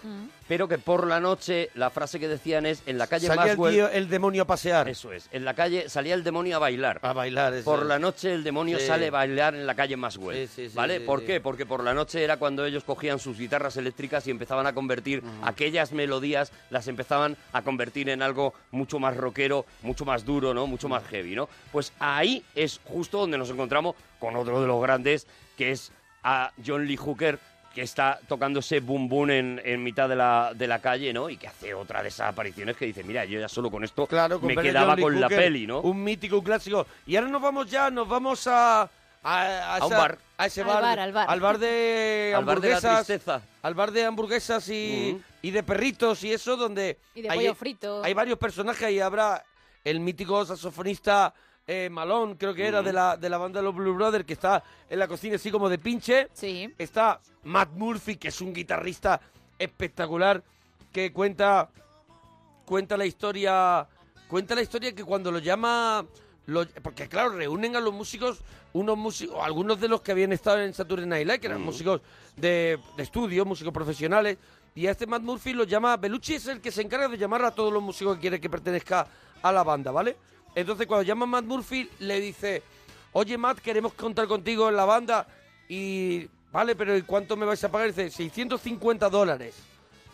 pero 0.49 0.67
que 0.69 0.79
por 0.79 1.07
la 1.07 1.21
noche 1.21 1.69
la 1.75 1.91
frase 1.91 2.19
que 2.19 2.29
decían 2.29 2.65
es 2.65 2.83
en 2.87 2.97
la 2.97 3.07
calle 3.09 3.27
Salía 3.27 3.43
el, 3.43 3.49
Maxwell... 3.59 3.75
tío- 3.75 3.89
el 3.91 4.09
demonio 4.09 4.45
a 4.45 4.47
pasear. 4.47 4.89
Eso 4.89 5.13
es, 5.13 5.29
en 5.33 5.45
la 5.45 5.53
calle 5.53 5.91
salía 5.91 6.15
el 6.15 6.25
demonio 6.25 6.57
a 6.57 6.59
bailar. 6.59 6.99
A 7.03 7.13
bailar, 7.13 7.53
eso 7.53 7.67
Por 7.67 7.81
es. 7.81 7.87
la 7.87 7.99
noche 7.99 8.33
el 8.33 8.43
demonio 8.43 8.79
Sí. 8.79 8.87
sale 8.87 9.09
a 9.09 9.11
bailar 9.11 9.55
en 9.55 9.67
la 9.67 9.75
calle 9.75 9.99
Maxwell. 9.99 10.49
Sí, 10.49 10.55
sí, 10.57 10.69
sí, 10.71 10.75
¿Vale? 10.75 11.01
sí, 11.01 11.05
¿Por 11.05 11.21
sí. 11.21 11.27
qué? 11.27 11.41
Porque 11.43 11.67
por 11.67 11.85
la 11.85 11.93
noche 11.93 12.25
era 12.25 12.39
cuando 12.39 12.65
ellos 12.65 12.85
cogían 12.85 13.19
sus 13.19 13.37
guitarras 13.37 13.77
eléctricas 13.77 14.27
y 14.27 14.31
empezaban 14.31 14.67
a 14.67 14.73
convertir 14.73 15.23
aquellas 15.43 15.93
melodías, 15.93 16.53
las 16.71 16.89
empezaban 16.89 17.37
a 17.53 17.61
convertir 17.61 18.09
en 18.09 18.23
algo 18.23 18.55
mucho 18.71 18.99
más 18.99 19.15
rockero, 19.15 19.67
mucho 19.83 20.07
más 20.07 20.25
duro, 20.25 20.55
¿no? 20.55 20.67
Mucho 20.67 20.89
más 20.89 21.05
heavy, 21.05 21.35
¿no? 21.35 21.51
Pues 21.71 21.93
ahí 21.99 22.43
es 22.55 22.81
justo 22.85 23.19
donde 23.19 23.37
nos 23.37 23.51
encontramos 23.51 23.95
con 24.19 24.37
otro 24.37 24.61
de 24.63 24.67
los 24.67 24.81
grandes, 24.81 25.27
que 25.59 25.73
es 25.73 25.93
a 26.23 26.53
John 26.65 26.87
Lee 26.87 26.97
Hooker, 26.97 27.39
que 27.75 27.83
está 27.83 28.19
tocando 28.27 28.61
ese 28.61 28.81
boom 28.81 29.09
boom 29.09 29.31
en, 29.31 29.63
en 29.65 29.83
mitad 29.83 30.09
de 30.09 30.17
la, 30.17 30.53
de 30.55 30.67
la 30.67 30.81
calle, 30.81 31.13
¿no? 31.13 31.31
Y 31.31 31.37
que 31.37 31.47
hace 31.49 31.73
otra 31.73 32.03
de 32.03 32.09
esas 32.09 32.29
apariciones 32.29 32.77
que 32.77 32.87
dice, 32.87 33.05
mira, 33.05 33.25
yo 33.25 33.39
ya 33.39 33.49
solo 33.49 33.71
con 33.71 33.85
esto 33.85 34.07
Claro, 34.07 34.41
con 34.41 34.49
me 34.53 34.61
quedaba 34.61 34.97
con 34.97 35.21
la 35.21 35.29
peli, 35.29 35.67
¿no? 35.67 35.81
Un 35.81 36.03
mítico, 36.03 36.39
un 36.39 36.45
clásico. 36.45 36.87
Y 37.07 37.17
ahora 37.17 37.29
nos 37.31 37.41
vamos 37.43 37.71
ya, 37.71 37.91
nos 37.91 38.09
vamos 38.09 38.47
a... 38.47 38.89
A, 39.23 39.77
A 39.77 39.85
un 39.85 39.93
esa- 39.93 39.99
bar. 39.99 40.19
A 40.39 40.47
ese 40.47 40.63
Al 40.63 40.67
bar. 40.67 40.83
bar, 40.83 40.99
al 40.99 41.13
bar. 41.13 41.27
Al 41.31 41.41
bar 41.41 41.59
de 41.59 42.33
Al 42.37 42.45
bar 42.45 42.61
de 42.61 42.69
la 42.71 42.75
hamburguesas. 42.77 43.07
tristeza. 43.07 43.43
Al 43.63 43.75
bar 43.75 43.93
de 43.93 44.05
hamburguesas 44.07 44.69
y, 44.71 45.21
y 45.43 45.51
de 45.51 45.63
perritos 45.63 46.25
y 46.25 46.33
eso, 46.33 46.57
donde... 46.57 46.99
Y 47.15 47.23
de 47.23 47.31
hay- 47.31 47.37
pollo 47.39 47.55
frito. 47.55 48.03
Hay 48.03 48.15
varios 48.15 48.39
personajes 48.39 48.91
y 48.91 48.99
habrá 48.99 49.45
el 49.85 50.01
mítico 50.01 50.45
saxofonista 50.47 51.35
eh, 51.67 51.89
Malón, 51.91 52.35
creo 52.37 52.55
que 52.55 52.67
era, 52.67 52.83
de 52.83 52.93
la, 52.93 53.17
de 53.17 53.29
la 53.29 53.39
banda 53.39 53.61
de 53.61 53.65
los 53.65 53.75
Blue 53.75 53.95
Brothers, 53.95 54.25
que 54.25 54.33
está 54.33 54.63
en 54.89 54.99
la 54.99 55.07
cocina 55.07 55.37
así 55.37 55.51
como 55.51 55.69
de 55.69 55.79
pinche. 55.79 56.29
Sí. 56.33 56.73
Está 56.79 57.21
Matt 57.45 57.71
Murphy, 57.75 58.17
que 58.17 58.29
es 58.29 58.41
un 58.41 58.53
guitarrista 58.53 59.21
espectacular, 59.59 60.43
que 60.93 61.13
cuenta, 61.13 61.69
cuenta 62.65 62.97
la 62.97 63.07
historia, 63.07 63.87
cuenta 64.29 64.55
la 64.55 64.63
historia 64.63 64.95
que 64.95 65.05
cuando 65.05 65.31
lo 65.31 65.39
llama, 65.39 66.05
lo- 66.47 66.67
porque 66.83 67.09
claro, 67.09 67.31
reúnen 67.31 67.77
a 67.77 67.81
los 67.81 67.93
músicos, 67.93 68.41
unos 68.73 68.97
músicos, 68.97 69.37
algunos 69.43 69.81
de 69.81 69.89
los 69.89 70.01
que 70.01 70.13
habían 70.13 70.33
estado 70.33 70.61
en 70.63 70.73
Saturday 70.75 71.07
Night 71.07 71.27
Live, 71.27 71.41
que 71.41 71.47
eran 71.49 71.61
músicos 71.63 72.01
de, 72.37 72.79
de 72.97 73.03
estudio, 73.03 73.45
músicos 73.45 73.73
profesionales, 73.73 74.39
y 74.75 74.87
a 74.87 74.93
este 74.93 75.07
Matt 75.07 75.23
Murphy 75.23 75.53
lo 75.53 75.65
llama, 75.65 75.97
Belucci 75.97 76.35
es 76.35 76.47
el 76.47 76.61
que 76.61 76.71
se 76.71 76.83
encarga 76.83 77.09
de 77.09 77.19
llamar 77.19 77.45
a 77.45 77.51
todos 77.51 77.73
los 77.73 77.83
músicos 77.83 78.15
que 78.17 78.21
quiere 78.23 78.41
que 78.41 78.49
pertenezca 78.49 79.07
a 79.43 79.53
la 79.53 79.63
banda, 79.65 79.91
¿vale? 79.91 80.17
Entonces 80.55 80.87
cuando 80.87 81.03
llama 81.03 81.25
a 81.25 81.29
Matt 81.29 81.45
Murphy 81.45 81.89
le 82.01 82.21
dice, 82.21 82.63
oye 83.13 83.39
Matt, 83.39 83.59
queremos 83.61 83.93
contar 83.95 84.27
contigo 84.27 84.69
en 84.69 84.77
la 84.77 84.85
banda 84.85 85.27
y, 85.69 86.29
vale, 86.53 86.75
pero 86.75 86.97
¿y 86.97 87.03
cuánto 87.03 87.37
me 87.37 87.47
vais 87.47 87.63
a 87.63 87.71
pagar? 87.71 87.89
Dice, 87.89 88.11
650 88.11 89.09
dólares. 89.09 89.55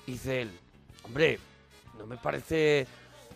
Dice 0.07 0.43
él, 0.43 0.51
hombre, 1.05 1.39
no 1.99 2.07
me 2.07 2.17
parece... 2.17 2.87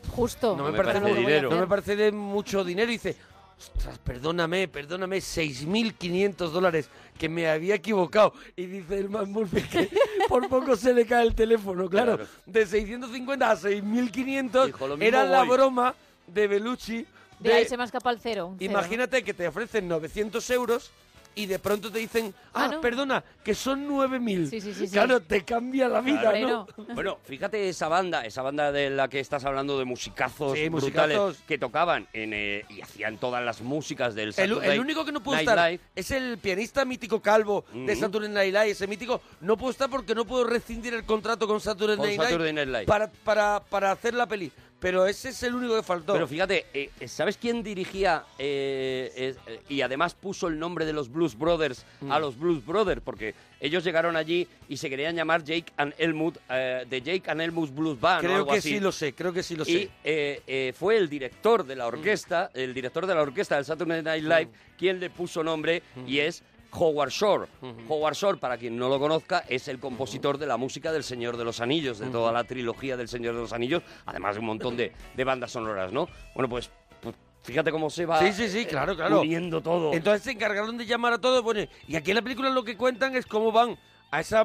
Justo. 0.09 0.57
No 0.57 0.64
me, 0.64 0.72
me 0.72 0.78
parece, 0.78 1.01
parece 1.01 1.14
no 1.14 1.20
dinero. 1.20 1.51
me 1.51 1.66
parece 1.66 1.94
de 1.96 2.11
mucho 2.12 2.64
dinero. 2.64 2.88
Y 2.90 2.94
dice, 2.94 3.16
ostras, 3.59 3.98
perdóname, 3.98 4.66
perdóname, 4.68 5.18
6.500 5.18 6.51
dólares, 6.51 6.88
que 7.18 7.28
me 7.28 7.48
había 7.48 7.74
equivocado. 7.74 8.32
Y 8.57 8.64
dice 8.66 8.98
el 8.98 9.11
man 9.11 9.30
Murphy 9.30 9.61
que 9.62 9.90
por 10.28 10.48
poco 10.48 10.74
se 10.76 10.94
le 10.94 11.05
cae 11.05 11.26
el 11.26 11.34
teléfono, 11.34 11.88
claro. 11.88 12.16
Claro. 12.16 12.30
De 12.46 12.64
650 12.66 13.51
a 13.51 13.57
6.500 13.57 14.66
Dijo, 14.66 14.88
"Lo 14.88 14.96
mismo 14.96 15.07
era 15.09 15.24
la 15.24 15.40
voy". 15.42 15.57
broma 15.57 15.94
de 16.33 16.47
Belucci. 16.49 17.07
De 17.39 17.53
ahí 17.55 17.64
se 17.66 17.76
me 17.76 17.85
escapa 17.85 18.11
el 18.11 18.20
cero. 18.20 18.49
un 18.49 18.59
cero. 18.59 18.70
Imagínate 18.70 19.22
que 19.24 19.33
te 19.35 19.49
ofrecen 19.49 19.89
900 19.89 20.49
euros 20.51 20.91
y 21.33 21.47
de 21.47 21.61
pronto 21.61 21.93
te 21.93 22.01
dicen, 22.01 22.35
ah, 22.53 22.64
Ah, 22.64 22.68
¿no? 22.74 22.81
perdona, 22.81 23.22
que 23.45 23.55
son 23.55 23.89
9.000. 23.89 24.51
Sí, 24.51 24.61
sí, 24.61 24.74
sí, 24.74 24.87
sí. 24.89 24.93
Claro, 24.93 25.20
te 25.20 25.45
cambia 25.45 25.89
la 25.89 26.01
vida, 26.01 26.20
Claro. 26.33 26.66
¿no? 26.76 26.85
Bueno, 26.95 27.18
fíjate 27.24 27.68
esa 27.68 27.87
banda, 27.89 28.26
esa 28.26 28.43
banda 28.43 28.72
de 28.72 28.91
la 28.91 29.07
que 29.09 29.20
estás 29.20 29.45
hablando 29.45 29.78
de 29.78 29.85
musicazos 29.85 30.59
Sí, 30.59 30.68
brutales 30.68 31.16
musicazos. 31.16 31.39
que 31.47 31.57
tocaban 31.57 32.09
en, 32.12 32.33
eh, 32.35 32.64
y 32.68 32.81
hacían 32.81 33.16
todas 33.18 33.45
las 33.45 33.61
músicas 33.62 34.14
del 34.16 34.28
El, 34.31 34.35
Saturday 34.35 34.70
el 34.72 34.81
único 34.81 35.05
que 35.05 35.12
no 35.12 35.22
pudo 35.22 35.37
Night 35.37 35.49
estar 35.49 35.70
Live. 35.70 35.81
es 35.95 36.11
el 36.11 36.37
pianista 36.39 36.85
mítico 36.85 37.22
calvo 37.22 37.64
de. 37.72 37.95
Saturday 37.95 38.28
Night 38.28 38.53
Live. 38.53 38.70
Ese 38.70 38.89
mítico 38.89 39.22
no 39.41 39.57
pudo 39.57 39.70
estar 39.70 39.89
porque 39.89 40.16
no 40.16 40.24
pudo 40.24 40.45
rescindir 40.45 40.95
el 40.95 41.05
contrato 41.05 41.47
con 41.47 41.61
Saturday, 41.61 41.97
Con 41.97 42.07
Night, 42.07 42.20
Saturday 42.20 42.53
Night 42.53 42.68
Live. 42.68 42.87
Para, 42.87 43.09
para, 43.09 43.61
para 43.70 43.93
hacer 43.93 44.14
la 44.14 44.26
peli. 44.26 44.51
Pero 44.81 45.07
ese 45.07 45.28
es 45.28 45.43
el 45.43 45.55
único 45.55 45.76
que 45.76 45.83
faltó. 45.83 46.14
Pero 46.14 46.26
fíjate, 46.26 46.66
eh, 46.72 46.91
¿sabes 47.07 47.37
quién 47.37 47.62
dirigía 47.62 48.24
eh, 48.39 49.35
eh, 49.47 49.61
y 49.68 49.83
además 49.83 50.14
puso 50.14 50.49
el 50.49 50.59
nombre 50.59 50.87
de 50.87 50.93
los 50.95 51.11
Blues 51.12 51.37
Brothers 51.39 51.85
a 52.09 52.18
Mm. 52.18 52.20
los 52.22 52.39
Blues 52.39 52.64
Brothers? 52.64 53.03
Porque 53.05 53.35
ellos 53.61 53.85
llegaron 53.85 54.16
allí 54.16 54.49
y 54.70 54.78
se 54.78 54.89
querían 54.89 55.14
llamar 55.14 55.45
Jake 55.45 55.70
and 55.76 55.93
Elmwood, 55.99 56.37
de 56.49 57.03
Jake 57.05 57.31
and 57.31 57.43
Elmwood 57.43 57.70
Blues 57.70 58.01
Band 58.01 58.20
o 58.20 58.26
creo 58.26 58.37
algo 58.37 58.53
que 58.53 58.59
así. 58.59 58.70
sí 58.70 58.81
lo 58.81 58.91
sé, 58.91 59.12
creo 59.12 59.33
que 59.35 59.43
sí 59.43 59.55
lo 59.55 59.64
y 59.64 59.91
sé. 60.03 60.72
fue 60.78 60.97
el 60.97 61.09
director 61.11 61.64
de 61.66 61.76
la 61.76 61.87
orquesta, 61.87 62.51
el 62.55 62.72
director 62.72 63.07
de 63.07 63.14
la 63.14 63.20
orquesta 63.22 63.57
del 63.57 63.66
Saturday 63.66 64.03
Night 64.03 64.22
Live, 64.24 64.49
quien 64.78 64.99
le 64.99 65.11
puso 65.11 65.45
nombre 65.45 65.83
y 66.07 66.20
es 66.20 66.43
Howard 66.73 67.11
Shore. 67.11 67.47
Howard 67.89 68.14
Shore, 68.14 68.39
para 68.39 68.57
quien 68.57 68.77
no 68.77 68.89
lo 68.89 68.99
conozca, 68.99 69.45
es 69.49 69.68
el 69.68 69.79
compositor 69.79 70.39
de 70.39 70.47
la 70.47 70.57
música 70.57 70.93
del 70.93 71.05
Señor 71.05 71.37
de 71.37 71.45
los 71.45 71.61
Anillos, 71.61 71.99
de 71.99 72.07
toda 72.09 72.33
la 72.33 72.45
trilogía 72.45 72.97
del 72.97 73.09
Señor 73.09 73.35
de 73.35 73.41
los 73.41 73.53
Anillos, 73.53 73.83
además 74.07 74.35
de 74.35 74.41
un 74.41 74.47
montón 74.47 74.77
de, 74.77 74.93
de 75.14 75.25
bandas 75.25 75.51
sonoras, 75.53 75.93
¿no? 75.93 76.09
Bueno, 76.35 76.49
pues, 76.49 76.71
pues, 77.03 77.14
fíjate 77.43 77.71
cómo 77.71 77.91
se 77.91 78.07
va 78.07 78.18
Sí, 78.21 78.33
sí, 78.33 78.49
sí, 78.49 78.66
claro, 78.66 78.95
claro. 78.97 79.21
uniendo 79.21 79.61
todo. 79.61 79.93
Entonces 79.93 80.23
se 80.23 80.31
encargaron 80.33 80.77
de 80.79 80.87
llamar 80.87 81.14
a 81.14 81.18
todos. 81.18 81.43
Bueno, 81.43 81.62
y 81.89 81.97
aquí 81.97 82.11
en 82.11 82.16
la 82.16 82.23
película 82.23 82.51
lo 82.51 82.62
que 82.64 82.77
cuentan 82.77 83.14
es 83.16 83.27
cómo 83.27 83.51
van 83.53 83.79
a 84.11 84.21
esa, 84.21 84.45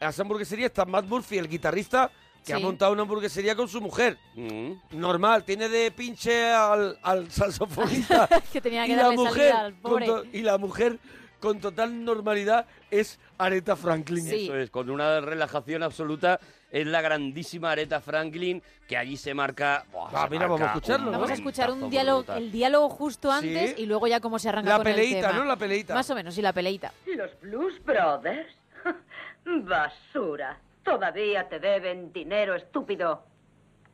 a 0.00 0.08
esa 0.08 0.22
hamburguesería. 0.22 0.66
Está 0.66 0.84
Matt 0.84 1.06
Murphy, 1.06 1.38
el 1.38 1.48
guitarrista, 1.48 2.10
que 2.44 2.52
ha 2.52 2.58
montado 2.58 2.92
una 2.92 3.02
hamburguesería 3.02 3.56
con 3.56 3.68
su 3.68 3.80
mujer. 3.80 4.18
Mm. 4.34 4.72
Normal, 4.92 5.44
tiene 5.44 5.68
de 5.70 5.90
pinche 5.90 6.50
al, 6.52 6.98
al 7.02 7.30
saxofonista. 7.30 8.28
que 8.52 8.60
tenía 8.60 8.84
que 8.84 8.92
y 8.92 8.96
la 8.96 9.10
mujer 9.12 9.32
salida 9.50 9.60
al 9.60 9.72
con 9.80 9.92
pobre. 9.92 10.06
to- 10.06 10.24
y 10.30 10.42
la 10.42 10.58
mujer 10.58 10.98
con 11.44 11.60
total 11.60 12.04
normalidad 12.04 12.66
es 12.90 13.20
Aretha 13.38 13.76
Franklin. 13.76 14.24
Sí. 14.24 14.44
Eso 14.46 14.56
es, 14.56 14.70
con 14.70 14.88
una 14.88 15.20
relajación 15.20 15.82
absoluta, 15.82 16.40
es 16.70 16.86
la 16.86 17.02
grandísima 17.02 17.70
Aretha 17.72 18.00
Franklin, 18.00 18.62
que 18.88 18.96
allí 18.96 19.16
se 19.16 19.34
marca... 19.34 19.84
buah, 19.92 20.08
Ah, 20.12 20.24
se 20.24 20.30
mira, 20.30 20.46
vamos 20.46 20.60
a 20.62 20.66
escucharlo, 20.66 21.06
un 21.06 21.12
¿no? 21.12 21.18
Vamos 21.18 21.30
a 21.30 21.34
escuchar 21.34 21.70
un 21.70 21.90
diálogo, 21.90 22.18
brutal. 22.20 22.42
el 22.42 22.50
diálogo 22.50 22.88
justo 22.88 23.30
antes 23.30 23.74
Sí. 23.76 23.82
y 23.82 23.86
luego 23.86 24.06
ya 24.06 24.20
cómo 24.20 24.38
se 24.38 24.48
arranca 24.48 24.70
La 24.70 24.76
con 24.78 24.86
el 24.88 24.94
peleita, 24.94 25.28
tema. 25.28 25.38
¿no? 25.40 25.44
La 25.44 25.56
peleita. 25.56 25.94
Más 25.94 26.10
o 26.10 26.14
menos, 26.14 26.34
sí, 26.34 26.40
la 26.42 26.52
peleita. 26.52 26.92
¿Los 27.14 27.38
Blues 27.42 27.84
Brothers? 27.84 28.52
Basura. 29.44 30.58
Todavía 30.82 31.48
te 31.48 31.58
deben 31.60 32.12
dinero, 32.12 32.54
estúpido. 32.54 33.22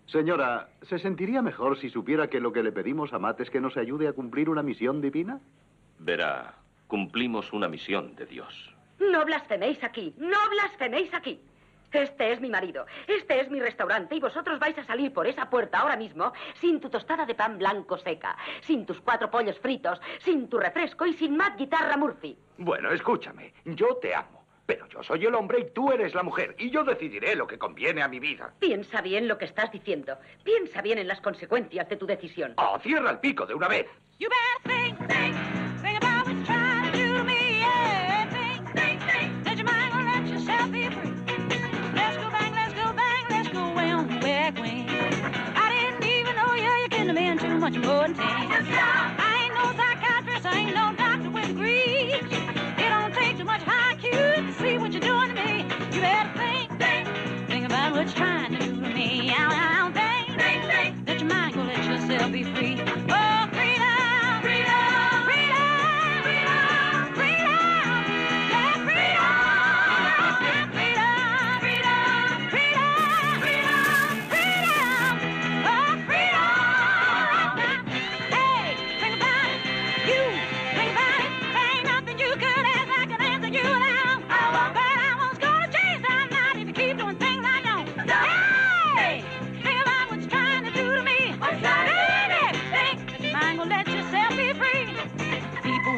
Señora, 0.07 0.68
¿se 0.88 0.98
sentiría 0.98 1.40
mejor 1.42 1.78
si 1.80 1.88
supiera 1.90 2.28
que 2.28 2.40
lo 2.40 2.53
que 2.53 2.62
le 2.62 2.72
pedimos 2.72 3.12
a 3.12 3.18
Matt 3.18 3.40
es 3.40 3.51
que 3.51 3.61
nos 3.61 3.76
ayude 3.76 4.09
a 4.09 4.12
cumplir 4.12 4.48
una 4.48 4.62
misión 4.62 5.01
divina? 5.01 5.38
Verá, 6.01 6.55
cumplimos 6.91 7.53
una 7.53 7.68
misión 7.68 8.16
de 8.16 8.26
Dios. 8.26 8.74
No 8.99 9.24
blasfeméis 9.24 9.82
aquí. 9.84 10.12
No 10.18 10.36
blasfeméis 10.51 11.14
aquí. 11.14 11.41
Este 11.93 12.32
es 12.32 12.41
mi 12.41 12.51
marido, 12.51 12.86
este 13.09 13.41
es 13.41 13.51
mi 13.51 13.59
restaurante 13.59 14.14
y 14.14 14.20
vosotros 14.20 14.61
vais 14.61 14.78
a 14.78 14.84
salir 14.84 15.12
por 15.12 15.26
esa 15.26 15.51
puerta 15.51 15.78
ahora 15.80 15.97
mismo 15.97 16.32
sin 16.61 16.80
tu 16.80 16.88
tostada 16.88 17.26
de 17.26 17.34
pan 17.34 17.59
blanco 17.59 17.99
seca, 17.99 18.36
sin 18.61 18.86
tus 18.86 19.01
cuatro 19.01 19.28
pollos 19.28 19.59
fritos, 19.59 20.01
sin 20.20 20.49
tu 20.49 20.59
refresco 20.59 21.05
y 21.05 21.14
sin 21.14 21.36
Matt 21.36 21.59
Guitarra 21.59 21.97
Murphy. 21.97 22.38
Bueno, 22.59 22.93
escúchame, 22.93 23.53
yo 23.64 23.97
te 23.97 24.14
amo, 24.14 24.45
pero 24.66 24.86
yo 24.86 25.03
soy 25.03 25.26
el 25.26 25.34
hombre 25.34 25.62
y 25.62 25.70
tú 25.72 25.91
eres 25.91 26.14
la 26.14 26.22
mujer, 26.22 26.55
y 26.61 26.70
yo 26.70 26.84
decidiré 26.84 27.34
lo 27.34 27.49
que 27.49 27.59
conviene 27.59 28.03
a 28.03 28.09
mi 28.09 28.20
vida. 28.20 28.55
Piensa 28.61 29.01
bien 29.01 29.26
lo 29.26 29.36
que 29.36 29.47
estás 29.47 29.72
diciendo. 29.72 30.16
Piensa 30.45 30.82
bien 30.82 30.99
en 30.99 31.09
las 31.09 31.20
consecuencias 31.20 31.88
de 31.88 31.97
tu 31.97 32.07
decisión. 32.07 32.55
Oh, 32.57 32.78
cierra 32.78 33.11
el 33.11 33.18
pico 33.18 33.47
de 33.47 33.55
una 33.55 33.66
vez. 33.66 33.86
You 34.20 34.28
better 34.28 34.78
think, 34.78 35.09
think, 35.09 35.70
much 47.71 47.85
more 47.85 48.09
than. 48.09 48.16
I 48.18 49.45
ain't 49.45 49.55
no 49.55 49.73
psychiatrist, 49.77 50.47
I 50.47 50.59
ain't 50.59 50.75
no 50.75 50.95
doctor 50.97 51.31
with 51.31 51.47
degrees. 51.47 52.14
It 52.14 52.89
don't 52.89 53.14
take 53.14 53.39
too 53.39 53.45
much 53.45 53.62
IQ 53.62 54.47
to 54.47 54.53
see 54.55 54.79
what 54.79 54.93
you're 54.93 55.01
doing 55.01 55.29
to 55.29 55.35
me. 55.35 55.62
You 55.95 56.01
better 56.01 56.39
think, 56.39 56.79
think, 56.79 57.49
think 57.49 57.66
about 57.66 57.93
what 57.93 58.07
you're 58.07 58.14
trying 58.14 58.30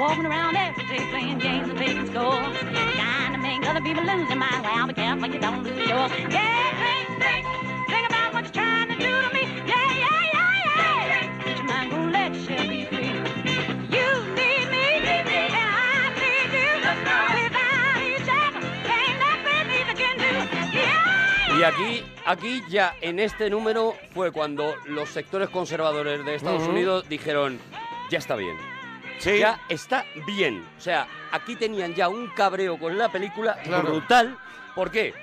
walking 0.03 0.27
around 0.27 0.57
every 0.57 0.85
day 0.87 0.99
playing 1.11 1.39
games 1.39 1.69
and 1.69 1.79
taking 1.79 2.07
scores. 2.11 2.59
Trying 2.59 3.33
to 3.35 3.39
make 3.39 3.65
other 3.71 3.81
people 3.81 4.03
lose 4.03 4.27
their 4.27 4.37
mind. 4.37 4.65
Well, 4.65 4.89
be 4.89 4.95
careful 4.95 5.29
you 5.29 5.39
don't 5.39 5.63
lose 5.63 5.79
yours. 5.89 6.11
Yeah, 6.29 6.75
think, 6.83 7.07
think, 7.23 7.47
think 7.87 8.09
about 8.11 8.35
what 8.35 8.43
you're 8.43 8.53
trying 8.53 8.89
to 8.89 8.97
do 8.99 9.13
to 9.23 9.31
me. 9.33 9.43
Yeah, 9.65 10.03
yeah, 10.03 10.35
yeah, 10.35 10.67
yeah. 10.67 11.47
Let 11.47 11.57
your 11.57 11.67
mind 11.67 11.91
go, 11.93 11.99
let 12.19 12.35
yourself 12.35 12.69
be 12.69 12.85
free. 12.91 13.15
You 13.95 14.09
need 14.39 14.67
me, 14.75 14.87
and 15.07 15.29
I 15.55 16.11
need 16.19 16.51
you. 16.51 16.71
Without 16.83 18.03
each 18.11 18.29
other, 18.43 18.63
ain't 18.99 19.17
nothing 19.23 19.67
either 19.79 19.97
can 20.03 20.17
do. 20.19 20.33
Yeah. 20.79 21.59
Y 21.59 21.63
aquí, 21.63 22.05
aquí 22.27 22.63
ya 22.69 22.97
en 23.01 23.21
este 23.21 23.51
número 23.51 23.95
fue 24.13 24.33
cuando 24.33 24.75
los 24.87 25.11
sectores 25.11 25.49
conservadores 25.49 26.25
de 26.25 26.35
Estados. 26.35 26.67
Unidos 26.67 27.09
dijeron, 27.09 27.61
ya 28.11 28.19
está 28.19 28.35
bien. 28.35 28.72
Sí. 29.23 29.39
Ya 29.39 29.61
está 29.69 30.05
bien. 30.27 30.65
O 30.77 30.81
sea, 30.81 31.07
aquí 31.31 31.55
tenían 31.57 31.95
ya 31.95 32.09
un 32.09 32.29
cabreo 32.29 32.79
con 32.79 32.99
la 32.99 33.11
película 33.11 33.55
Claro. 33.63 33.89
brutal. 33.91 34.37
¿Por 34.75 34.91
qué? 34.91 35.15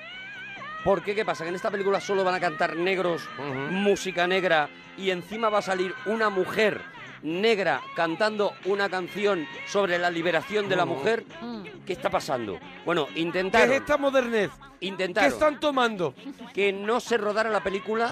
Porque, 0.84 1.14
¿qué 1.14 1.24
pasa? 1.24 1.44
Que 1.44 1.50
en 1.50 1.56
esta 1.56 1.70
película 1.70 2.00
solo 2.00 2.24
van 2.24 2.34
a 2.34 2.40
cantar 2.40 2.74
negros, 2.76 3.28
música 3.70 4.26
negra, 4.26 4.68
y 4.96 5.10
encima 5.10 5.50
va 5.50 5.58
a 5.58 5.62
salir 5.62 5.94
una 6.06 6.30
mujer 6.30 6.80
negra 7.22 7.82
cantando 7.94 8.54
una 8.64 8.88
canción 8.88 9.46
sobre 9.66 9.98
la 9.98 10.08
liberación 10.08 10.70
de 10.70 10.76
la 10.76 10.86
mujer. 10.86 11.24
Mm. 11.42 11.64
¿Qué 11.86 11.92
está 11.92 12.08
pasando? 12.08 12.58
Bueno, 12.86 13.06
¿Qué 13.12 13.20
intentaron. 13.20 13.70
es 13.72 13.80
esta 13.80 13.98
modernez? 13.98 14.50
¿Qué 14.80 14.86
Intentaron 14.86 15.30
están 15.30 15.60
tomando? 15.60 16.14
que 16.54 16.72
no 16.72 17.00
se 17.00 17.18
rodara 17.18 17.50
la 17.50 17.62
película 17.62 18.10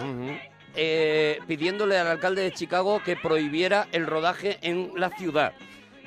eh, 0.77 1.39
pidiéndole 1.49 1.97
al 1.99 2.07
alcalde 2.09 2.43
de 2.43 2.53
Chicago 2.53 3.01
que 3.03 3.17
prohibiera 3.17 3.89
el 3.93 4.07
rodaje 4.07 4.59
en 4.61 4.93
la 4.95 5.09
ciudad. 5.09 5.55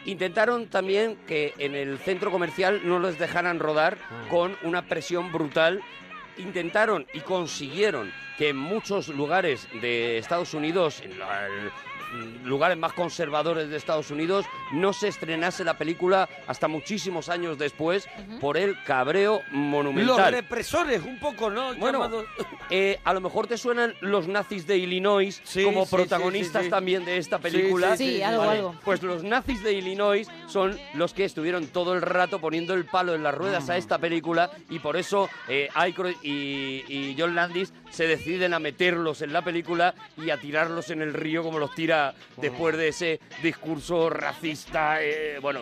Intentaron 0.05 0.67
también 0.67 1.17
que 1.27 1.53
en 1.59 1.75
el 1.75 1.99
centro 1.99 2.31
comercial 2.31 2.81
no 2.83 2.99
les 2.99 3.19
dejaran 3.19 3.59
rodar 3.59 3.97
con 4.29 4.57
una 4.63 4.81
presión 4.83 5.31
brutal. 5.31 5.81
Intentaron 6.37 7.05
y 7.13 7.19
consiguieron 7.19 8.11
que 8.37 8.49
en 8.49 8.57
muchos 8.57 9.09
lugares 9.09 9.67
de 9.81 10.17
Estados 10.17 10.53
Unidos, 10.53 11.01
en 11.03 11.19
la- 11.19 11.47
lugares 12.43 12.77
más 12.77 12.93
conservadores 12.93 13.69
de 13.69 13.77
Estados 13.77 14.11
Unidos, 14.11 14.45
no 14.73 14.93
se 14.93 15.07
estrenase 15.07 15.63
la 15.63 15.77
película 15.77 16.27
hasta 16.47 16.67
muchísimos 16.67 17.29
años 17.29 17.57
después 17.57 18.07
por 18.39 18.57
el 18.57 18.75
cabreo 18.83 19.41
Los 19.51 19.53
monumental. 19.53 20.33
represores, 20.33 21.01
un 21.03 21.19
poco, 21.19 21.49
¿no? 21.49 21.73
Bueno, 21.75 22.09
eh, 22.69 22.99
a 23.03 23.13
lo 23.13 23.21
mejor 23.21 23.47
te 23.47 23.57
suenan 23.57 23.93
los 24.01 24.27
nazis 24.27 24.65
de 24.67 24.77
Illinois 24.77 25.41
Sí, 25.43 25.63
como 25.63 25.85
sí, 25.85 25.95
protagonistas 25.95 26.61
sí, 26.63 26.65
sí. 26.67 26.69
también 26.71 27.05
de 27.05 27.17
esta 27.17 27.37
Sí, 27.37 27.43
película. 27.43 27.95
sí, 27.97 28.05
sí, 28.05 28.15
Sí, 28.17 28.21
algo, 28.23 28.43
algo. 28.43 28.75
Pues 28.83 29.01
los 29.03 29.23
nazis 29.23 29.63
de 29.63 29.73
Illinois 29.73 30.27
son 30.47 30.77
los 30.95 31.13
que 31.13 31.25
estuvieron 31.25 31.67
todo 31.67 31.93
el 31.93 32.01
rato 32.01 32.39
poniendo 32.39 32.73
el 32.73 32.85
palo 32.85 33.15
en 33.15 33.23
las 33.23 33.35
ruedas 33.35 33.67
Mm. 33.67 33.71
a 33.71 33.77
esta 33.77 33.97
película 33.99 34.51
y 34.69 34.79
por 34.79 34.97
eso 34.97 35.29
eh, 35.47 35.69
Aykroyd 35.73 36.15
y, 36.23 36.83
y 36.87 37.15
John 37.17 37.35
Landis 37.35 37.73
se 37.89 38.07
deciden 38.07 38.53
a 38.53 38.59
meterlos 38.59 39.21
en 39.21 39.33
la 39.33 39.43
película 39.43 39.93
y 40.17 40.29
a 40.29 40.37
tirarlos 40.37 40.89
en 40.89 41.01
el 41.01 41.13
río 41.13 41.43
como 41.43 41.59
los 41.59 41.73
tira 41.75 42.00
después 42.37 42.77
de 42.77 42.87
ese 42.87 43.19
discurso 43.41 44.09
racista, 44.09 45.01
eh, 45.01 45.39
bueno, 45.41 45.61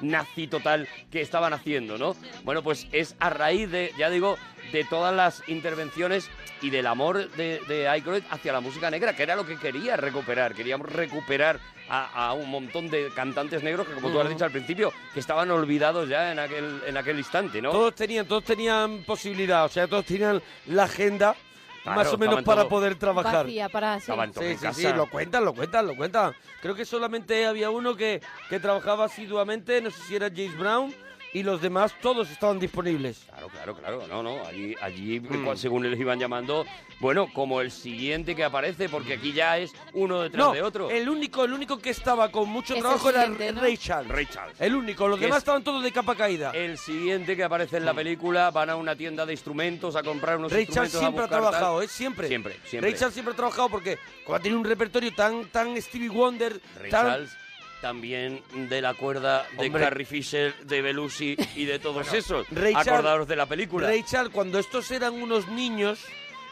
nazi 0.00 0.46
total 0.46 0.88
que 1.10 1.20
estaban 1.20 1.52
haciendo, 1.52 1.98
¿no? 1.98 2.16
Bueno, 2.44 2.62
pues 2.62 2.86
es 2.92 3.16
a 3.20 3.30
raíz 3.30 3.70
de, 3.70 3.92
ya 3.98 4.10
digo, 4.10 4.36
de 4.72 4.84
todas 4.84 5.14
las 5.14 5.42
intervenciones 5.48 6.30
y 6.62 6.70
del 6.70 6.86
amor 6.86 7.30
de, 7.32 7.60
de 7.68 7.88
Aykroyd 7.88 8.22
hacia 8.30 8.52
la 8.52 8.60
música 8.60 8.90
negra, 8.90 9.14
que 9.14 9.22
era 9.22 9.36
lo 9.36 9.46
que 9.46 9.56
quería 9.56 9.96
recuperar. 9.96 10.54
Queríamos 10.54 10.90
recuperar 10.90 11.60
a, 11.88 12.28
a 12.28 12.32
un 12.32 12.50
montón 12.50 12.88
de 12.88 13.10
cantantes 13.14 13.62
negros 13.62 13.86
que, 13.86 13.94
como 13.94 14.10
tú 14.10 14.20
has 14.20 14.28
dicho 14.28 14.44
al 14.44 14.50
principio, 14.50 14.92
que 15.12 15.20
estaban 15.20 15.50
olvidados 15.50 16.08
ya 16.08 16.32
en 16.32 16.38
aquel, 16.38 16.80
en 16.86 16.96
aquel 16.96 17.18
instante, 17.18 17.60
¿no? 17.60 17.70
Todos 17.70 17.94
tenían, 17.94 18.26
todos 18.26 18.44
tenían 18.44 19.04
posibilidad, 19.04 19.64
o 19.66 19.68
sea, 19.68 19.86
todos 19.86 20.06
tenían 20.06 20.42
la 20.66 20.84
agenda 20.84 21.36
Claro, 21.84 22.00
más 22.00 22.12
o 22.12 22.18
menos 22.18 22.42
para 22.42 22.66
poder 22.66 22.94
trabajar. 22.96 23.44
Vacía 23.44 23.68
para 23.68 23.96
sí. 23.96 24.00
Estaban 24.04 24.32
todos 24.32 24.46
Sí, 24.46 24.52
en 24.52 24.58
sí, 24.58 24.64
casa. 24.64 24.80
sí, 24.80 24.88
lo 24.96 25.08
cuentan, 25.08 25.44
lo 25.44 25.54
cuentan, 25.54 25.86
lo 25.86 25.94
cuentan. 25.94 26.34
Creo 26.62 26.74
que 26.74 26.84
solamente 26.86 27.44
había 27.46 27.68
uno 27.70 27.94
que, 27.94 28.22
que 28.48 28.58
trabajaba 28.58 29.04
asiduamente, 29.04 29.80
no 29.82 29.90
sé 29.90 30.00
si 30.02 30.16
era 30.16 30.28
James 30.34 30.56
Brown, 30.58 30.94
y 31.34 31.42
los 31.42 31.60
demás 31.60 31.92
todos 32.00 32.30
estaban 32.30 32.58
disponibles. 32.58 33.26
Claro, 33.28 33.48
claro, 33.48 33.74
claro. 33.76 34.06
No, 34.08 34.22
no. 34.22 34.42
Allí, 34.46 34.74
allí 34.80 35.20
Mm. 35.20 35.44
cual- 35.44 35.58
según 35.58 35.90
les 35.90 36.00
iban 36.00 36.18
llamando, 36.18 36.64
bueno, 37.00 37.28
como 37.32 37.60
el 37.60 37.70
siguiente 37.70 38.34
que 38.34 38.44
aparece, 38.44 38.88
porque 38.88 39.14
aquí 39.14 39.32
ya 39.32 39.58
es 39.58 39.72
uno 39.92 40.22
detrás 40.22 40.46
No, 40.46 40.52
de 40.52 40.62
otro. 40.62 40.90
el 40.90 41.08
único, 41.08 41.44
el 41.44 41.52
único 41.52 41.78
que 41.78 41.90
estaba 41.90 42.30
con 42.30 42.48
mucho 42.48 42.74
trabajo 42.76 43.10
era 43.10 43.26
¿no? 43.26 43.60
Ray 43.60 43.76
Charles. 43.76 44.10
Ray 44.10 44.26
Charles. 44.26 44.60
El 44.60 44.74
único, 44.76 45.08
los 45.08 45.18
demás 45.20 45.36
es- 45.38 45.42
estaban 45.42 45.62
todos 45.64 45.82
de 45.82 45.90
capa 45.92 46.14
caída. 46.14 46.52
El 46.52 46.78
siguiente 46.78 47.36
que 47.36 47.44
aparece 47.44 47.76
Mm. 47.76 47.80
en 47.80 47.84
la 47.86 47.94
película 47.94 48.50
van 48.52 48.70
a 48.70 48.76
una 48.76 48.94
tienda 48.96 49.26
de 49.26 49.32
instrumentos 49.32 49.96
a 49.96 50.02
comprar 50.04 50.38
unos 50.38 50.52
Ray 50.52 50.66
Charles 50.66 50.94
instrumentos. 50.94 50.94
a 50.94 51.00
siempre 51.00 51.24
ha 51.24 51.28
tal. 51.28 51.40
trabajado, 51.52 51.82
¿eh? 51.82 51.88
Siempre. 51.88 52.28
Siempre, 52.28 52.56
siempre. 52.64 52.90
Ray 52.90 52.98
Charles 52.98 53.14
siempre 53.14 53.32
ha 53.32 53.36
trabajado 53.36 53.68
porque 53.68 53.98
como 54.24 54.36
ha 54.36 54.40
tenido 54.40 54.60
un 54.60 54.64
repertorio 54.64 55.12
tan, 55.12 55.46
tan 55.46 55.76
Stevie 55.82 56.08
Wonder, 56.10 56.60
Ray 56.80 56.90
tan... 56.92 57.06
Charles 57.06 57.36
también 57.84 58.42
de 58.70 58.80
la 58.80 58.94
cuerda 58.94 59.46
de 59.58 59.66
Hombre. 59.66 59.82
Carrie 59.82 60.06
Fisher, 60.06 60.54
de 60.64 60.80
Belushi 60.80 61.36
y 61.54 61.66
de 61.66 61.78
todos 61.78 62.10
esos. 62.14 62.46
Ray 62.50 62.72
Charles- 62.72 62.88
Acordaros 62.88 63.28
de 63.28 63.36
la 63.36 63.44
película. 63.44 63.86
Ray 63.88 64.02
Charles, 64.04 64.32
cuando 64.32 64.58
estos 64.58 64.90
eran 64.90 65.12
unos 65.12 65.48
niños, 65.48 66.02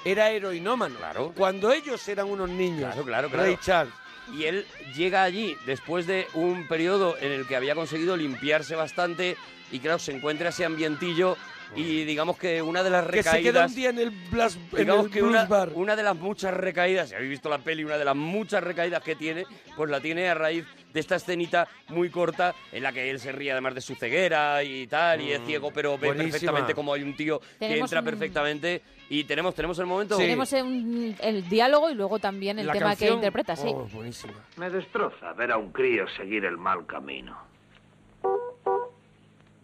era 0.05 0.28
heroinómano. 0.30 0.97
Claro. 0.97 1.33
Cuando 1.35 1.72
ellos 1.72 2.07
eran 2.07 2.28
unos 2.28 2.51
niños. 2.51 2.80
Claro, 2.93 3.05
claro, 3.05 3.28
claro. 3.30 3.45
Ray 3.45 3.57
Charles. 3.64 3.95
Y 4.35 4.45
él 4.45 4.66
llega 4.95 5.22
allí 5.22 5.57
después 5.64 6.07
de 6.07 6.26
un 6.35 6.68
periodo 6.68 7.16
en 7.18 7.33
el 7.33 7.47
que 7.47 7.57
había 7.57 7.74
conseguido 7.74 8.14
limpiarse 8.14 8.76
bastante 8.76 9.39
y 9.70 9.78
claro, 9.78 9.99
se 9.99 10.12
encuentra 10.12 10.51
ese 10.51 10.66
ambientillo 10.66 11.39
y 11.74 12.04
digamos 12.04 12.36
que 12.38 12.60
una 12.60 12.82
de 12.82 12.90
las 12.90 13.06
Que 13.06 13.22
se 13.22 13.30
queda 13.40 13.64
recaídas... 13.66 13.70
un 13.70 13.76
día 13.76 13.90
en 13.90 13.98
el, 13.98 14.10
blas, 14.30 14.56
en 14.56 14.76
Digamos 14.78 15.06
el 15.06 15.10
que 15.12 15.20
blues 15.22 15.32
una, 15.32 15.44
bar. 15.46 15.70
una 15.74 15.96
de 15.96 16.02
las 16.02 16.16
muchas 16.16 16.52
recaídas, 16.52 17.08
si 17.08 17.14
habéis 17.14 17.30
visto 17.30 17.48
la 17.48 17.58
peli, 17.58 17.82
una 17.84 17.96
de 17.96 18.04
las 18.04 18.14
muchas 18.16 18.62
recaídas 18.62 19.02
que 19.02 19.16
tiene, 19.16 19.44
pues 19.76 19.88
la 19.90 20.00
tiene 20.00 20.28
a 20.28 20.34
raíz 20.34 20.66
de 20.92 21.00
esta 21.00 21.16
escenita 21.16 21.66
muy 21.88 22.10
corta 22.10 22.54
en 22.72 22.82
la 22.82 22.92
que 22.92 23.08
él 23.10 23.18
se 23.18 23.32
ríe 23.32 23.52
además 23.52 23.74
de 23.74 23.80
su 23.80 23.94
ceguera 23.94 24.62
y 24.62 24.86
tal, 24.86 25.22
y 25.22 25.32
es 25.32 25.40
ciego, 25.46 25.70
pero 25.72 25.96
ve 25.96 26.08
buenísima. 26.08 26.32
perfectamente 26.32 26.74
como 26.74 26.92
hay 26.92 27.02
un 27.02 27.16
tío 27.16 27.40
que 27.58 27.78
entra 27.78 28.00
un- 28.00 28.04
perfectamente 28.04 28.82
y 29.08 29.24
tenemos, 29.24 29.54
tenemos 29.54 29.78
el 29.78 29.86
momento... 29.86 30.18
Tenemos 30.18 30.52
un- 30.52 31.16
el 31.20 31.48
diálogo 31.48 31.90
y 31.90 31.94
luego 31.94 32.18
también 32.18 32.58
el 32.58 32.66
La 32.66 32.74
tema 32.74 32.90
que 32.90 32.96
canción- 33.06 33.14
interpreta, 33.14 33.56
sí. 33.56 33.68
Oh, 33.72 33.86
buenísima. 33.92 34.34
Me 34.56 34.68
destroza 34.68 35.32
ver 35.32 35.52
a 35.52 35.56
un 35.56 35.72
crío 35.72 36.04
seguir 36.16 36.44
el 36.44 36.58
mal 36.58 36.84
camino. 36.84 37.38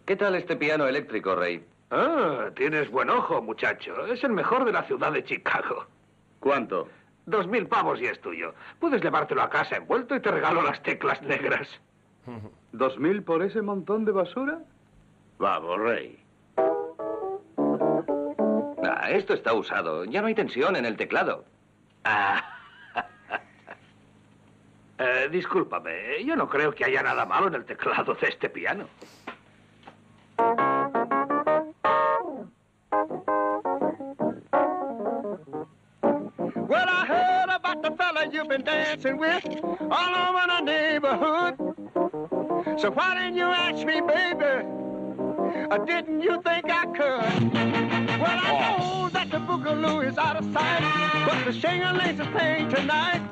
¿Qué 0.07 0.17
tal 0.17 0.35
este 0.37 0.57
piano 0.57 0.89
eléctrico, 0.89 1.35
Rey? 1.35 1.63
Ah, 1.91 2.51
tienes 2.55 2.91
buen 2.91 3.09
ojo, 3.09 3.41
muchacho. 3.41 4.07
Es 4.07 4.23
el 4.23 4.33
mejor 4.33 4.65
de 4.65 4.73
la 4.73 4.83
ciudad 4.85 5.13
de 5.13 5.25
Chicago. 5.25 5.87
¿Cuánto? 6.41 6.89
Dos 7.27 7.47
mil 7.47 7.67
pavos 7.67 8.01
y 8.01 8.07
es 8.07 8.21
tuyo. 8.21 8.55
Puedes 8.79 9.03
llevártelo 9.03 9.43
a 9.43 9.51
casa 9.51 9.77
envuelto 9.77 10.15
y 10.15 10.21
te 10.21 10.31
regalo 10.31 10.63
las 10.63 10.83
teclas 10.83 11.21
negras. 11.23 11.69
¿Dos 12.73 12.99
mil 12.99 13.23
por 13.23 13.43
ese 13.43 13.63
montón 13.63 14.05
de 14.05 14.13
basura? 14.13 14.59
Vamos, 15.39 15.79
Rey. 15.79 16.23
Ah, 18.85 19.11
esto 19.11 19.35
está 19.35 19.55
usado. 19.55 20.05
Ya 20.05 20.21
no 20.21 20.27
hay 20.27 20.35
tensión 20.35 20.77
en 20.77 20.85
el 20.85 20.97
teclado. 20.97 21.45
Ah. 22.05 22.55
Eh, 25.01 25.29
discúlpame, 25.31 26.25
yo 26.25 26.35
no 26.35 26.49
creo 26.49 26.75
que 26.75 26.85
haya 26.85 27.05
nada 27.05 27.25
malo 27.25 27.47
en 27.47 27.55
el 27.55 27.65
teclado 27.65 28.15
de 28.15 28.27
este 28.27 28.51
piano. 28.51 28.89
Been 38.59 38.65
dancing 38.65 39.19
with 39.19 39.45
all 39.91 40.15
over 40.15 40.47
the 40.47 40.61
neighborhood. 40.61 41.57
So 42.81 42.91
why 42.91 43.15
didn't 43.15 43.37
you 43.37 43.45
ask 43.45 43.87
me, 43.87 44.01
baby? 44.01 44.67
Or 45.71 45.85
didn't 45.85 46.23
you 46.23 46.41
think 46.43 46.65
I 46.69 46.87
could? 46.87 47.53
Well, 48.21 48.39
I 48.43 48.77
know 48.79 49.09
that 49.11 49.31
the 49.31 49.39
boogaloo 49.39 50.07
is 50.09 50.19
out 50.19 50.37
of 50.37 50.45
sight, 50.53 50.83
but 51.27 51.45
the 51.45 51.53
shingling 51.53 52.19
is 52.19 52.27
playing 52.29 52.69
tonight. 52.71 53.23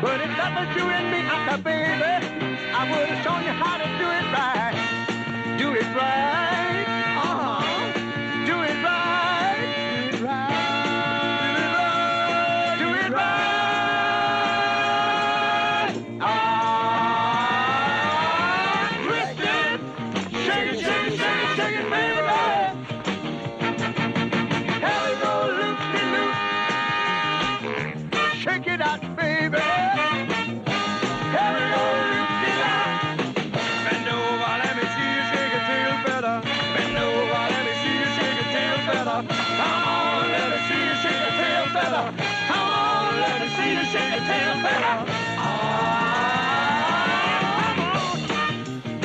But 0.00 0.20
if 0.20 0.36
that 0.36 0.52
was 0.58 0.76
you 0.76 0.88
and 0.88 1.10
me, 1.10 1.18
I 1.18 1.48
said, 1.50 1.64
baby, 1.64 2.62
I 2.74 2.90
would 2.90 3.08
have 3.08 3.24
shown 3.24 3.44
you 3.44 3.52
how 3.52 3.76
to 3.78 3.86
do 4.00 4.08
it 4.18 4.26
right. 4.32 5.58
Do 5.58 5.74
it 5.74 5.96
right. 5.96 6.71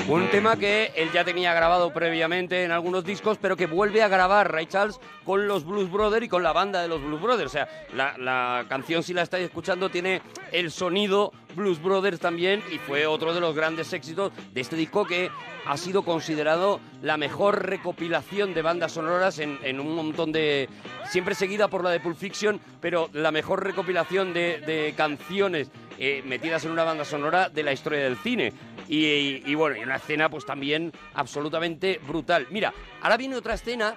Un 0.10 0.30
tema 0.32 0.56
que 0.56 0.94
él 0.96 1.12
ya 1.12 1.26
tenía 1.26 1.54
grabado 1.54 1.92
previamente 1.92 2.64
en 2.64 2.72
algunos 2.72 3.04
discos, 3.04 3.38
pero 3.42 3.58
que 3.58 3.66
vuelve 3.66 4.02
a 4.02 4.08
grabar 4.08 4.50
Ray 4.50 4.66
Charles 4.66 5.02
con 5.26 5.50
los 5.50 5.66
Blues 5.66 5.92
Brothers 5.92 6.26
y 6.26 6.30
con 6.30 6.44
la 6.44 6.54
banda 6.54 6.82
de 6.82 6.88
los 6.88 7.04
Blues 7.04 7.22
Brothers. 7.22 7.48
O 7.48 7.52
sea, 7.52 7.68
la, 7.94 8.66
canción, 8.70 9.04
si 9.04 9.14
la 9.14 9.24
estáis 9.24 9.44
escuchando, 9.44 9.90
tiene 9.90 10.22
el 10.54 10.72
sonido 10.72 11.34
Blues 11.56 11.82
Brothers 11.82 12.22
también 12.22 12.64
y 12.72 12.78
fue 12.78 13.06
otro 13.06 13.34
de 13.34 13.42
los 13.42 13.54
grandes 13.54 13.92
éxitos 13.92 14.32
de 14.54 14.62
este 14.62 14.78
disco 14.78 15.06
que 15.06 15.30
ha 15.66 15.76
sido 15.76 16.04
considerado 16.04 16.80
la 17.02 17.18
mejor 17.18 17.66
recopilación 17.66 18.54
de 18.54 18.62
bandas 18.62 18.94
sonoras 18.94 19.40
en, 19.40 19.80
un 19.80 19.94
montón 19.94 20.32
de... 20.32 20.70
Siempre 21.10 21.36
seguida 21.36 21.68
por 21.68 21.84
la 21.84 21.90
de 21.90 22.00
Pulp 22.00 22.18
Fiction, 22.18 22.62
pero 22.80 23.10
la 23.12 23.32
mejor 23.32 23.62
recopilación 23.62 24.34
de, 24.34 24.60
de 24.60 24.94
canciones 24.96 25.70
eh, 26.00 26.22
metidas 26.26 26.64
en 26.64 26.72
una 26.72 26.84
banda 26.84 27.04
sonora 27.04 27.50
de 27.50 27.64
la 27.64 27.74
historia 27.74 28.04
del 28.04 28.18
cine. 28.18 28.54
Y, 28.88 29.06
y- 29.06 29.44
y 29.46 29.56
bueno, 29.56 29.76
y 29.78 29.84
una 29.84 29.98
escena 29.98 30.30
pues 30.30 30.46
también 30.46 30.92
absolutamente 31.14 32.00
brutal. 32.08 32.48
Mira, 32.50 32.74
ahora 33.02 33.18
viene 33.18 33.36
otra 33.36 33.54
escena 33.56 33.96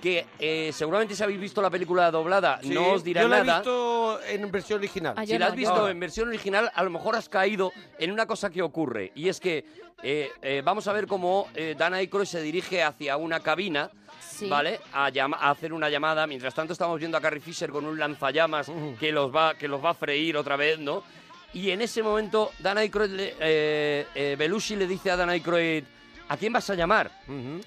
que 0.00 0.26
eh, 0.40 0.70
seguramente 0.72 1.14
si 1.14 1.22
habéis 1.22 1.38
visto 1.38 1.62
la 1.62 1.70
película 1.70 2.10
doblada 2.10 2.58
Sí, 2.60 2.70
no 2.70 2.90
os 2.92 3.04
dirá 3.04 3.22
yo 3.22 3.28
la 3.28 3.38
he 3.38 3.44
nada. 3.44 3.58
visto 3.60 4.20
en 4.26 4.50
versión 4.50 4.78
original. 4.80 5.14
Ah, 5.16 5.24
Si 5.24 5.38
la 5.38 5.46
has 5.46 5.54
visto 5.54 5.88
en 5.88 6.00
versión 6.00 6.26
original, 6.28 6.70
a 6.74 6.82
lo 6.82 6.90
mejor 6.90 7.14
has 7.14 7.28
caído 7.28 7.72
en 8.00 8.10
una 8.10 8.26
cosa 8.26 8.50
que 8.50 8.62
ocurre. 8.62 9.12
Y 9.14 9.28
es 9.28 9.38
que 9.38 9.64
eh, 10.02 10.30
eh, 10.42 10.60
vamos 10.64 10.88
a 10.88 10.92
ver 10.92 11.06
cómo 11.06 11.46
eh, 11.54 11.76
Dan 11.78 11.94
Aykroyd 11.94 12.26
se 12.26 12.42
dirige 12.42 12.82
hacia 12.82 13.16
una 13.16 13.38
cabina, 13.40 13.90
Sí. 14.28 14.48
¿vale? 14.48 14.80
A, 14.92 15.10
llama- 15.10 15.36
a 15.40 15.50
hacer 15.50 15.72
una 15.72 15.88
llamada. 15.88 16.26
Mientras 16.26 16.52
tanto 16.54 16.72
estamos 16.72 16.98
viendo 16.98 17.16
a 17.16 17.20
Carrie 17.20 17.40
Fisher 17.40 17.70
con 17.70 17.84
un 17.84 17.96
lanzallamas 17.98 18.72
que, 18.98 19.12
los 19.12 19.32
va, 19.32 19.54
que 19.54 19.68
los 19.68 19.84
va 19.84 19.90
a 19.90 19.94
freír 19.94 20.36
otra 20.36 20.56
vez, 20.56 20.78
¿no? 20.80 21.04
Y 21.54 21.70
en 21.70 21.82
ese 21.82 22.02
momento, 22.02 22.52
Dan 22.58 22.78
Aykroyd, 22.78 23.10
le- 23.10 23.34
eh, 23.40 24.06
eh, 24.14 24.36
Belushi 24.38 24.76
le 24.76 24.86
dice 24.86 25.10
a 25.10 25.16
Dan 25.16 25.28
Aykroyd, 25.30 25.84
¿a 26.28 26.36
quién 26.36 26.52
vas 26.52 26.68
a 26.70 26.74
llamar? 26.74 27.10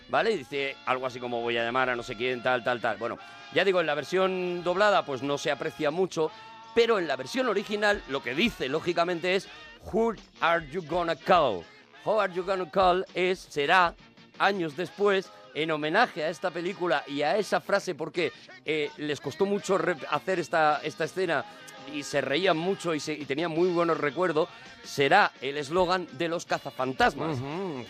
¿Vale? 0.09 0.31
Y 0.31 0.37
dice 0.37 0.75
algo 0.85 1.05
así 1.05 1.19
como 1.19 1.41
voy 1.41 1.57
a 1.57 1.63
llamar 1.63 1.89
a 1.89 1.95
no 1.95 2.01
sé 2.03 2.15
quién, 2.15 2.41
tal, 2.41 2.63
tal, 2.63 2.81
tal. 2.81 2.97
Bueno, 2.97 3.17
ya 3.53 3.63
digo, 3.63 3.79
en 3.79 3.85
la 3.87 3.93
versión 3.95 4.63
doblada 4.63 5.05
pues 5.05 5.21
no 5.21 5.37
se 5.37 5.51
aprecia 5.51 5.91
mucho, 5.91 6.31
pero 6.73 6.97
en 6.99 7.07
la 7.07 7.15
versión 7.15 7.47
original 7.47 8.01
lo 8.09 8.23
que 8.23 8.33
dice, 8.33 8.69
lógicamente, 8.69 9.35
es 9.35 9.47
Who 9.93 10.15
are 10.41 10.67
you 10.71 10.81
gonna 10.81 11.15
call? 11.15 11.63
Who 12.05 12.19
are 12.19 12.33
you 12.33 12.43
gonna 12.43 12.69
call 12.69 13.05
es, 13.13 13.39
será, 13.39 13.93
años 14.39 14.75
después, 14.75 15.29
en 15.53 15.71
homenaje 15.71 16.23
a 16.23 16.29
esta 16.29 16.49
película 16.51 17.03
y 17.07 17.21
a 17.21 17.37
esa 17.37 17.61
frase, 17.61 17.93
porque 17.95 18.33
eh, 18.65 18.89
les 18.97 19.21
costó 19.21 19.45
mucho 19.45 19.79
hacer 20.09 20.39
esta, 20.39 20.81
esta 20.83 21.05
escena 21.05 21.45
y 21.93 22.03
se 22.03 22.21
reían 22.21 22.57
mucho 22.57 22.93
y, 22.93 22.99
se- 22.99 23.13
y 23.13 23.25
tenían 23.25 23.51
muy 23.51 23.69
buenos 23.69 23.97
recuerdos, 23.97 24.49
será 24.85 25.31
el 25.41 25.57
eslogan 25.57 26.07
de 26.13 26.27
los 26.27 26.45
cazafantasmas. 26.45 27.37
sí, 27.37 27.43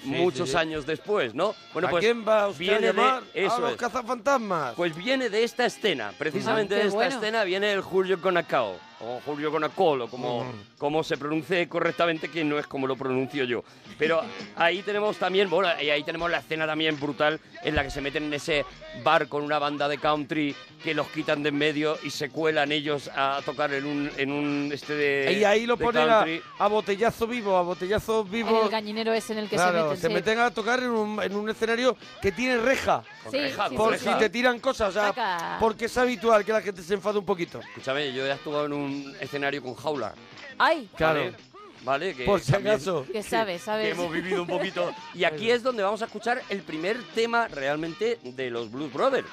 muchos 0.10 0.48
sí, 0.50 0.54
sí. 0.54 0.58
años 0.58 0.86
después, 0.86 1.34
¿no? 1.36 1.54
¿A 1.74 2.00
quién 2.00 2.28
va 2.28 2.48
usted 2.48 2.56
a 2.66 2.78
viene 2.78 2.88
llamar? 2.88 3.24
de 3.24 3.46
eso 3.46 3.56
a 3.56 3.60
los 3.60 3.72
es. 3.72 3.78
cazafantasmas. 3.78 4.76
Pues 4.76 4.96
viene 4.96 5.30
de 5.30 5.43
esta 5.43 5.66
escena, 5.66 6.12
precisamente 6.18 6.76
Ah, 6.76 6.78
qué 6.78 6.84
de 6.84 6.88
esta 6.88 6.98
bueno. 6.98 7.16
escena 7.16 7.43
viene 7.43 7.72
el 7.74 7.82
Julio 7.82 8.22
Conacao, 8.22 8.78
o 9.02 9.20
Julio 9.26 9.52
Conacol, 9.52 10.02
o 10.04 10.08
como, 10.08 10.46
como 10.78 11.04
se 11.04 11.18
pronuncie 11.18 11.68
correctamente, 11.68 12.30
que 12.30 12.43
no 12.43 12.58
es 12.58 12.66
como 12.68 12.88
lo 12.88 12.96
pronuncio 12.96 13.43
yo. 13.43 13.64
Pero 14.00 14.22
ahí 14.56 14.82
tenemos 14.82 15.18
también, 15.18 15.50
bueno, 15.50 15.70
y 15.82 15.89
ahí 15.89 16.04
tenemos 16.04 16.30
la 16.32 16.39
escena 16.39 16.66
también 16.66 17.00
brutal 17.00 17.39
en 17.64 17.76
la 17.76 17.84
que 17.84 17.91
se 17.91 18.02
meten 18.02 18.24
en 18.26 18.34
ese 18.34 18.66
bar 19.04 19.28
con 19.28 19.43
una 19.43 19.60
banda 19.60 19.88
de 19.88 19.98
country 19.98 20.56
que 20.84 20.93
los 20.93 21.08
quitan 21.08 21.43
de 21.43 21.50
en 21.50 21.58
medio 21.58 21.98
y 22.04 22.10
se 22.10 22.30
cuelan 22.30 22.72
ellos 22.72 23.10
a 23.16 23.41
tocar 23.46 23.74
en 23.74 23.86
un, 23.86 24.10
en 24.18 24.32
un 24.32 24.70
este 24.74 24.93
de 24.96 25.34
y 25.39 25.43
ahí 25.43 25.66
lo 25.66 25.78
ponen 25.78 26.04
a, 26.10 26.16
country. 26.20 26.41
a 26.60 26.68
botellazo 26.90 27.26
vivo, 27.26 27.58
a 27.58 27.64
botellazo 27.64 28.24
vivo. 28.24 28.64
el 28.64 28.70
gallinero 28.70 29.12
es 29.12 29.28
en 29.32 29.40
el 29.40 29.50
que 29.50 29.56
Claro, 29.56 29.96
se 29.96 29.96
meten. 29.96 30.10
sí. 30.10 30.14
meten 30.14 30.40
a 30.40 30.52
tocar 30.52 30.80
en 30.84 30.90
un, 30.92 31.22
en 31.24 31.36
un 31.36 31.50
escenario 31.50 31.98
que 32.22 32.32
tiene 32.32 32.58
reja. 32.58 33.04
Sí, 33.32 33.38
reja, 33.40 33.70
sí, 33.70 33.76
por 33.76 33.98
sí, 33.98 34.06
si 34.08 34.14
te 34.20 34.30
tiran 34.30 34.60
cosas, 34.60 34.90
o 34.90 34.92
sea, 34.94 35.08
Saca. 35.08 35.58
porque 35.60 35.86
es 35.86 35.98
habitual 35.98 36.46
que 36.46 36.54
la 36.54 36.62
gente 36.62 36.84
se 36.84 36.94
enfade 36.94 37.18
un 37.18 37.26
poquito. 37.26 37.60
Escúchame, 37.60 38.14
yo 38.14 38.24
he 38.26 38.32
actuado 38.32 38.68
en 38.68 38.74
un 38.74 39.16
escenario 39.20 39.64
con 39.64 39.74
jaula. 39.74 40.14
¡Ay! 40.60 40.88
Claro. 40.96 41.22
¿Vale? 41.22 41.36
¿Vale? 41.84 42.16
Que 42.16 42.26
Por 42.26 42.40
si 42.40 42.52
también- 42.52 42.76
acaso. 42.76 43.06
Que 43.12 43.22
sabes, 43.24 43.62
sabes. 43.64 43.86
que 43.86 43.92
hemos 43.92 44.12
vivido 44.12 44.42
un 44.44 44.48
poquito. 44.48 44.94
Y 45.16 45.24
aquí 45.26 45.50
es 45.50 45.64
donde 45.64 45.82
vamos 45.84 46.02
a 46.04 46.06
escuchar 46.06 46.42
el 46.50 46.62
primer 46.62 46.98
tema 47.16 47.48
realmente 47.48 48.20
de 48.24 48.50
los 48.52 48.72
Blues 48.72 48.94
Brothers. 48.94 49.28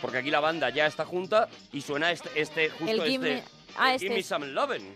Porque 0.00 0.18
aquí 0.18 0.30
la 0.30 0.40
banda 0.40 0.70
ya 0.70 0.86
está 0.86 1.04
junta 1.04 1.48
y 1.72 1.80
suena 1.80 2.10
este, 2.12 2.30
este 2.40 2.70
justo 2.70 2.86
El 2.90 3.02
Give 3.02 3.34
este. 3.38 3.48
Me- 3.50 3.74
ah, 3.76 3.88
el 3.90 3.94
este 3.96 4.06
Give 4.06 4.16
Me. 4.16 4.22
Some 4.22 4.46
Lovin'. 4.48 4.94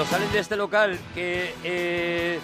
Cuando 0.00 0.16
salen 0.16 0.32
de 0.32 0.38
este 0.38 0.56
local 0.56 0.98
que 1.14 1.52
eh, 1.62 2.38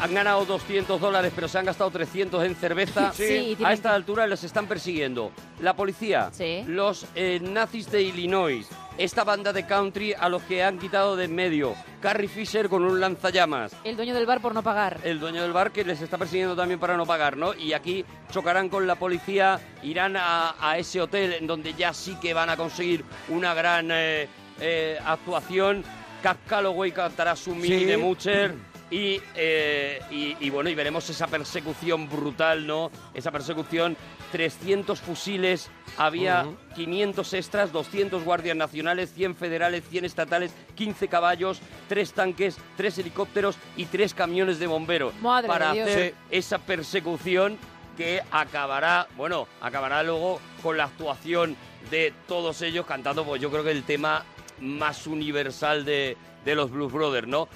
han 0.00 0.14
ganado 0.14 0.46
200 0.46 0.98
dólares 0.98 1.30
pero 1.34 1.46
se 1.46 1.58
han 1.58 1.66
gastado 1.66 1.90
300 1.90 2.42
en 2.42 2.54
cerveza, 2.54 3.12
Sí, 3.14 3.24
y 3.24 3.54
tienen 3.54 3.66
a 3.66 3.72
esta 3.74 3.92
altura 3.94 4.26
les 4.26 4.42
están 4.44 4.66
persiguiendo 4.66 5.30
la 5.60 5.76
policía, 5.76 6.30
Sí. 6.32 6.64
los 6.66 7.04
eh, 7.14 7.38
nazis 7.42 7.90
de 7.90 8.00
Illinois, 8.00 8.66
esta 8.96 9.24
banda 9.24 9.52
de 9.52 9.66
country 9.66 10.14
a 10.14 10.30
los 10.30 10.40
que 10.44 10.64
han 10.64 10.78
quitado 10.78 11.16
de 11.16 11.26
en 11.26 11.34
medio, 11.34 11.74
Carrie 12.00 12.28
Fisher 12.28 12.70
con 12.70 12.82
un 12.82 12.98
lanzallamas, 12.98 13.72
El 13.84 13.96
dueño 13.96 14.14
del 14.14 14.24
bar 14.24 14.40
por 14.40 14.54
no 14.54 14.62
pagar. 14.62 14.98
el 15.04 15.20
dueño 15.20 15.42
del 15.42 15.52
bar 15.52 15.72
que 15.72 15.84
les 15.84 16.00
está 16.00 16.16
persiguiendo 16.16 16.56
también 16.56 16.80
para 16.80 16.96
no 16.96 17.04
pagar, 17.04 17.36
¿no? 17.36 17.52
Y 17.52 17.74
aquí 17.74 18.06
chocarán 18.32 18.70
con 18.70 18.86
la 18.86 18.94
policía, 18.94 19.60
irán 19.82 20.16
a, 20.16 20.54
a 20.58 20.78
ese 20.78 21.02
hotel 21.02 21.34
en 21.34 21.46
donde 21.46 21.74
ya 21.74 21.92
sí 21.92 22.16
que 22.22 22.32
van 22.32 22.48
a 22.48 22.56
conseguir 22.56 23.04
una 23.28 23.52
gran 23.52 23.90
eh, 23.90 24.28
eh, 24.60 24.98
actuación. 25.04 25.84
Cap 26.22 26.38
Calloway 26.46 26.92
cantará 26.92 27.36
su 27.36 27.54
mini 27.54 27.78
Sí. 27.80 27.84
de 27.84 27.96
Mucher. 27.96 28.54
Y, 28.88 29.20
eh, 29.34 29.98
y, 30.12 30.36
y 30.38 30.48
bueno, 30.50 30.70
y 30.70 30.76
veremos 30.76 31.10
esa 31.10 31.26
persecución 31.26 32.08
brutal, 32.08 32.68
¿no? 32.68 32.92
Esa 33.14 33.32
persecución, 33.32 33.96
300 34.30 35.00
fusiles, 35.00 35.70
había 35.98 36.44
Ujú. 36.44 36.56
500 36.76 37.32
extras, 37.34 37.72
200 37.72 38.22
guardias 38.22 38.56
nacionales, 38.56 39.12
100 39.12 39.34
federales, 39.34 39.82
100 39.90 40.04
estatales, 40.04 40.52
15 40.76 41.08
caballos, 41.08 41.60
3 41.88 42.12
tanques, 42.12 42.58
3 42.76 42.98
helicópteros 42.98 43.56
y 43.76 43.86
3 43.86 44.14
camiones 44.14 44.60
de 44.60 44.68
bomberos 44.68 45.14
Madre 45.20 45.48
para 45.48 45.70
de 45.70 45.74
Dios. 45.74 45.88
hacer 45.88 46.14
esa 46.30 46.58
persecución 46.58 47.58
que 47.96 48.22
acabará, 48.30 49.08
bueno, 49.16 49.48
acabará 49.60 50.04
luego 50.04 50.40
con 50.62 50.76
la 50.76 50.84
actuación 50.84 51.56
de 51.90 52.14
todos 52.28 52.62
ellos 52.62 52.86
cantando, 52.86 53.24
pues 53.24 53.42
yo 53.42 53.50
creo 53.50 53.64
que 53.64 53.72
el 53.72 53.82
tema 53.82 54.24
más 54.60 55.06
universal 55.06 55.84
de, 55.84 56.16
de 56.44 56.54
los 56.54 56.70
Blues 56.70 56.92
Brothers, 56.92 57.26
¿no? 57.28 57.48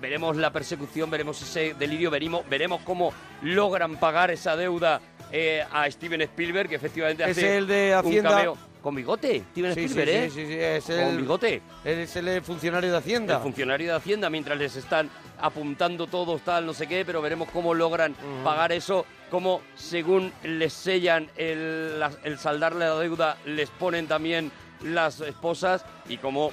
Veremos 0.00 0.36
la 0.36 0.52
persecución, 0.52 1.10
veremos 1.10 1.42
ese 1.42 1.74
delirio, 1.74 2.10
veremos, 2.10 2.48
veremos 2.48 2.80
cómo 2.84 3.12
logran 3.42 3.96
pagar 3.96 4.30
esa 4.30 4.56
deuda 4.56 5.00
eh, 5.32 5.64
a 5.72 5.90
Steven 5.90 6.20
Spielberg, 6.22 6.68
que 6.68 6.76
efectivamente 6.76 7.24
Es 7.24 7.30
hace 7.36 7.56
el 7.58 7.66
de 7.66 7.92
un 8.00 8.06
Hacienda. 8.06 8.30
cameo. 8.30 8.58
Con 8.80 8.94
bigote, 8.94 9.42
Steven 9.50 9.74
Sí, 9.74 9.80
sí, 9.80 9.86
Spielberg, 9.86 10.08
¿eh? 10.24 10.30
sí, 10.30 10.40
sí, 10.46 10.46
sí, 10.52 10.58
es 10.60 10.84
Con 10.84 10.94
el- 11.00 11.16
bigote. 11.18 11.62
Él 11.84 11.98
es 11.98 12.14
el 12.14 12.42
funcionario 12.42 12.92
de 12.92 12.96
Hacienda. 12.98 13.36
El 13.36 13.42
funcionario 13.42 13.90
de 13.90 13.96
Hacienda, 13.96 14.30
mientras 14.30 14.56
les 14.56 14.76
están 14.76 15.10
apuntando 15.40 16.06
todos, 16.06 16.42
tal, 16.42 16.64
no 16.64 16.72
sé 16.72 16.86
qué, 16.86 17.04
pero 17.04 17.20
veremos 17.20 17.48
cómo 17.50 17.74
logran 17.74 18.14
pagar 18.44 18.70
eso, 18.70 19.04
cómo 19.32 19.62
según 19.74 20.32
les 20.44 20.72
sellan 20.72 21.28
el, 21.36 22.00
el 22.22 22.38
saldarle 22.38 22.86
la 22.86 22.94
deuda, 23.00 23.36
les 23.46 23.68
ponen 23.68 24.06
también 24.06 24.52
las 24.82 25.20
esposas 25.20 25.84
y 26.08 26.16
cómo 26.18 26.52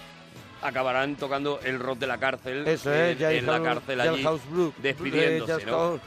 acabarán 0.61 1.15
tocando 1.15 1.59
el 1.63 1.79
rock 1.79 1.99
de 1.99 2.07
la 2.07 2.17
cárcel 2.17 2.67
Eso 2.67 2.93
en, 2.93 3.17
es, 3.17 3.21
en 3.21 3.45
la 3.45 3.61
cárcel 3.61 4.01
allí, 4.01 4.25
Brook. 4.49 4.75
despidiéndose, 4.77 5.61
Eh, 5.63 5.65
¿no? 5.67 5.99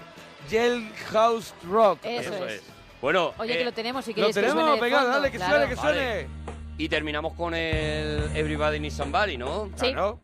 Jailhouse 0.51 1.55
Rock. 1.69 1.99
Eso 2.05 2.47
es. 2.47 2.62
Bueno, 3.01 3.33
Oye, 3.39 3.55
eh, 3.55 3.59
que 3.59 3.64
lo 3.64 3.73
tenemos 3.73 4.05
si 4.05 4.11
Lo 4.12 4.16
queréis 4.16 4.35
que 4.35 4.41
tenemos, 4.41 4.62
suene 4.62 4.75
de 4.77 4.81
venga, 4.81 4.99
fondo, 5.03 5.12
dale, 5.12 5.31
que 5.31 5.37
claro. 5.37 5.53
suene, 5.55 5.69
que 5.69 5.75
Vale. 5.77 5.93
suene. 6.01 6.27
y 6.79 6.89
terminamos 6.89 7.35
con 7.35 7.55
el 7.55 8.31
Everybody 8.35 8.81
Needs 8.81 8.97
Somebody, 8.97 9.37
¿no? 9.37 9.66
Sí. 9.77 9.93
Claro. 9.93 10.21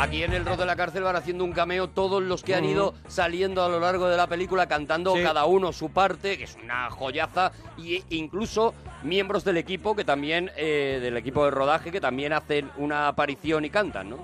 Aquí 0.00 0.22
en 0.22 0.32
el 0.32 0.46
rock 0.46 0.60
de 0.60 0.64
la 0.64 0.76
cárcel 0.76 1.02
van 1.02 1.14
haciendo 1.16 1.44
un 1.44 1.52
cameo 1.52 1.90
todos 1.90 2.22
los 2.22 2.42
que 2.42 2.54
han 2.54 2.64
ido 2.64 2.94
saliendo 3.06 3.62
a 3.62 3.68
lo 3.68 3.80
largo 3.80 4.08
de 4.08 4.16
la 4.16 4.26
película 4.26 4.66
cantando 4.66 5.14
Sí. 5.14 5.22
cada 5.22 5.44
uno 5.44 5.74
su 5.74 5.90
parte, 5.90 6.38
que 6.38 6.44
es 6.44 6.56
una 6.64 6.88
joyaza, 6.90 7.52
y 7.76 8.02
incluso 8.08 8.72
miembros 9.02 9.44
del 9.44 9.58
equipo 9.58 9.94
que 9.94 10.04
también, 10.04 10.50
eh, 10.56 11.00
del 11.02 11.18
equipo 11.18 11.44
de 11.44 11.50
rodaje, 11.50 11.92
que 11.92 12.00
también 12.00 12.32
hacen 12.32 12.70
una 12.78 13.08
aparición 13.08 13.66
y 13.66 13.70
cantan, 13.70 14.08
¿no? 14.08 14.16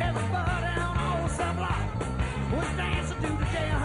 Everybody, 0.00 0.66
on 0.80 1.56
Block 1.56 2.52
was 2.52 2.76
dancing 2.76 3.20
to 3.22 3.28
the. 3.28 3.75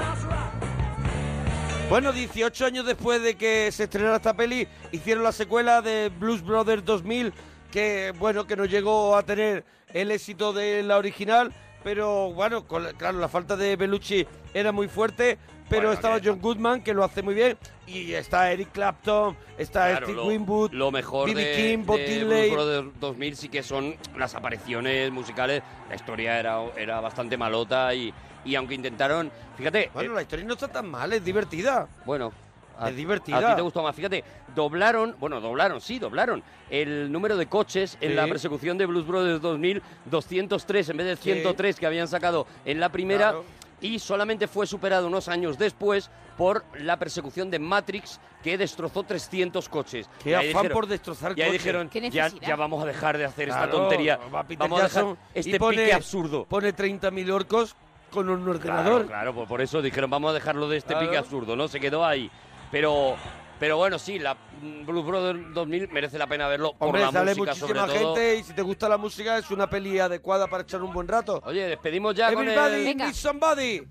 Bueno, 1.91 2.13
18 2.13 2.65
años 2.65 2.85
después 2.85 3.21
de 3.21 3.35
que 3.35 3.69
se 3.73 3.83
estrenara 3.83 4.15
esta 4.15 4.33
peli, 4.33 4.65
hicieron 4.93 5.25
la 5.25 5.33
secuela 5.33 5.81
de 5.81 6.07
Blues 6.07 6.41
Brothers 6.41 6.85
2000, 6.85 7.33
que 7.69 8.13
bueno, 8.17 8.47
que 8.47 8.55
no 8.55 8.63
llegó 8.63 9.17
a 9.17 9.23
tener 9.23 9.65
el 9.93 10.09
éxito 10.09 10.53
de 10.53 10.83
la 10.83 10.97
original, 10.97 11.51
pero 11.83 12.31
bueno, 12.31 12.65
con 12.65 12.85
la- 12.85 12.93
claro, 12.93 13.19
la 13.19 13.27
falta 13.27 13.57
de 13.57 13.75
Bellucci 13.75 14.25
era 14.53 14.71
muy 14.71 14.87
fuerte, 14.87 15.37
pero 15.67 15.81
Bueno, 15.81 15.93
estaba 15.93 16.21
John 16.23 16.39
Goodman, 16.39 16.81
que 16.81 16.93
lo 16.93 17.03
hace 17.03 17.23
muy 17.23 17.33
bien, 17.33 17.57
y 17.85 18.13
está 18.13 18.49
Eric 18.53 18.71
Clapton, 18.71 19.35
está 19.57 19.89
Claro, 19.89 20.05
Steve 20.05 20.17
lo, 20.17 20.27
Winwood, 20.27 20.71
lo 20.71 20.91
mejor 20.91 21.27
B.B. 21.27 21.43
de, 21.43 21.55
King, 21.57 21.85
de. 21.85 22.23
Blues 22.23 22.51
Brothers 22.51 22.87
2000 23.01 23.35
sí 23.35 23.49
que 23.49 23.63
son 23.63 23.97
las 24.17 24.33
apariciones 24.33 25.11
musicales. 25.11 25.61
La 25.89 25.95
historia 25.95 26.39
era, 26.39 26.57
era 26.77 27.01
bastante 27.01 27.35
malota 27.37 27.93
y, 27.93 28.13
y 28.45 28.55
aunque 28.55 28.75
intentaron... 28.75 29.31
Fíjate, 29.57 29.91
Bueno, 29.93 30.11
eh, 30.13 30.15
la 30.15 30.21
historia 30.23 30.45
no 30.45 30.53
está 30.53 30.67
tan 30.67 30.89
mal, 30.89 31.11
es 31.13 31.23
divertida. 31.23 31.87
Bueno, 32.05 32.31
a, 32.79 32.89
Es 32.89 32.95
divertida. 32.95 33.37
A 33.37 33.49
ti 33.51 33.55
te 33.57 33.61
gustó 33.61 33.83
más. 33.83 33.95
Fíjate, 33.95 34.23
doblaron, 34.55 35.15
bueno, 35.19 35.39
doblaron, 35.39 35.79
sí, 35.81 35.99
doblaron 35.99 36.41
el 36.69 37.11
número 37.11 37.37
de 37.37 37.45
coches 37.47 37.97
en 38.01 38.09
Sí. 38.11 38.15
la 38.15 38.25
persecución 38.27 38.77
de 38.77 38.85
Blues 38.87 39.05
Brothers 39.05 39.41
2000, 39.41 39.81
203 40.05 40.89
en 40.89 40.97
vez 40.97 41.07
de 41.07 41.15
103 41.17 41.79
que 41.79 41.85
habían 41.85 42.07
sacado 42.07 42.47
en 42.65 42.79
la 42.79 42.89
primera. 42.89 43.31
Claro. 43.31 43.45
Y 43.81 43.97
solamente 43.97 44.47
fue 44.47 44.67
superado 44.67 45.07
unos 45.07 45.27
años 45.27 45.57
después 45.57 46.11
por 46.37 46.63
la 46.79 46.97
persecución 46.97 47.49
de 47.49 47.57
Matrix, 47.57 48.19
que 48.43 48.55
destrozó 48.57 49.03
300 49.03 49.67
coches. 49.69 50.07
Qué 50.23 50.35
afán 50.35 50.47
dijeron- 50.49 50.71
por 50.71 50.87
destrozar 50.87 51.31
coches. 51.33 51.51
dijeron, 51.51 51.89
¿Qué 51.89 52.09
ya, 52.11 52.27
ya 52.27 52.55
vamos 52.55 52.83
a 52.83 52.85
dejar 52.85 53.17
de 53.17 53.25
hacer 53.25 53.49
esta 53.49 53.69
tontería. 53.69 54.17
va 54.33 54.45
Vamos 54.57 54.79
a 54.81 54.83
dejar 54.83 55.05
este 55.33 55.57
pone- 55.59 55.77
pique 55.77 55.93
absurdo. 55.93 56.45
Pone 56.45 56.73
30.000 56.73 57.31
orcos 57.31 57.75
con 58.11 58.29
un 58.29 58.47
ordenador. 58.47 59.07
claro, 59.07 59.33
pues 59.33 59.47
por 59.47 59.61
eso 59.61 59.81
dijeron, 59.81 60.09
vamos 60.09 60.31
a 60.31 60.33
dejarlo 60.33 60.67
de 60.69 60.77
este 60.77 60.93
Claro. 60.93 61.07
pique 61.07 61.17
absurdo, 61.17 61.55
¿no? 61.55 61.67
Se 61.67 61.79
quedó 61.79 62.05
ahí. 62.05 62.29
Pero, 62.71 63.15
pero 63.59 63.77
bueno, 63.77 63.97
sí, 63.99 64.19
la 64.19 64.37
Blues 64.85 65.05
Brothers 65.05 65.53
2000 65.53 65.89
merece 65.91 66.17
la 66.17 66.27
pena 66.27 66.47
verlo 66.47 66.73
por 66.77 66.97
la 66.97 67.11
sale 67.11 67.35
música 67.35 67.51
muchísima 67.55 67.87
sobre 67.87 67.99
todo. 67.99 68.15
gente 68.15 68.35
y 68.37 68.43
si 68.43 68.53
te 68.53 68.61
gusta 68.61 68.87
la 68.87 68.97
música 68.97 69.37
es 69.37 69.49
una 69.51 69.69
peli 69.69 69.99
adecuada 69.99 70.47
para 70.47 70.63
echar 70.63 70.81
un 70.83 70.93
buen 70.93 71.07
rato. 71.07 71.41
Oye, 71.45 71.67
despedimos 71.67 72.13
ya 72.15 72.31
con 72.33 72.47
Everybody 72.47 72.75
el... 72.75 72.85
Venga. 72.85 73.13
somebody. 73.13 73.81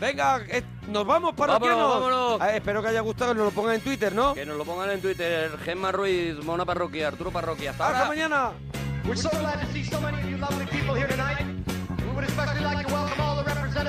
Venga, 0.00 0.42
eh, 0.48 0.62
nos 0.88 1.06
vamos 1.06 1.34
para 1.34 1.52
Vámonos, 1.58 2.00
vámonos. 2.00 2.48
espero 2.52 2.82
que 2.82 2.88
haya 2.88 3.00
gustado, 3.00 3.32
que 3.32 3.38
nos 3.38 3.46
lo 3.46 3.52
pongan 3.52 3.76
en 3.76 3.80
Twitter, 3.80 4.12
¿no? 4.12 4.34
Que 4.34 4.44
nos 4.44 4.56
lo 4.56 4.64
pongan 4.64 4.90
en 4.90 5.00
Twitter, 5.00 5.56
Gemma 5.64 5.92
Ruiz, 5.92 6.36
Mona 6.44 6.64
Parroquia, 6.64 7.08
Arturo 7.08 7.30
Parroquia. 7.30 7.70
Hasta 7.70 7.86
Hasta 7.86 7.98
ahora. 7.98 8.08
mañana. 8.08 8.50
We're 9.04 9.16
so 9.16 9.28
glad 9.38 9.60
to 9.60 9.66
see 9.72 9.84
so 9.84 10.00
many 10.00 10.18
of 10.20 10.28
you 10.28 10.36
lovely 10.38 10.66
people 10.66 10.94
here 10.96 11.06
tonight. 11.06 11.38
We 12.04 12.10
would 12.14 12.24
especially 12.24 12.64
like 12.64 12.86
to 12.86 12.92
welcome 12.92 13.20
all 13.20 13.23
the 13.23 13.23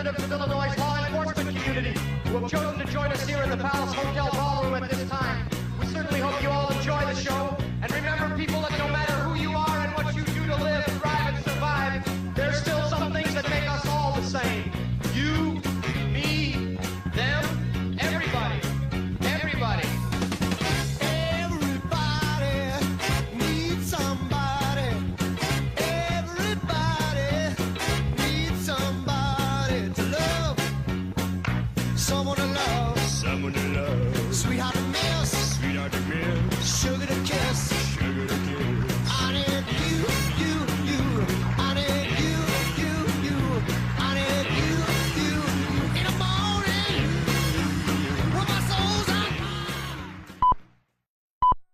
representatives 0.06 0.24
of 0.24 0.32
Illinois' 0.32 0.78
law 0.78 1.06
enforcement 1.06 1.58
community 1.58 2.00
who 2.26 2.38
have 2.38 2.52
chosen 2.52 2.80
to 2.80 2.92
join 2.92 3.12
us 3.12 3.28
here 3.28 3.42
in 3.42 3.50
the 3.50 3.58
Palace 3.58 3.94
Hotel 3.94 4.30
Ballroom 4.34 4.76
at 4.76 4.90
this 4.90 5.10
time. 5.10 5.48
We 5.80 5.88
certainly 5.88 6.20
hope 6.20 6.42
you 6.44 6.50
all 6.50 6.72
enjoy 6.72 7.00
the 7.06 7.16
show 7.16 7.65